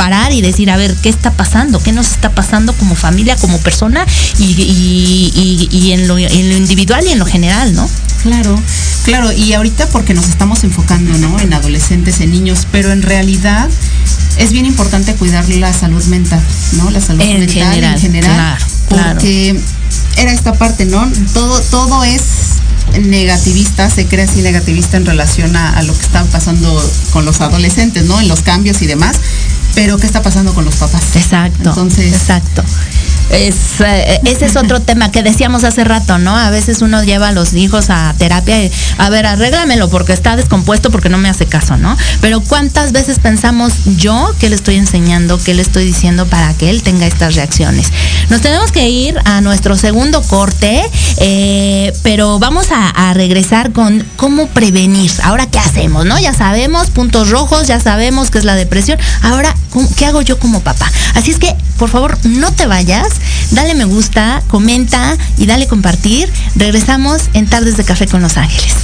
parar 0.02 0.34
y 0.34 0.42
decir, 0.42 0.72
a 0.72 0.78
ver, 0.78 0.96
¿qué 0.96 1.10
está 1.10 1.30
pasando? 1.30 1.80
¿Qué 1.80 1.92
nos 1.92 2.08
está 2.08 2.32
pasando 2.32 2.74
como 2.74 2.96
familia, 2.96 3.36
como 3.36 3.60
persona 3.60 4.04
y, 4.40 5.92
en, 5.94 6.08
lo, 6.08 6.18
en 6.18 6.50
lo 6.50 6.58
individual 6.58 7.06
y 7.06 7.12
en 7.12 7.20
lo 7.20 7.28
general, 7.28 7.76
¿no? 7.76 7.88
Claro, 8.24 8.60
claro, 9.04 9.32
y 9.32 9.54
ahorita 9.54 9.90
porque 9.90 10.16
nos 10.16 10.28
estamos 10.28 10.64
enfocando, 10.64 11.16
¿no? 11.20 11.40
En 11.40 11.54
adolescentes, 11.54 12.20
en 12.20 12.32
niños, 12.32 12.66
pero 12.72 12.92
en 12.92 13.04
realidad 13.04 13.70
es 14.38 14.52
bien 14.52 14.66
importante 14.66 15.14
cuidar 15.14 15.48
la 15.50 15.72
salud 15.72 16.04
mental, 16.06 16.42
¿no? 16.78 16.90
La 16.90 17.00
salud 17.00 17.24
mental 17.24 17.84
en 17.84 18.00
general. 18.00 18.58
porque 18.90 19.56
era 20.18 20.32
esta 20.32 20.54
parte, 20.54 20.86
¿no? 20.86 21.08
Todo, 21.36 21.62
todo 21.70 22.04
es 22.04 22.24
negativista, 23.00 23.90
se 23.90 24.06
cree 24.06 24.26
así 24.26 24.42
negativista 24.42 24.98
en 24.98 25.06
relación 25.06 25.56
a, 25.56 25.82
lo 25.84 25.94
que 25.94 26.02
está 26.02 26.24
pasando 26.26 26.92
con 27.12 27.26
los 27.26 27.42
adolescentes, 27.42 28.06
¿no? 28.06 28.20
En 28.20 28.28
los 28.28 28.42
cambios 28.42 28.82
y 28.82 28.88
demás. 28.88 29.18
Pero 29.76 29.98
¿qué 29.98 30.06
está 30.06 30.22
pasando 30.22 30.54
con 30.54 30.66
los 30.66 30.76
papás? 30.76 31.16
Exacto. 31.16 31.70
Entonces, 31.70 32.14
exacto. 32.14 32.64
Es, 33.32 33.80
eh, 33.80 34.20
ese 34.26 34.46
es 34.46 34.58
otro 34.58 34.82
tema 34.82 35.10
que 35.12 35.24
decíamos 35.24 35.64
hace 35.64 35.86
rato, 35.86 36.18
¿no? 36.18 36.36
A 36.36 36.50
veces 36.50 36.82
uno 36.82 37.02
lleva 37.04 37.30
a 37.30 37.32
los 37.32 37.54
hijos 37.54 37.90
a 37.90 38.14
terapia 38.18 38.64
y, 38.64 38.72
a 38.98 39.10
ver, 39.10 39.26
arréglamelo 39.26 39.90
porque 39.90 40.12
está 40.12 40.36
descompuesto 40.36 40.92
porque 40.92 41.08
no 41.08 41.18
me 41.18 41.30
hace 41.30 41.46
caso, 41.46 41.78
¿no? 41.78 41.98
Pero 42.20 42.42
¿cuántas 42.42 42.92
veces 42.92 43.20
pensamos 43.20 43.74
yo 43.98 44.36
que 44.40 44.50
le 44.50 44.56
estoy 44.56 44.76
enseñando, 44.76 45.42
que 45.42 45.54
le 45.54 45.62
estoy 45.62 45.86
diciendo 45.86 46.26
para 46.26 46.54
que 46.56 46.70
él 46.70 46.84
tenga 46.84 47.08
estas 47.08 47.36
reacciones? 47.36 47.88
Nos 48.30 48.42
tenemos 48.42 48.72
que 48.72 48.90
ir 48.90 49.18
a 49.24 49.40
nuestro 49.40 49.78
segundo 49.78 50.22
corte, 50.24 50.82
eh, 51.18 51.94
pero 52.04 52.38
vamos 52.38 52.68
a, 52.72 52.92
regresar 53.14 53.74
con 53.74 54.06
cómo 54.16 54.48
prevenir. 54.48 55.12
Ahora, 55.24 55.46
¿qué 55.46 55.60
hacemos, 55.60 56.06
no? 56.06 56.18
Ya 56.18 56.34
sabemos, 56.34 56.92
puntos 56.92 57.30
rojos, 57.30 57.68
ya 57.68 57.80
sabemos 57.80 58.32
que 58.32 58.38
es 58.38 58.46
la 58.46 58.56
depresión. 58.56 58.98
Ahora, 59.22 59.54
¿qué 59.98 60.06
hago 60.06 60.22
yo 60.22 60.40
como 60.40 60.62
papá? 60.62 60.90
Así 61.14 61.32
es 61.32 61.40
que, 61.40 61.54
por 61.78 61.90
favor, 61.90 62.18
no 62.24 62.54
te 62.54 62.68
vayas 62.68 63.21
dale 63.52 63.76
me 63.76 63.86
gusta, 63.86 64.44
comenta 64.48 65.18
y 65.38 65.46
dale 65.46 65.68
compartir. 65.68 66.32
Regresamos 66.56 67.24
en 67.34 67.48
Tardes 67.48 67.78
de 67.78 67.84
Café 67.84 68.08
con 68.08 68.22
Los 68.22 68.38
Ángeles. 68.38 68.76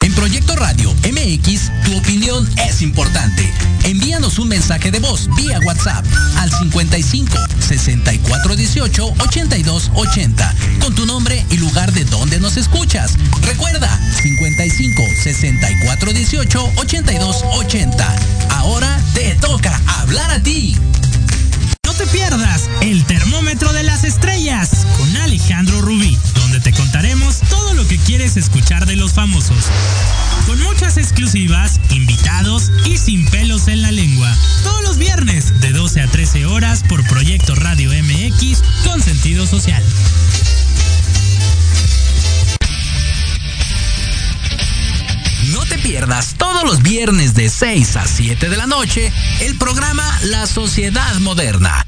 En 0.00 0.14
Proyecto 0.14 0.56
Radio 0.56 0.94
MX, 1.02 1.70
tu 1.84 1.96
opinión 1.98 2.48
es 2.68 2.82
importante. 2.82 3.52
Envíanos 3.84 4.38
un 4.38 4.48
mensaje 4.48 4.90
de 4.90 5.00
voz 5.00 5.28
vía 5.36 5.58
WhatsApp 5.64 6.04
al 6.36 6.50
55 6.50 7.36
64 7.60 8.56
18 8.56 9.14
82 9.18 9.90
80 9.94 10.54
con 10.80 10.94
tu 10.94 11.04
nombre 11.04 11.44
y 11.50 11.56
lugar 11.56 11.92
de 11.92 12.04
donde 12.04 12.38
nos 12.38 12.56
escuchas. 12.56 13.14
Recuerda 13.42 13.98
55 14.22 15.02
64 15.22 16.12
18 16.12 16.72
82 16.76 17.44
80. 17.52 18.16
Ahora 18.50 19.00
te 19.14 19.34
toca 19.36 19.80
hablar 19.86 20.30
a 20.30 20.42
ti 20.42 20.76
pierdas 22.12 22.70
el 22.80 23.04
termómetro 23.04 23.72
de 23.72 23.82
las 23.82 24.04
estrellas 24.04 24.86
con 24.96 25.16
Alejandro 25.16 25.80
Rubí, 25.80 26.16
donde 26.34 26.60
te 26.60 26.72
contaremos 26.72 27.40
todo 27.48 27.74
lo 27.74 27.86
que 27.86 27.98
quieres 27.98 28.36
escuchar 28.36 28.86
de 28.86 28.96
los 28.96 29.12
famosos. 29.12 29.64
Con 30.46 30.60
muchas 30.62 30.96
exclusivas, 30.96 31.80
invitados 31.90 32.70
y 32.86 32.96
sin 32.98 33.26
pelos 33.26 33.68
en 33.68 33.82
la 33.82 33.90
lengua. 33.90 34.32
Todos 34.62 34.82
los 34.82 34.98
viernes 34.98 35.60
de 35.60 35.72
12 35.72 36.02
a 36.02 36.06
13 36.06 36.46
horas 36.46 36.84
por 36.88 37.04
Proyecto 37.08 37.54
Radio 37.54 37.90
MX 37.90 38.62
con 38.84 39.02
sentido 39.02 39.46
social. 39.46 39.82
No 45.52 45.64
te 45.66 45.78
pierdas 45.78 46.34
todos 46.38 46.64
los 46.64 46.82
viernes 46.82 47.34
de 47.34 47.48
6 47.48 47.96
a 47.96 48.06
7 48.06 48.48
de 48.48 48.56
la 48.56 48.66
noche 48.66 49.12
el 49.40 49.56
programa 49.56 50.04
La 50.22 50.46
Sociedad 50.46 51.14
Moderna 51.18 51.87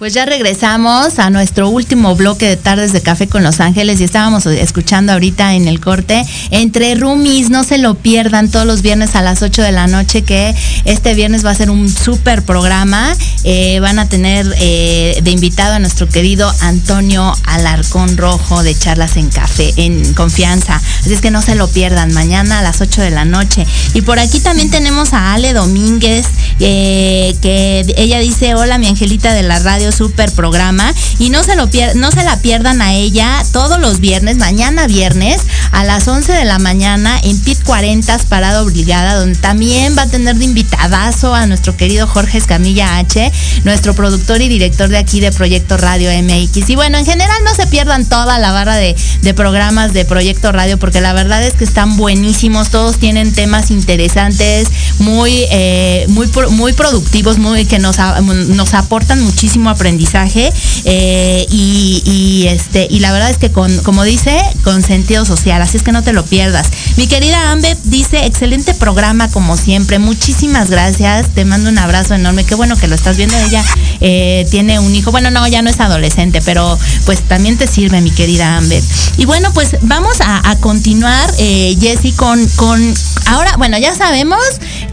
Pues 0.00 0.14
ya 0.14 0.24
regresamos 0.24 1.18
a 1.18 1.28
nuestro 1.28 1.68
último 1.68 2.16
bloque 2.16 2.48
de 2.48 2.56
tardes 2.56 2.94
de 2.94 3.02
café 3.02 3.28
con 3.28 3.42
Los 3.42 3.60
Ángeles 3.60 4.00
y 4.00 4.04
estábamos 4.04 4.46
escuchando 4.46 5.12
ahorita 5.12 5.52
en 5.52 5.68
el 5.68 5.78
corte 5.78 6.24
entre 6.50 6.94
roomies, 6.94 7.50
no 7.50 7.64
se 7.64 7.76
lo 7.76 7.96
pierdan 7.96 8.50
todos 8.50 8.64
los 8.64 8.80
viernes 8.80 9.14
a 9.14 9.20
las 9.20 9.42
8 9.42 9.60
de 9.60 9.72
la 9.72 9.88
noche 9.88 10.22
que 10.22 10.54
este 10.86 11.12
viernes 11.12 11.44
va 11.44 11.50
a 11.50 11.54
ser 11.54 11.68
un 11.68 11.90
súper 11.90 12.42
programa. 12.42 13.14
Eh, 13.44 13.78
van 13.80 13.98
a 13.98 14.08
tener 14.08 14.50
eh, 14.58 15.20
de 15.22 15.30
invitado 15.32 15.74
a 15.74 15.78
nuestro 15.78 16.08
querido 16.08 16.50
Antonio 16.60 17.34
Alarcón 17.44 18.16
Rojo 18.16 18.62
de 18.62 18.74
Charlas 18.74 19.18
en 19.18 19.28
Café, 19.28 19.74
en 19.76 20.14
Confianza. 20.14 20.80
Así 21.00 21.12
es 21.12 21.20
que 21.20 21.30
no 21.30 21.42
se 21.42 21.56
lo 21.56 21.68
pierdan 21.68 22.14
mañana 22.14 22.60
a 22.60 22.62
las 22.62 22.80
8 22.80 23.02
de 23.02 23.10
la 23.10 23.26
noche. 23.26 23.66
Y 23.92 24.00
por 24.00 24.18
aquí 24.18 24.40
también 24.40 24.70
tenemos 24.70 25.12
a 25.12 25.34
Ale 25.34 25.52
Domínguez, 25.52 26.26
eh, 26.58 27.36
que 27.42 27.84
ella 27.98 28.18
dice, 28.18 28.54
hola 28.54 28.78
mi 28.78 28.86
angelita 28.86 29.34
de 29.34 29.42
la 29.42 29.58
radio 29.58 29.89
super 29.92 30.30
programa 30.32 30.92
y 31.18 31.30
no 31.30 31.44
se 31.44 31.56
lo 31.56 31.68
no 31.94 32.10
se 32.10 32.24
la 32.24 32.36
pierdan 32.38 32.82
a 32.82 32.94
ella 32.94 33.42
todos 33.52 33.78
los 33.80 34.00
viernes, 34.00 34.36
mañana 34.36 34.86
viernes 34.86 35.40
a 35.72 35.84
las 35.84 36.08
11 36.08 36.32
de 36.32 36.44
la 36.44 36.58
mañana 36.58 37.18
en 37.22 37.38
PIT 37.40 37.62
40 37.64 38.10
Parada 38.28 38.62
Obligada, 38.62 39.14
donde 39.14 39.38
también 39.38 39.96
va 39.96 40.02
a 40.02 40.06
tener 40.06 40.36
de 40.36 40.44
invitadazo 40.44 41.34
a 41.34 41.46
nuestro 41.46 41.76
querido 41.76 42.06
Jorge 42.06 42.38
Escamilla 42.38 42.98
H, 42.98 43.30
nuestro 43.64 43.94
productor 43.94 44.40
y 44.40 44.48
director 44.48 44.88
de 44.88 44.98
aquí 44.98 45.20
de 45.20 45.32
Proyecto 45.32 45.76
Radio 45.76 46.10
MX. 46.10 46.70
Y 46.70 46.76
bueno, 46.76 46.98
en 46.98 47.04
general 47.04 47.38
no 47.44 47.54
se 47.54 47.66
pierdan 47.66 48.04
toda 48.04 48.38
la 48.38 48.52
barra 48.52 48.76
de, 48.76 48.96
programas 49.34 49.92
de 49.92 50.04
Proyecto 50.04 50.50
Radio, 50.50 50.78
porque 50.78 51.00
la 51.00 51.12
verdad 51.12 51.42
es 51.42 51.54
que 51.54 51.64
están 51.64 51.96
buenísimos, 51.96 52.70
todos 52.70 52.98
tienen 52.98 53.32
temas 53.32 53.70
interesantes, 53.70 54.68
muy, 54.98 55.44
eh, 55.50 56.06
muy, 56.08 56.28
muy 56.50 56.72
productivos, 56.72 57.38
muy 57.38 57.64
que 57.66 57.78
nos, 57.78 57.96
nos 57.98 58.74
aportan 58.74 59.22
muchísimo 59.22 59.70
aprendizaje 59.80 60.52
eh, 60.84 61.46
y, 61.50 62.44
este, 62.48 62.86
y 62.90 63.00
la 63.00 63.12
verdad 63.12 63.30
es 63.30 63.38
que 63.38 63.50
con, 63.50 63.74
como 63.78 64.04
dice, 64.04 64.38
con 64.62 64.82
sentido 64.82 65.24
social, 65.24 65.62
así 65.62 65.78
es 65.78 65.82
que 65.82 65.90
no 65.90 66.02
te 66.02 66.12
lo 66.12 66.22
pierdas. 66.26 66.68
Mi 66.96 67.06
querida 67.06 67.50
Ambe 67.50 67.74
dice, 67.84 68.26
excelente 68.26 68.74
programa 68.74 69.30
como 69.30 69.56
siempre, 69.56 69.98
muchísimas 69.98 70.68
gracias, 70.68 71.28
te 71.34 71.46
mando 71.46 71.70
un 71.70 71.78
abrazo 71.78 72.14
enorme, 72.14 72.44
qué 72.44 72.54
bueno 72.54 72.76
que 72.76 72.88
lo 72.88 72.94
estás 72.94 73.16
viendo, 73.16 73.34
ella 73.38 73.64
eh, 74.00 74.46
tiene 74.50 74.78
un 74.78 74.94
hijo, 74.94 75.10
bueno, 75.12 75.30
no, 75.30 75.48
ya 75.48 75.62
no 75.62 75.70
es 75.70 75.80
adolescente, 75.80 76.42
pero 76.44 76.78
pues 77.06 77.22
también 77.22 77.56
te 77.56 77.66
sirve, 77.66 78.02
mi 78.02 78.10
querida 78.10 78.58
Amber. 78.58 78.82
Y 79.16 79.24
bueno, 79.24 79.50
pues 79.54 79.76
vamos 79.80 80.18
a, 80.20 80.56
continuar, 80.60 81.32
eh, 81.38 81.76
Jessy, 81.80 82.12
con, 82.12 82.46
con, 82.56 82.94
ahora, 83.26 83.56
bueno, 83.56 83.78
ya 83.78 83.94
sabemos 83.94 84.40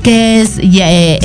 que 0.02 0.42
es 0.42 0.52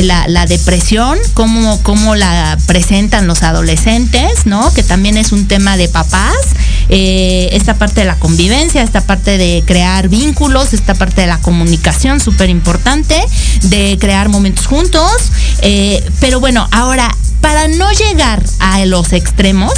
la, 0.04 0.26
la, 0.26 0.46
depresión, 0.46 1.16
cómo, 1.34 1.80
cómo 1.82 2.16
la 2.16 2.58
presentan 2.66 3.28
los 3.28 3.42
adolescentes 3.42 3.51
adolescentes, 3.52 4.46
¿no? 4.46 4.72
Que 4.74 4.82
también 4.82 5.16
es 5.16 5.32
un 5.32 5.46
tema 5.46 5.76
de 5.76 5.88
papás. 5.88 6.36
Eh, 6.88 7.50
esta 7.52 7.74
parte 7.74 8.00
de 8.00 8.06
la 8.06 8.16
convivencia, 8.16 8.82
esta 8.82 9.00
parte 9.00 9.38
de 9.38 9.62
crear 9.66 10.08
vínculos, 10.08 10.72
esta 10.72 10.94
parte 10.94 11.22
de 11.22 11.26
la 11.26 11.38
comunicación 11.38 12.20
súper 12.20 12.50
importante, 12.50 13.16
de 13.62 13.96
crear 14.00 14.28
momentos 14.28 14.66
juntos. 14.66 15.12
Eh, 15.62 16.04
pero 16.20 16.40
bueno, 16.40 16.68
ahora, 16.72 17.14
para 17.40 17.68
no 17.68 17.90
llegar 17.92 18.42
a 18.58 18.84
los 18.84 19.12
extremos, 19.12 19.72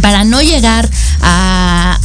para 0.00 0.24
no 0.24 0.40
llegar 0.40 0.88
a, 1.20 1.98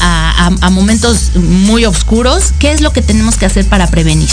a, 0.62 0.70
momentos 0.70 1.36
muy 1.36 1.86
oscuros, 1.86 2.54
¿qué 2.60 2.72
es 2.72 2.82
lo 2.82 2.92
que 2.92 3.02
tenemos 3.02 3.38
que 3.38 3.46
hacer 3.46 3.66
para 3.66 3.88
prevenir? 3.88 4.30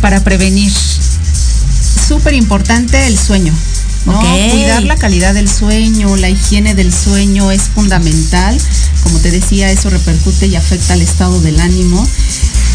Para 0.00 0.22
prevenir, 0.22 0.72
súper 2.06 2.34
importante 2.34 3.06
el 3.06 3.18
sueño. 3.18 3.52
Cuidar 4.06 4.84
la 4.84 4.96
calidad 4.96 5.34
del 5.34 5.48
sueño, 5.48 6.14
la 6.16 6.30
higiene 6.30 6.74
del 6.74 6.92
sueño 6.92 7.50
es 7.50 7.62
fundamental. 7.62 8.56
Como 9.02 9.18
te 9.18 9.32
decía, 9.32 9.70
eso 9.70 9.90
repercute 9.90 10.46
y 10.46 10.54
afecta 10.54 10.94
al 10.94 11.02
estado 11.02 11.40
del 11.40 11.58
ánimo. 11.58 12.06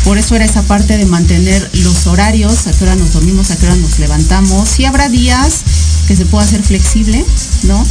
Por 0.04 0.18
eso 0.18 0.36
era 0.36 0.46
esa 0.46 0.64
parte 0.64 0.98
de 0.98 1.06
mantener 1.06 1.70
los 1.74 2.08
horarios, 2.08 2.68
a 2.68 2.72
qué 2.72 2.84
hora 2.84 2.96
nos 2.96 3.14
dormimos, 3.14 3.52
a 3.52 3.56
qué 3.56 3.68
hora 3.68 3.76
nos 3.76 4.00
levantamos. 4.00 4.68
Sí 4.68 4.84
habrá 4.84 5.10
días 5.10 5.62
que 6.08 6.16
se 6.16 6.26
pueda 6.26 6.44
hacer 6.44 6.64
flexible, 6.64 7.24
¿no? 7.64 7.86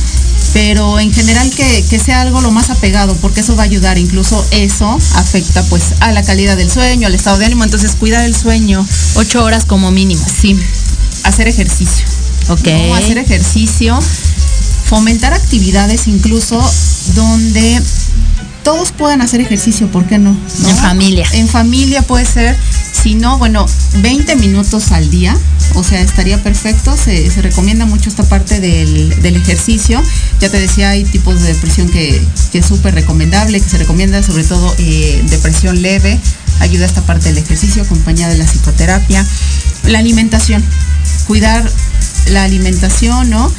Pero 0.53 0.99
en 0.99 1.13
general 1.13 1.49
que, 1.51 1.85
que, 1.89 1.99
sea 1.99 2.23
algo 2.23 2.41
lo 2.41 2.51
más 2.51 2.71
apegado, 2.71 3.15
porque 3.17 3.41
eso 3.41 3.55
va 3.55 3.63
a 3.63 3.67
ayudar, 3.67 3.97
incluso 3.97 4.45
eso 4.51 4.99
afecta 5.15 5.63
pues 5.65 5.95
a 6.01 6.11
la 6.11 6.23
calidad 6.23 6.57
del 6.57 6.71
sueño, 6.71 7.07
al 7.07 7.15
estado 7.15 7.39
de 7.39 7.47
ánimo, 7.47 7.65
entonces 7.65 7.95
cuidar 7.95 8.25
el 8.25 8.35
sueño. 8.35 8.85
Ocho 9.15 9.45
horas 9.45 9.65
como 9.65 9.93
mínimo. 9.93 10.25
Sí, 10.41 10.59
hacer 11.23 11.47
ejercicio. 11.47 12.10
Hacer 12.53 13.19
ejercicio, 13.19 13.99
fomentar 14.87 15.33
actividades 15.33 16.09
incluso 16.09 16.61
donde 17.15 17.81
todos 18.65 18.93
puedan 18.93 19.23
hacer 19.23 19.41
ejercicio, 19.41 19.91
¿por 19.91 20.05
qué 20.07 20.19
no? 20.19 20.37
En 20.69 20.77
familia. 20.77 21.27
En 21.33 21.49
familia 21.49 22.03
puede 22.03 22.25
ser, 22.25 22.57
si 22.93 23.15
no, 23.15 23.39
bueno, 23.39 23.67
20 23.99 24.37
minutos 24.37 24.93
al 24.93 25.11
día, 25.11 25.37
o 25.75 25.85
sea, 25.85 26.01
estaría 26.01 26.43
perfecto. 26.43 26.97
Se, 26.97 27.31
recomienda 27.41 27.87
mucho 27.87 28.11
esta 28.11 28.25
parte 28.25 28.61
del, 28.61 29.37
ejercicio. 29.37 30.03
Ya 30.41 30.51
te 30.51 30.61
decía, 30.61 30.91
hay 30.91 31.05
tipos 31.05 31.41
de 31.41 31.55
depresión 31.55 31.89
que, 31.89 32.21
es 32.53 32.67
súper 32.67 32.95
recomendable, 32.95 33.61
que 33.61 33.69
se 33.69 33.79
recomienda 33.79 34.23
sobre 34.23 34.45
todo 34.45 34.75
eh, 34.79 35.23
depresión 35.31 35.81
leve. 35.83 36.19
Ayuda 36.61 36.85
esta 36.85 37.03
parte 37.03 37.29
del 37.29 37.39
ejercicio 37.39 37.83
acompañada 37.83 38.33
de 38.33 38.39
la 38.39 38.45
psicoterapia. 38.45 39.25
La 39.87 39.99
alimentación, 40.01 40.63
cuidar 41.27 41.71
la 42.27 42.45
alimentación, 42.45 43.31
¿no? 43.31 43.53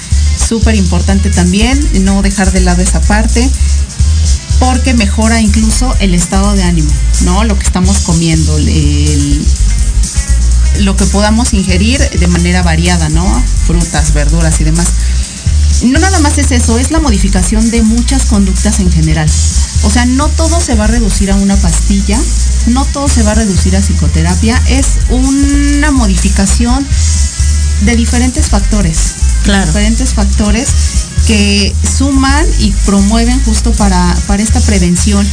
Súper 0.47 0.75
importante 0.75 1.29
también, 1.29 1.79
no 2.03 2.21
dejar 2.21 2.51
de 2.51 2.61
lado 2.61 2.81
esa 2.81 3.01
parte, 3.01 3.49
porque 4.59 4.93
mejora 4.93 5.41
incluso 5.41 5.95
el 5.99 6.13
estado 6.13 6.53
de 6.53 6.63
ánimo, 6.63 6.91
¿no? 7.21 7.43
Lo 7.43 7.57
que 7.57 7.65
estamos 7.65 7.99
comiendo, 7.99 8.57
lo 10.79 10.95
que 10.95 11.05
podamos 11.05 11.53
ingerir 11.53 11.99
de 11.99 12.27
manera 12.27 12.63
variada, 12.63 13.09
¿no? 13.09 13.43
Frutas, 13.65 14.13
verduras 14.13 14.61
y 14.61 14.63
demás. 14.63 14.87
No 15.83 15.99
nada 15.99 16.19
más 16.19 16.37
es 16.37 16.51
eso, 16.51 16.77
es 16.77 16.91
la 16.91 16.99
modificación 16.99 17.71
de 17.71 17.81
muchas 17.81 18.25
conductas 18.25 18.79
en 18.79 18.91
general. 18.91 19.27
O 19.83 19.89
sea, 19.89 20.05
no 20.05 20.27
todo 20.29 20.61
se 20.61 20.75
va 20.75 20.83
a 20.83 20.87
reducir 20.87 21.31
a 21.31 21.35
una 21.35 21.55
pastilla, 21.55 22.19
no 22.67 22.85
todo 22.85 23.09
se 23.09 23.23
va 23.23 23.31
a 23.31 23.35
reducir 23.35 23.75
a 23.75 23.81
psicoterapia, 23.81 24.61
es 24.67 24.85
una 25.09 25.89
modificación 25.89 26.87
de 27.81 27.95
diferentes 27.95 28.49
factores. 28.49 29.15
Claro. 29.43 29.67
Diferentes 29.67 30.13
factores 30.13 30.69
que 31.27 31.73
suman 31.83 32.45
y 32.59 32.71
promueven 32.85 33.43
justo 33.43 33.71
para, 33.73 34.15
para 34.27 34.41
esta 34.41 34.59
prevención. 34.61 35.27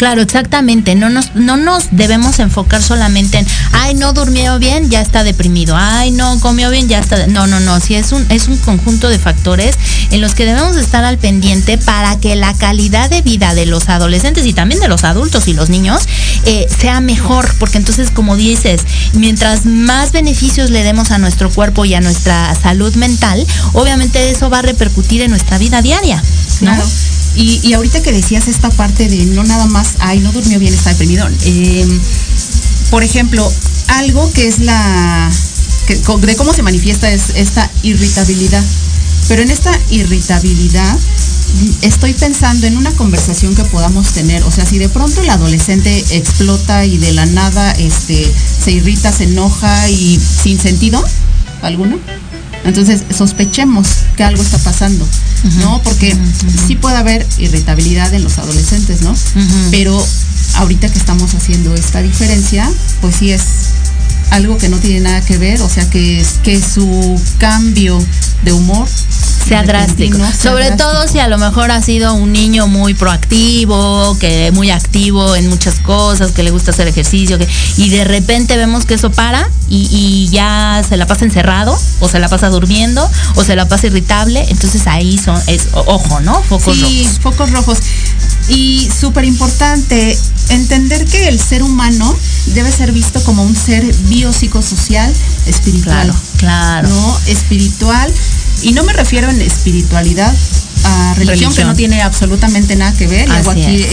Claro, 0.00 0.22
exactamente. 0.22 0.94
No 0.94 1.10
nos, 1.10 1.34
no 1.34 1.58
nos 1.58 1.88
debemos 1.90 2.38
enfocar 2.38 2.82
solamente 2.82 3.36
en, 3.36 3.46
ay, 3.72 3.92
no 3.92 4.14
durmió 4.14 4.58
bien, 4.58 4.88
ya 4.88 5.02
está 5.02 5.24
deprimido. 5.24 5.76
Ay, 5.76 6.10
no 6.10 6.40
comió 6.40 6.70
bien, 6.70 6.88
ya 6.88 7.00
está. 7.00 7.26
No, 7.26 7.46
no, 7.46 7.60
no. 7.60 7.78
Sí, 7.80 7.96
es 7.96 8.10
un, 8.12 8.24
es 8.30 8.48
un 8.48 8.56
conjunto 8.56 9.10
de 9.10 9.18
factores 9.18 9.76
en 10.10 10.22
los 10.22 10.34
que 10.34 10.46
debemos 10.46 10.78
estar 10.78 11.04
al 11.04 11.18
pendiente 11.18 11.76
para 11.76 12.18
que 12.18 12.34
la 12.34 12.54
calidad 12.54 13.10
de 13.10 13.20
vida 13.20 13.54
de 13.54 13.66
los 13.66 13.90
adolescentes 13.90 14.46
y 14.46 14.54
también 14.54 14.80
de 14.80 14.88
los 14.88 15.04
adultos 15.04 15.48
y 15.48 15.52
los 15.52 15.68
niños 15.68 16.00
eh, 16.46 16.66
sea 16.80 17.02
mejor. 17.02 17.54
Porque 17.58 17.76
entonces, 17.76 18.10
como 18.10 18.36
dices, 18.36 18.80
mientras 19.12 19.66
más 19.66 20.12
beneficios 20.12 20.70
le 20.70 20.82
demos 20.82 21.10
a 21.10 21.18
nuestro 21.18 21.50
cuerpo 21.50 21.84
y 21.84 21.92
a 21.92 22.00
nuestra 22.00 22.54
salud 22.54 22.94
mental, 22.94 23.46
obviamente 23.74 24.30
eso 24.30 24.48
va 24.48 24.60
a 24.60 24.62
repercutir 24.62 25.20
en 25.20 25.28
nuestra 25.28 25.58
vida 25.58 25.82
diaria. 25.82 26.22
¿no? 26.62 26.72
Y, 27.40 27.72
ahorita 27.72 28.02
que 28.02 28.12
decías 28.12 28.48
esta 28.48 28.68
parte 28.68 29.08
de 29.08 29.24
no 29.24 29.42
nada 29.44 29.66
más, 29.66 29.94
ay, 30.00 30.20
no 30.20 30.30
durmió 30.30 30.58
bien, 30.58 30.74
está 30.74 30.90
deprimido. 30.90 31.26
Em, 31.44 32.00
por 32.90 33.02
ejemplo, 33.02 33.50
algo 33.88 34.30
que 34.32 34.46
es 34.46 34.58
la, 34.58 35.30
de 35.88 36.36
cómo 36.36 36.52
se 36.52 36.62
manifiesta 36.62 37.10
es 37.10 37.30
esta 37.36 37.70
irritabilidad. 37.82 38.62
Pero 39.28 39.40
en 39.40 39.50
esta 39.50 39.72
irritabilidad 39.88 40.98
estoy 41.80 42.12
pensando 42.12 42.66
en 42.66 42.76
una 42.76 42.92
conversación 42.92 43.54
que 43.54 43.64
podamos 43.64 44.12
tener. 44.12 44.42
O 44.42 44.50
sea, 44.50 44.66
si 44.66 44.76
de 44.76 44.90
pronto 44.90 45.22
el 45.22 45.30
adolescente 45.30 46.04
explota 46.10 46.84
y 46.84 46.98
de 46.98 47.14
la 47.14 47.24
nada 47.24 47.72
este, 47.72 48.30
se 48.62 48.72
irrita, 48.72 49.12
se 49.12 49.24
enoja 49.24 49.88
y 49.88 50.20
sin 50.20 50.60
sentido 50.60 51.02
alguno, 51.62 51.98
entonces 52.64 53.02
sospechemos 53.16 53.86
que 54.16 54.24
algo 54.24 54.42
está 54.42 54.58
pasando. 54.58 55.06
¿no? 55.58 55.80
Porque 55.82 56.16
sí 56.66 56.76
puede 56.76 56.96
haber 56.96 57.26
irritabilidad 57.38 58.12
en 58.14 58.22
los 58.22 58.38
adolescentes, 58.38 59.02
¿no? 59.02 59.14
Pero 59.70 60.04
ahorita 60.56 60.88
que 60.90 60.98
estamos 60.98 61.34
haciendo 61.34 61.74
esta 61.74 62.02
diferencia, 62.02 62.70
pues 63.00 63.16
sí 63.16 63.32
es 63.32 63.42
algo 64.30 64.58
que 64.58 64.68
no 64.68 64.78
tiene 64.78 65.00
nada 65.00 65.20
que 65.22 65.38
ver, 65.38 65.60
o 65.62 65.68
sea 65.68 65.88
que, 65.90 66.24
que 66.42 66.60
su 66.60 67.20
cambio 67.38 67.98
de 68.44 68.52
humor 68.52 68.86
sea 69.46 69.62
drástico. 69.62 70.18
Sobre 70.40 70.70
todo 70.72 71.08
si 71.08 71.18
a 71.18 71.28
lo 71.28 71.38
mejor 71.38 71.70
ha 71.70 71.82
sido 71.82 72.14
un 72.14 72.32
niño 72.32 72.66
muy 72.66 72.94
proactivo, 72.94 74.16
que 74.18 74.50
muy 74.52 74.70
activo 74.70 75.34
en 75.34 75.48
muchas 75.48 75.80
cosas, 75.80 76.32
que 76.32 76.42
le 76.42 76.50
gusta 76.50 76.70
hacer 76.70 76.88
ejercicio, 76.88 77.38
que, 77.38 77.48
y 77.76 77.88
de 77.90 78.04
repente 78.04 78.56
vemos 78.56 78.84
que 78.84 78.94
eso 78.94 79.10
para 79.10 79.48
y, 79.68 80.28
ya 80.30 80.82
se 80.88 80.96
la 80.96 81.06
pasa 81.06 81.24
encerrado, 81.24 81.78
o 82.00 82.08
se 82.08 82.18
la 82.18 82.28
pasa 82.28 82.48
durmiendo, 82.48 83.08
o 83.36 83.44
se 83.44 83.56
la 83.56 83.68
pasa 83.68 83.86
irritable. 83.86 84.44
Entonces 84.48 84.86
ahí 84.86 85.18
son, 85.18 85.40
es 85.46 85.68
ojo, 85.72 86.20
¿no? 86.20 86.42
Focos 86.42 86.76
sí, 86.76 87.08
focos 87.20 87.50
rojos. 87.50 87.78
Y 88.48 88.88
súper 88.90 89.24
importante, 89.24 90.18
entender 90.48 91.04
que 91.04 91.28
el 91.28 91.38
ser 91.38 91.62
humano 91.62 92.16
debe 92.46 92.72
ser 92.72 92.90
visto 92.92 93.22
como 93.22 93.44
un 93.44 93.54
ser 93.54 93.84
biopsicosocial 94.08 95.12
espiritual. 95.46 96.06
Claro, 96.06 96.14
claro. 96.38 96.88
¿No? 96.88 97.18
Espiritual. 97.26 98.12
Y 98.62 98.72
no 98.72 98.84
me 98.84 98.92
refiero 98.92 99.30
en 99.30 99.40
espiritualidad 99.40 100.34
a 100.84 101.14
religión, 101.14 101.54
que 101.54 101.64
no 101.64 101.74
tiene 101.74 102.02
absolutamente 102.02 102.76
nada 102.76 102.92
que 102.94 103.06
ver. 103.06 103.28
Y 103.28 103.32
hago 103.32 103.50
aquí 103.50 103.84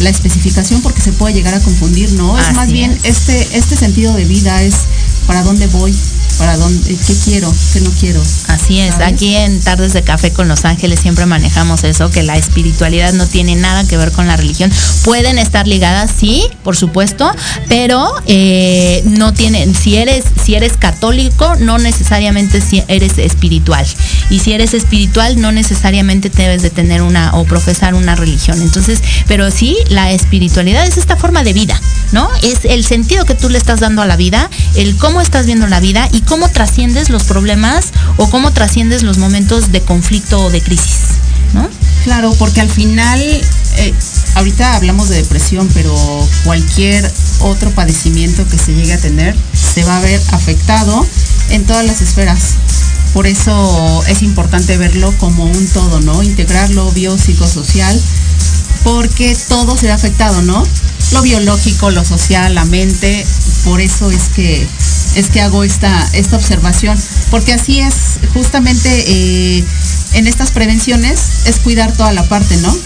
la 0.00 0.08
especificación 0.08 0.80
porque 0.82 1.00
se 1.00 1.12
puede 1.12 1.34
llegar 1.34 1.54
a 1.54 1.60
confundir, 1.60 2.12
¿no? 2.12 2.38
Es 2.38 2.54
más 2.54 2.70
bien 2.72 2.98
este, 3.04 3.56
este 3.56 3.76
sentido 3.76 4.14
de 4.14 4.24
vida, 4.24 4.62
es 4.62 4.74
para 5.26 5.42
dónde 5.42 5.66
voy, 5.68 5.94
para 6.40 6.56
dónde, 6.56 6.96
qué 7.06 7.14
quiero, 7.22 7.52
qué 7.74 7.82
no 7.82 7.90
quiero. 8.00 8.22
Así 8.48 8.80
es, 8.80 8.94
aquí 8.94 9.36
en 9.36 9.60
Tardes 9.60 9.92
de 9.92 10.00
Café 10.00 10.32
con 10.32 10.48
Los 10.48 10.64
Ángeles 10.64 10.98
siempre 10.98 11.26
manejamos 11.26 11.84
eso, 11.84 12.10
que 12.10 12.22
la 12.22 12.38
espiritualidad 12.38 13.12
no 13.12 13.26
tiene 13.26 13.56
nada 13.56 13.86
que 13.86 13.98
ver 13.98 14.10
con 14.10 14.26
la 14.26 14.38
religión. 14.38 14.72
Pueden 15.04 15.38
estar 15.38 15.68
ligadas, 15.68 16.10
sí, 16.18 16.46
por 16.64 16.78
supuesto, 16.78 17.30
pero 17.68 18.10
eh, 18.26 19.02
no 19.04 19.34
tienen, 19.34 19.74
si 19.74 19.96
eres, 19.96 20.24
si 20.42 20.54
eres 20.54 20.78
católico, 20.78 21.56
no 21.56 21.76
necesariamente 21.76 22.62
si 22.62 22.82
eres 22.88 23.18
espiritual. 23.18 23.86
Y 24.30 24.38
si 24.38 24.54
eres 24.54 24.72
espiritual, 24.72 25.38
no 25.38 25.52
necesariamente 25.52 26.30
debes 26.30 26.62
de 26.62 26.70
tener 26.70 27.02
una 27.02 27.34
o 27.34 27.44
profesar 27.44 27.92
una 27.92 28.16
religión. 28.16 28.62
Entonces, 28.62 29.00
pero 29.28 29.50
sí, 29.50 29.76
la 29.90 30.10
espiritualidad 30.10 30.86
es 30.86 30.96
esta 30.96 31.16
forma 31.16 31.42
de 31.42 31.52
vida, 31.52 31.78
¿no? 32.12 32.30
Es 32.42 32.64
el 32.64 32.82
sentido 32.82 33.26
que 33.26 33.34
tú 33.34 33.50
le 33.50 33.58
estás 33.58 33.80
dando 33.80 34.00
a 34.00 34.06
la 34.06 34.16
vida, 34.16 34.48
el 34.74 34.96
cómo 34.96 35.20
estás 35.20 35.44
viendo 35.44 35.66
la 35.66 35.80
vida 35.80 36.08
y 36.12 36.22
cómo 36.30 36.48
trasciendes 36.48 37.10
los 37.10 37.24
problemas 37.24 37.86
o 38.16 38.30
cómo 38.30 38.52
trasciendes 38.52 39.02
los 39.02 39.18
momentos 39.18 39.72
de 39.72 39.82
conflicto 39.82 40.40
o 40.40 40.48
de 40.50 40.62
crisis, 40.62 41.18
¿no? 41.54 41.68
Claro, 42.04 42.32
porque 42.38 42.60
al 42.60 42.70
final, 42.70 43.20
eh, 43.20 43.94
ahorita 44.36 44.76
hablamos 44.76 45.08
de 45.08 45.16
depresión, 45.16 45.68
pero 45.74 45.92
cualquier 46.44 47.12
otro 47.40 47.72
padecimiento 47.72 48.46
que 48.46 48.58
se 48.58 48.72
llegue 48.72 48.92
a 48.92 49.00
tener 49.00 49.34
se 49.74 49.82
va 49.82 49.96
a 49.96 50.00
ver 50.00 50.22
afectado 50.30 51.04
en 51.48 51.66
todas 51.66 51.84
las 51.84 52.00
esferas. 52.00 52.54
Por 53.12 53.26
eso 53.26 54.04
es 54.06 54.22
importante 54.22 54.78
verlo 54.78 55.12
como 55.18 55.44
un 55.44 55.66
todo, 55.66 56.00
¿no? 56.00 56.22
Integrarlo 56.22 56.92
biopsicosocial, 56.92 58.00
porque 58.84 59.36
todo 59.48 59.76
se 59.76 59.86
ve 59.86 59.92
afectado, 59.92 60.42
¿no? 60.42 60.64
Lo 61.10 61.22
biológico, 61.22 61.90
lo 61.90 62.04
social, 62.04 62.54
la 62.54 62.64
mente. 62.66 63.26
Por 63.64 63.80
eso 63.80 64.12
es 64.12 64.28
que 64.28 64.66
es 65.16 65.28
que 65.28 65.40
hago 65.40 65.64
esta, 65.64 66.08
esta 66.12 66.36
observación, 66.36 66.98
porque 67.30 67.52
así 67.52 67.80
es 67.80 67.94
justamente 68.32 68.88
eh, 69.06 69.64
en 70.14 70.26
estas 70.26 70.50
prevenciones, 70.50 71.46
es 71.46 71.60
cuidar 71.60 71.92
toda 71.92 72.12
la 72.12 72.24
parte, 72.24 72.56
¿no? 72.58 72.76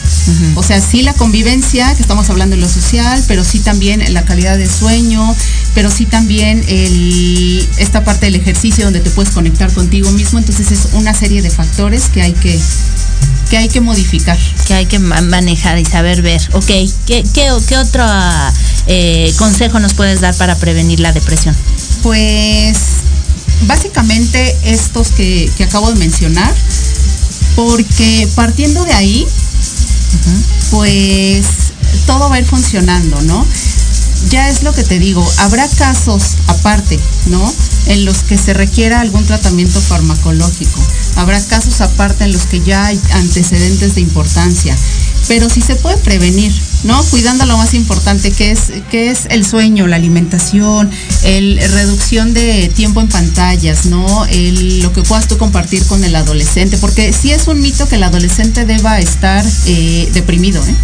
O 0.55 0.63
sea, 0.63 0.81
sí 0.81 1.03
la 1.03 1.13
convivencia, 1.13 1.95
que 1.95 2.01
estamos 2.01 2.31
hablando 2.31 2.57
de 2.57 2.63
lo 2.63 2.69
social, 2.69 3.23
pero 3.29 3.45
sí 3.45 3.59
también 3.59 4.03
la 4.15 4.25
calidad 4.25 4.57
de 4.57 4.67
sueño, 4.67 5.35
pero 5.75 5.91
sí 5.91 6.07
también 6.07 6.65
el, 6.67 7.69
esta 7.77 8.05
parte 8.05 8.27
del 8.27 8.37
ejercicio 8.37 8.85
donde 8.85 9.01
te 9.01 9.11
puedes 9.11 9.33
conectar 9.33 9.71
contigo 9.73 10.11
mismo, 10.13 10.39
entonces 10.39 10.71
es 10.73 10.89
una 10.95 11.13
serie 11.13 11.43
de 11.43 11.51
factores 11.51 12.09
que 12.09 12.23
hay 12.23 12.33
que 12.33 12.59
que 13.51 13.59
hay 13.59 13.69
que 13.69 13.81
modificar. 13.83 14.39
Que 14.67 14.75
hay 14.75 14.87
que 14.87 14.99
manejar 14.99 15.79
y 15.79 15.85
saber 15.85 16.23
ver. 16.23 16.41
Ok, 16.53 16.67
¿qué, 16.67 17.25
qué, 17.35 17.53
qué 17.69 17.79
otro 17.79 18.05
eh, 18.87 19.33
consejo 19.39 19.79
nos 19.81 19.95
puedes 19.95 20.21
dar 20.21 20.35
para 20.37 20.57
prevenir 20.57 21.01
la 21.01 21.13
depresión? 21.13 21.55
Pues 22.05 22.77
básicamente 23.63 24.55
estos 24.63 25.09
que, 25.09 25.51
acabo 25.65 25.91
de 25.91 25.99
mencionar, 25.99 26.55
porque 27.57 28.29
partiendo 28.35 28.85
de 28.85 28.93
ahí, 28.93 29.27
pues 30.71 31.47
todo 32.07 32.29
va 32.29 32.37
a 32.37 32.41
ir 32.41 32.45
funcionando, 32.45 33.23
¿no? 33.23 33.47
Ya 34.29 34.51
es 34.51 34.63
lo 34.65 34.75
que 34.75 34.85
te 34.85 34.99
digo, 34.99 35.27
habrá 35.39 35.67
casos 35.67 36.37
aparte, 36.47 37.01
¿no? 37.29 37.55
En 37.87 38.05
los 38.05 38.23
que 38.23 38.37
se 38.37 38.53
requiera 38.53 39.01
algún 39.01 39.25
tratamiento 39.25 39.81
farmacológico. 39.81 40.81
Habrá 41.17 41.43
casos 41.47 41.81
aparte 41.81 42.25
en 42.25 42.33
los 42.33 42.45
que 42.45 42.61
ya 42.61 42.85
hay 42.85 43.01
antecedentes 43.13 43.95
de 43.95 44.03
importancia 44.03 44.77
pero 45.29 45.49
si 45.49 45.61
se 45.61 45.77
puede 45.77 45.97
prevenir, 45.99 46.53
¿no? 46.85 47.03
Cuidando 47.05 47.47
lo 47.47 47.57
más 47.57 47.75
importante 47.75 48.31
que 48.31 48.51
es, 48.51 48.73
que 48.91 49.11
es 49.11 49.27
el 49.31 49.47
sueño, 49.47 49.87
la 49.87 49.97
alimentación, 49.97 50.91
el 51.25 51.59
reducción 51.73 52.35
de 52.35 52.69
tiempo 52.75 53.01
en 53.01 53.09
pantallas, 53.09 53.87
¿no? 53.87 54.27
El, 54.27 54.83
lo 54.83 54.93
que 54.93 55.03
puedas 55.03 55.29
tú 55.29 55.39
compartir 55.39 55.85
con 55.87 56.05
el 56.05 56.15
adolescente, 56.17 56.77
porque 56.79 57.13
sí 57.13 57.33
es 57.33 57.49
un 57.49 57.61
mito 57.61 57.89
que 57.89 57.97
el 57.97 58.03
adolescente 58.03 58.65
deba 58.65 58.99
estar 58.99 59.45
eh, 59.67 60.09
deprimido, 60.13 60.65
¿eh? 60.67 60.75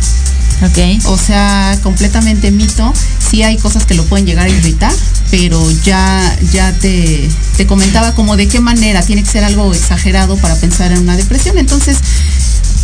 Okay. 0.71 0.99
O 1.07 1.17
sea, 1.17 1.79
completamente 1.83 2.51
mito. 2.51 2.93
Sí 3.31 3.43
hay 3.43 3.57
cosas 3.57 3.87
que 3.87 3.95
lo 3.95 4.05
pueden 4.05 4.27
llegar 4.27 4.47
a 4.47 4.51
irritar, 4.51 4.93
pero 5.31 5.71
ya, 5.85 6.39
ya 6.53 6.73
te, 6.75 7.31
te 7.57 7.67
comentaba 7.67 8.15
como 8.15 8.37
de 8.37 8.47
qué 8.47 8.61
manera 8.61 9.03
tiene 9.03 9.23
que 9.23 9.31
ser 9.31 9.45
algo 9.45 9.73
exagerado 9.73 10.37
para 10.37 10.55
pensar 10.57 10.93
en 10.93 10.99
una 10.99 11.17
depresión. 11.17 11.57
Entonces, 11.57 11.97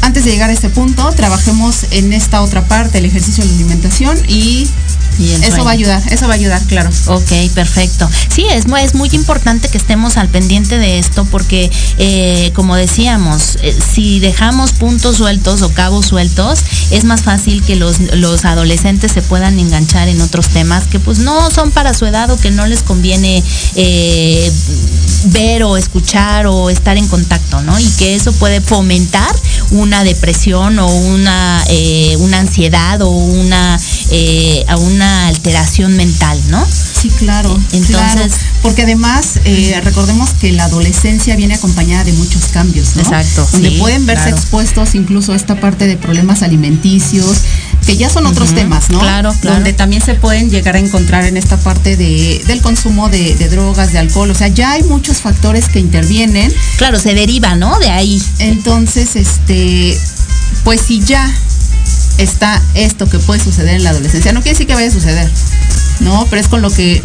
antes 0.03 0.25
de 0.25 0.31
llegar 0.31 0.51
a 0.51 0.53
este 0.53 0.71
punto, 0.71 1.11
trabajemos 1.13 1.87
en 1.91 2.13
esta 2.13 2.43
otra 2.43 2.67
parte, 2.67 2.99
el 2.99 3.05
ejercicio 3.05 3.45
de 3.45 3.51
la 3.51 3.57
alimentación 3.57 4.19
y 4.29 4.69
eso 5.19 5.65
va 5.65 5.71
a 5.71 5.75
ayudar, 5.75 6.03
eso 6.11 6.27
va 6.27 6.35
a 6.35 6.37
ayudar, 6.37 6.63
claro. 6.65 6.91
Ok, 7.07 7.33
perfecto. 7.55 8.09
Sí, 8.29 8.47
es, 8.51 8.67
es 8.67 8.95
muy 8.95 9.09
importante 9.13 9.69
que 9.69 9.79
estemos 9.79 10.17
al 10.17 10.29
pendiente 10.29 10.79
de 10.79 10.99
esto 10.99 11.25
porque, 11.31 11.71
eh, 11.99 12.53
como 12.55 12.77
decíamos, 12.77 13.57
eh, 13.63 13.75
si 13.95 14.21
dejamos 14.21 14.73
puntos 14.73 15.17
sueltos 15.17 15.63
o 15.63 15.73
cabos 15.73 16.07
sueltos, 16.07 16.61
es 16.91 17.05
más 17.05 17.23
fácil 17.23 17.63
que 17.63 17.77
los, 17.77 17.99
los 18.15 18.45
adolescentes 18.45 19.13
se 19.13 19.23
puedan 19.23 19.59
enganchar 19.59 20.09
en 20.09 20.21
otros 20.21 20.49
temas 20.49 20.87
que 20.87 21.01
pues 21.01 21.19
no 21.19 21.51
son 21.51 21.71
para 21.71 21.95
su 21.95 22.05
edad 22.07 22.31
o 22.31 22.37
que 22.37 22.51
no 22.51 22.67
les 22.67 22.83
conviene 22.83 23.43
eh, 23.75 24.53
ver 25.27 25.63
o 25.63 25.77
escuchar 25.77 26.47
o 26.47 26.71
estar 26.71 26.97
en 26.97 27.07
contacto, 27.09 27.63
¿no? 27.63 27.79
Y 27.79 27.89
que 27.99 28.15
eso 28.15 28.33
puede 28.33 28.61
fomentar 28.61 29.35
una 29.71 30.05
depresión 30.05 30.79
o 30.79 30.87
una, 30.87 31.65
una 32.19 32.39
ansiedad 32.39 33.03
o 33.03 33.11
una, 33.11 33.79
una 34.79 35.27
alteración 35.29 35.97
mental, 35.97 36.41
¿no? 36.49 36.67
Sí, 37.01 37.11
claro. 37.11 37.59
Entonces, 37.73 38.33
porque 38.63 38.83
además 38.83 39.41
eh, 39.45 39.79
recordemos 39.85 40.31
que 40.41 40.53
la 40.53 40.65
adolescencia 40.65 41.37
viene 41.37 41.55
acompañada 41.55 42.05
de 42.05 42.13
muchos 42.15 42.47
cambios, 42.47 42.97
¿no? 42.97 43.03
Exacto. 43.03 43.47
Donde 43.53 43.73
pueden 43.73 44.07
verse 44.07 44.31
expuestos 44.31 44.95
incluso 44.95 45.33
a 45.33 45.37
esta 45.37 45.61
parte 45.61 45.87
de 45.87 45.97
problemas 45.97 46.43
alimenticios, 46.43 47.39
que 47.85 47.97
ya 47.97 48.09
son 48.09 48.27
otros 48.27 48.55
temas, 48.55 48.91
¿no? 48.91 48.99
Claro, 48.99 49.35
claro. 49.41 49.57
Donde 49.57 49.73
también 49.73 50.03
se 50.03 50.15
pueden 50.15 50.51
llegar 50.51 50.77
a 50.77 50.79
encontrar 50.79 51.25
en 51.25 51.37
esta 51.37 51.57
parte 51.57 51.97
de, 51.97 52.43
del 52.47 52.61
consumo 52.61 53.09
de, 53.09 53.35
de, 53.35 53.49
drogas, 53.49 53.93
de 53.93 53.99
alcohol. 53.99 54.31
O 54.31 54.35
sea, 54.35 54.49
ya 54.49 54.73
hay 54.73 54.83
muchos 54.85 55.19
factores 55.19 55.69
que 55.69 55.79
intervienen. 55.79 56.53
Claro, 56.79 56.99
se 56.99 57.15
deriva, 57.15 57.55
¿no? 57.55 57.79
De 57.79 57.91
ahí. 57.91 58.23
Entonces, 58.39 59.17
este, 59.17 59.99
pues 60.65 60.81
si 60.81 61.01
ya 61.01 61.33
está 62.19 62.63
esto 62.75 63.09
que 63.09 63.19
puede 63.19 63.43
suceder 63.43 63.77
en 63.77 63.85
la 63.85 63.91
adolescencia. 63.91 64.33
No 64.33 64.41
quiere 64.41 64.55
decir 64.55 64.67
que 64.67 64.75
vaya 64.75 64.89
a 64.89 64.93
suceder, 64.93 65.31
¿no? 66.01 66.27
Pero 66.31 66.41
es 66.41 66.49
con 66.49 66.63
lo 66.63 66.71
que 66.71 67.03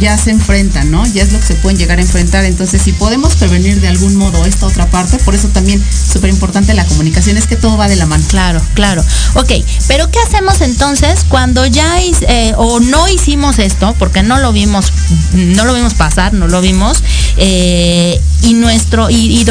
ya 0.00 0.16
se 0.16 0.30
enfrentan, 0.30 0.90
¿no? 0.90 1.06
Ya 1.06 1.22
es 1.22 1.32
lo 1.32 1.40
que 1.40 1.46
se 1.46 1.54
pueden 1.56 1.78
llegar 1.78 1.98
a 1.98 2.02
enfrentar. 2.02 2.44
Entonces, 2.44 2.82
si 2.82 2.92
podemos 2.92 3.34
prevenir 3.34 3.80
de 3.80 3.88
algún 3.88 4.16
modo 4.16 4.44
esta 4.44 4.66
otra 4.66 4.86
parte, 4.86 5.18
por 5.18 5.34
eso 5.34 5.48
también 5.48 5.82
súper 6.12 6.30
importante 6.30 6.74
la 6.74 6.84
comunicación, 6.84 7.36
es 7.36 7.46
que 7.46 7.56
todo 7.56 7.76
va 7.76 7.88
de 7.88 7.96
la 7.96 8.06
mano. 8.06 8.24
Claro, 8.28 8.60
claro. 8.74 9.04
Ok, 9.34 9.52
pero 9.88 10.10
¿qué 10.10 10.18
hacemos 10.20 10.60
entonces 10.60 11.24
cuando 11.28 11.66
ya 11.66 12.00
eh, 12.02 12.52
o 12.56 12.80
no 12.80 13.08
hicimos 13.08 13.58
esto, 13.58 13.94
porque 13.98 14.22
no 14.22 14.38
lo 14.38 14.52
vimos, 14.52 14.92
no 15.32 15.64
lo 15.64 15.74
vimos 15.74 15.94
pasar, 15.94 16.32
no 16.32 16.48
lo 16.48 16.60
vimos, 16.60 17.02
eh, 17.36 18.20
y 18.42 18.54
nuestro, 18.54 19.10
y, 19.10 19.44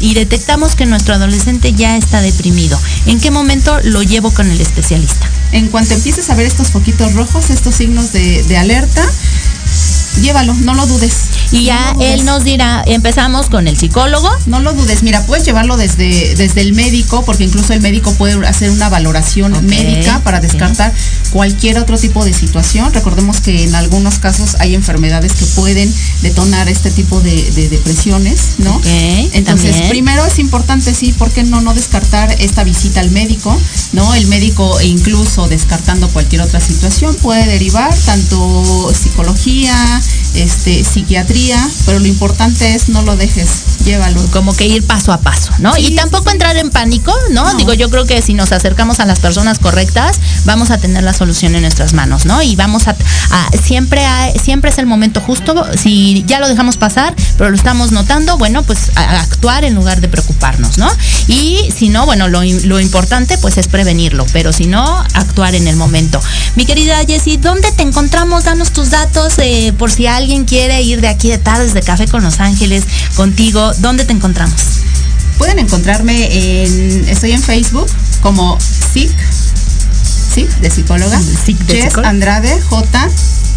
y, 0.00 0.14
detectamos 0.14 0.74
que 0.74 0.86
nuestro 0.86 1.14
adolescente 1.14 1.72
ya 1.72 1.96
está 1.96 2.20
deprimido? 2.20 2.78
¿En 3.06 3.20
qué 3.20 3.30
momento 3.30 3.78
lo 3.84 4.02
llevo 4.02 4.30
con 4.32 4.50
el 4.50 4.60
especialista? 4.60 5.28
En 5.52 5.68
cuanto 5.68 5.94
empieces 5.94 6.30
a 6.30 6.34
ver 6.34 6.46
estos 6.46 6.68
foquitos 6.68 7.14
rojos, 7.14 7.50
estos 7.50 7.74
signos 7.74 8.12
de, 8.12 8.42
de 8.44 8.56
alerta, 8.56 9.08
llévalo, 10.22 10.54
no 10.54 10.74
lo 10.74 10.86
dudes. 10.86 11.12
Y 11.52 11.64
ya 11.64 11.94
él 12.00 12.24
nos 12.24 12.44
dirá, 12.44 12.82
empezamos 12.86 13.48
con 13.48 13.66
el 13.66 13.76
psicólogo. 13.76 14.30
No 14.46 14.60
lo 14.60 14.72
dudes, 14.72 15.02
mira, 15.02 15.24
puedes 15.26 15.44
llevarlo 15.44 15.76
desde, 15.76 16.34
desde 16.36 16.60
el 16.60 16.74
médico, 16.74 17.24
porque 17.24 17.44
incluso 17.44 17.72
el 17.72 17.80
médico 17.80 18.12
puede 18.14 18.46
hacer 18.46 18.70
una 18.70 18.88
valoración 18.88 19.52
médica 19.66 20.20
para 20.20 20.40
descartar 20.40 20.92
cualquier 21.30 21.78
otro 21.78 21.98
tipo 21.98 22.24
de 22.24 22.32
situación. 22.32 22.92
Recordemos 22.92 23.40
que 23.40 23.64
en 23.64 23.74
algunos 23.74 24.18
casos 24.18 24.56
hay 24.60 24.74
enfermedades 24.74 25.32
que 25.32 25.46
pueden 25.46 25.92
detonar 26.22 26.68
este 26.68 26.90
tipo 26.90 27.20
de, 27.20 27.50
depresiones, 27.70 28.54
¿no? 28.58 28.80
Primero 28.80 29.19
es 30.30 30.38
importante, 30.38 30.94
sí, 30.94 31.12
¿por 31.12 31.30
qué 31.30 31.42
no, 31.42 31.60
no 31.60 31.74
descartar 31.74 32.30
esta 32.40 32.62
visita 32.62 33.00
al 33.00 33.10
médico, 33.10 33.56
¿no? 33.92 34.14
El 34.14 34.28
médico, 34.28 34.78
e 34.78 34.86
incluso 34.86 35.48
descartando 35.48 36.08
cualquier 36.08 36.42
otra 36.42 36.60
situación, 36.60 37.16
puede 37.16 37.46
derivar 37.46 37.92
tanto 38.06 38.94
psicología, 38.94 39.74
este, 40.34 40.84
psiquiatría, 40.84 41.68
pero 41.84 41.98
lo 41.98 42.06
importante 42.06 42.74
es 42.74 42.88
no 42.88 43.02
lo 43.02 43.16
dejes, 43.16 43.64
llévalo. 43.84 44.20
Como 44.32 44.54
que 44.54 44.66
ir 44.66 44.86
paso 44.86 45.12
a 45.12 45.18
paso, 45.18 45.52
¿no? 45.58 45.76
y 45.76 45.94
tampoco 45.94 46.30
entrar 46.30 46.56
en 46.56 46.70
pánico, 46.70 47.14
¿no? 47.30 47.54
Digo, 47.54 47.72
yo 47.74 47.90
creo 47.90 48.06
que 48.06 48.20
si 48.22 48.34
nos 48.34 48.52
acercamos 48.52 49.00
a 49.00 49.06
las 49.06 49.20
personas 49.20 49.58
correctas, 49.58 50.18
vamos 50.44 50.70
a 50.70 50.78
tener 50.78 51.02
la 51.02 51.14
solución 51.14 51.54
en 51.54 51.62
nuestras 51.62 51.92
manos, 51.92 52.26
¿no? 52.26 52.42
Y 52.42 52.56
vamos 52.56 52.88
a, 52.88 52.96
siempre, 53.62 54.02
siempre 54.42 54.70
es 54.70 54.78
el 54.78 54.86
momento 54.86 55.20
justo, 55.20 55.66
si 55.76 56.24
ya 56.26 56.40
lo 56.40 56.48
dejamos 56.48 56.76
pasar, 56.76 57.14
pero 57.36 57.50
lo 57.50 57.56
estamos 57.56 57.92
notando, 57.92 58.38
bueno, 58.38 58.62
pues 58.62 58.90
actuar 58.94 59.64
en 59.64 59.74
lugar 59.74 60.00
de 60.00 60.08
preocuparnos, 60.08 60.78
¿no? 60.78 60.90
Y 61.28 61.70
si 61.76 61.88
no, 61.88 62.06
bueno, 62.06 62.28
lo, 62.28 62.42
lo 62.42 62.80
importante 62.80 63.38
pues 63.38 63.58
es 63.58 63.68
prevenirlo, 63.68 64.26
pero 64.32 64.52
si 64.52 64.66
no, 64.66 65.04
actuar 65.14 65.54
en 65.54 65.68
el 65.68 65.76
momento. 65.76 66.20
Mi 66.56 66.66
querida 66.66 66.98
Jessie, 67.06 67.38
¿dónde 67.38 67.70
te 67.72 67.82
encontramos? 67.82 68.44
Danos 68.44 68.72
tus 68.72 68.90
datos 68.90 69.34
eh, 69.38 69.72
por 69.78 69.90
si 69.90 70.06
alguien 70.06 70.44
quiere 70.44 70.82
ir 70.82 71.00
de 71.00 71.08
aquí 71.08 71.28
de 71.28 71.38
tardes 71.38 71.74
de 71.74 71.82
café 71.82 72.06
con 72.06 72.22
Los 72.22 72.40
Ángeles 72.40 72.84
contigo. 73.14 73.69
¿Dónde 73.78 74.04
te 74.04 74.12
encontramos? 74.12 74.80
Pueden 75.38 75.58
encontrarme 75.58 76.64
en, 76.64 77.08
estoy 77.08 77.32
en 77.32 77.42
Facebook 77.42 77.86
como 78.20 78.58
SIC, 78.60 79.10
¿sí? 80.34 80.48
De 80.60 80.70
psicóloga. 80.70 81.18
SIC 81.20 81.58
de 81.60 81.82
Jess 81.82 81.96
Andrade, 81.98 82.60
J 82.60 83.08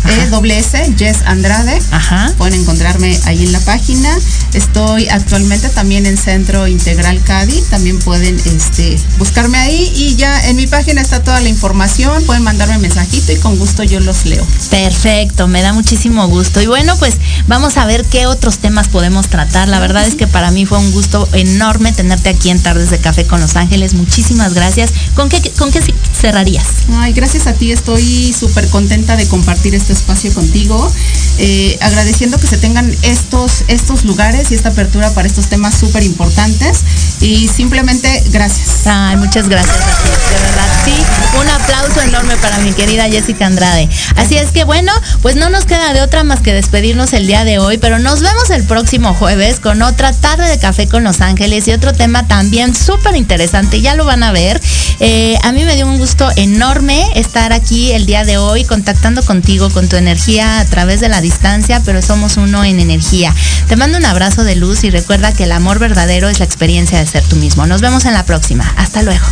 e 0.06 0.58
S, 0.60 0.94
Jess 0.98 1.18
Andrade. 1.26 1.80
Ajá. 1.92 2.34
Pueden 2.38 2.60
encontrarme 2.62 3.20
ahí 3.26 3.46
en 3.46 3.52
la 3.52 3.60
página. 3.62 4.10
Estoy 4.54 5.08
actualmente 5.10 5.70
también 5.70 6.06
en 6.06 6.18
Centro 6.18 6.68
Integral 6.68 7.22
CADI. 7.24 7.62
También 7.70 8.00
pueden 8.00 8.40
este, 8.46 8.98
buscarme 9.18 9.58
ahí 9.58 9.92
y 9.96 10.16
ya 10.16 10.48
en 10.48 10.58
mi 10.58 10.68
página 10.68 11.02
está 11.02 11.24
toda 11.24 11.40
la 11.40 11.50
información. 11.50 12.24
Pueden 12.26 12.44
mandarme 12.44 12.78
mensajito 12.78 13.32
y 13.32 13.38
con 13.38 13.58
gusto 13.58 13.84
yo 13.84 14.00
los 14.00 14.26
leo. 14.26 14.46
Perfecto, 14.70 15.48
me 15.48 15.62
da 15.62 15.74
muchísimo 15.74 16.28
gusto. 16.28 16.62
Y 16.62 16.68
bueno, 16.68 16.96
pues 16.98 17.16
vamos 17.48 17.78
a 17.78 17.86
ver 17.86 18.06
qué 18.06 18.28
otros 18.28 18.60
temas 18.60 18.90
podemos 18.90 19.28
tratar. 19.30 19.68
La 19.68 19.80
verdad 19.80 20.06
es 20.06 20.16
que 20.16 20.28
para 20.28 20.52
mí 20.52 20.66
fue 20.66 20.78
un 20.78 20.92
gusto 20.92 21.28
enorme 21.34 21.92
tenerte 21.94 22.30
aquí 22.30 22.50
en 22.50 22.62
Tardes 22.62 22.90
de 22.90 23.00
Café 23.00 23.26
con 23.26 23.42
Los 23.42 23.56
Ángeles. 23.56 23.94
Muchísimas 23.94 24.54
gracias. 24.54 24.92
¿Con 25.16 25.30
qué, 25.30 25.42
con 25.58 25.72
qué 25.72 25.82
cerrarías? 26.20 26.66
Ay, 26.94 27.14
gracias 27.14 27.48
a 27.48 27.54
ti. 27.54 27.72
Estoy 27.72 28.34
súper 28.38 28.68
contenta 28.70 29.16
de 29.16 29.28
compartir 29.28 29.74
este 29.76 29.93
espacio 29.94 30.34
contigo, 30.34 30.92
eh, 31.38 31.78
agradeciendo 31.82 32.38
que 32.40 32.48
se 32.48 32.58
tengan 32.58 32.94
estos, 33.02 33.64
estos 33.68 34.04
lugares 34.04 34.52
y 34.52 34.56
esta 34.56 34.70
apertura 34.70 35.14
para 35.14 35.28
estos 35.28 35.48
temas 35.48 35.76
súper 35.76 36.04
importantes 36.04 36.84
y 37.24 37.48
simplemente 37.48 38.22
gracias. 38.32 38.86
Ay, 38.86 39.16
muchas 39.16 39.48
gracias 39.48 39.76
a 39.76 40.04
de 40.34 40.40
verdad, 40.40 40.68
sí, 40.84 40.94
un 41.40 41.50
aplauso 41.50 42.02
enorme 42.02 42.36
para 42.38 42.58
mi 42.60 42.74
querida 42.74 43.06
Jessica 43.06 43.46
Andrade. 43.46 43.88
Así 44.18 44.36
es 44.36 44.52
que 44.52 44.64
bueno, 44.64 44.92
pues 45.22 45.36
no 45.36 45.50
nos 45.50 45.66
queda 45.66 45.94
de 45.94 46.02
otra 46.02 46.24
más 46.24 46.42
que 46.42 46.54
despedirnos 46.54 47.14
el 47.14 47.28
día 47.28 47.46
de 47.46 47.60
hoy, 47.60 47.78
pero 47.78 48.00
nos 48.00 48.22
vemos 48.22 48.50
el 48.50 48.64
próximo 48.64 49.14
jueves 49.14 49.60
con 49.60 49.82
otra 49.82 50.12
tarde 50.12 50.50
de 50.50 50.60
café 50.60 50.88
con 50.88 51.04
Los 51.04 51.22
Ángeles 51.22 51.68
y 51.68 51.72
otro 51.72 51.94
tema 51.94 52.28
también 52.28 52.76
súper 52.76 53.16
interesante, 53.16 53.80
ya 53.80 53.96
lo 53.96 54.06
van 54.06 54.24
a 54.24 54.32
ver. 54.32 54.60
Eh, 55.00 55.38
a 55.44 55.52
mí 55.52 55.64
me 55.64 55.76
dio 55.76 55.88
un 55.88 55.98
gusto 55.98 56.30
enorme 56.36 57.06
estar 57.16 57.54
aquí 57.54 57.92
el 57.92 58.06
día 58.06 58.26
de 58.26 58.38
hoy 58.38 58.66
contactando 58.66 59.24
contigo, 59.24 59.70
con 59.70 59.88
tu 59.88 59.96
energía 59.96 60.60
a 60.60 60.66
través 60.66 61.00
de 61.00 61.10
la 61.10 61.22
distancia, 61.22 61.82
pero 61.86 62.02
somos 62.02 62.38
uno 62.38 62.64
en 62.64 62.80
energía. 62.80 63.34
Te 63.68 63.76
mando 63.76 63.98
un 63.98 64.06
abrazo 64.06 64.44
de 64.44 64.56
luz 64.56 64.84
y 64.84 64.90
recuerda 64.90 65.34
que 65.34 65.46
el 65.46 65.52
amor 65.52 65.80
verdadero 65.80 66.28
es 66.30 66.40
la 66.40 66.46
experiencia 66.46 67.00
de 67.00 67.06
tú 67.22 67.36
mismo. 67.36 67.66
Nos 67.68 67.82
vemos 67.82 68.06
en 68.06 68.14
la 68.14 68.26
próxima. 68.26 68.66
Hasta 68.78 69.04
luego. 69.04 69.26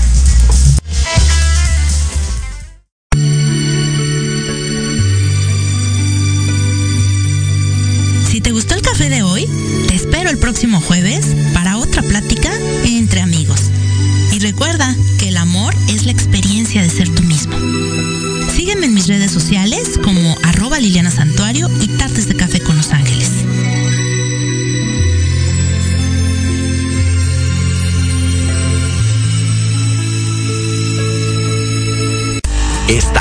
Si 8.30 8.40
te 8.40 8.52
gustó 8.52 8.76
el 8.76 8.82
café 8.82 9.10
de 9.10 9.24
hoy, 9.24 9.46
te 9.88 9.96
espero 9.96 10.30
el 10.30 10.38
próximo 10.38 10.80
jueves 10.80 11.26
para 11.54 11.78
otra 11.78 12.02
plática 12.02 12.50
entre 12.86 13.22
amigos. 13.22 13.60
Y 14.32 14.40
recuerda 14.40 14.71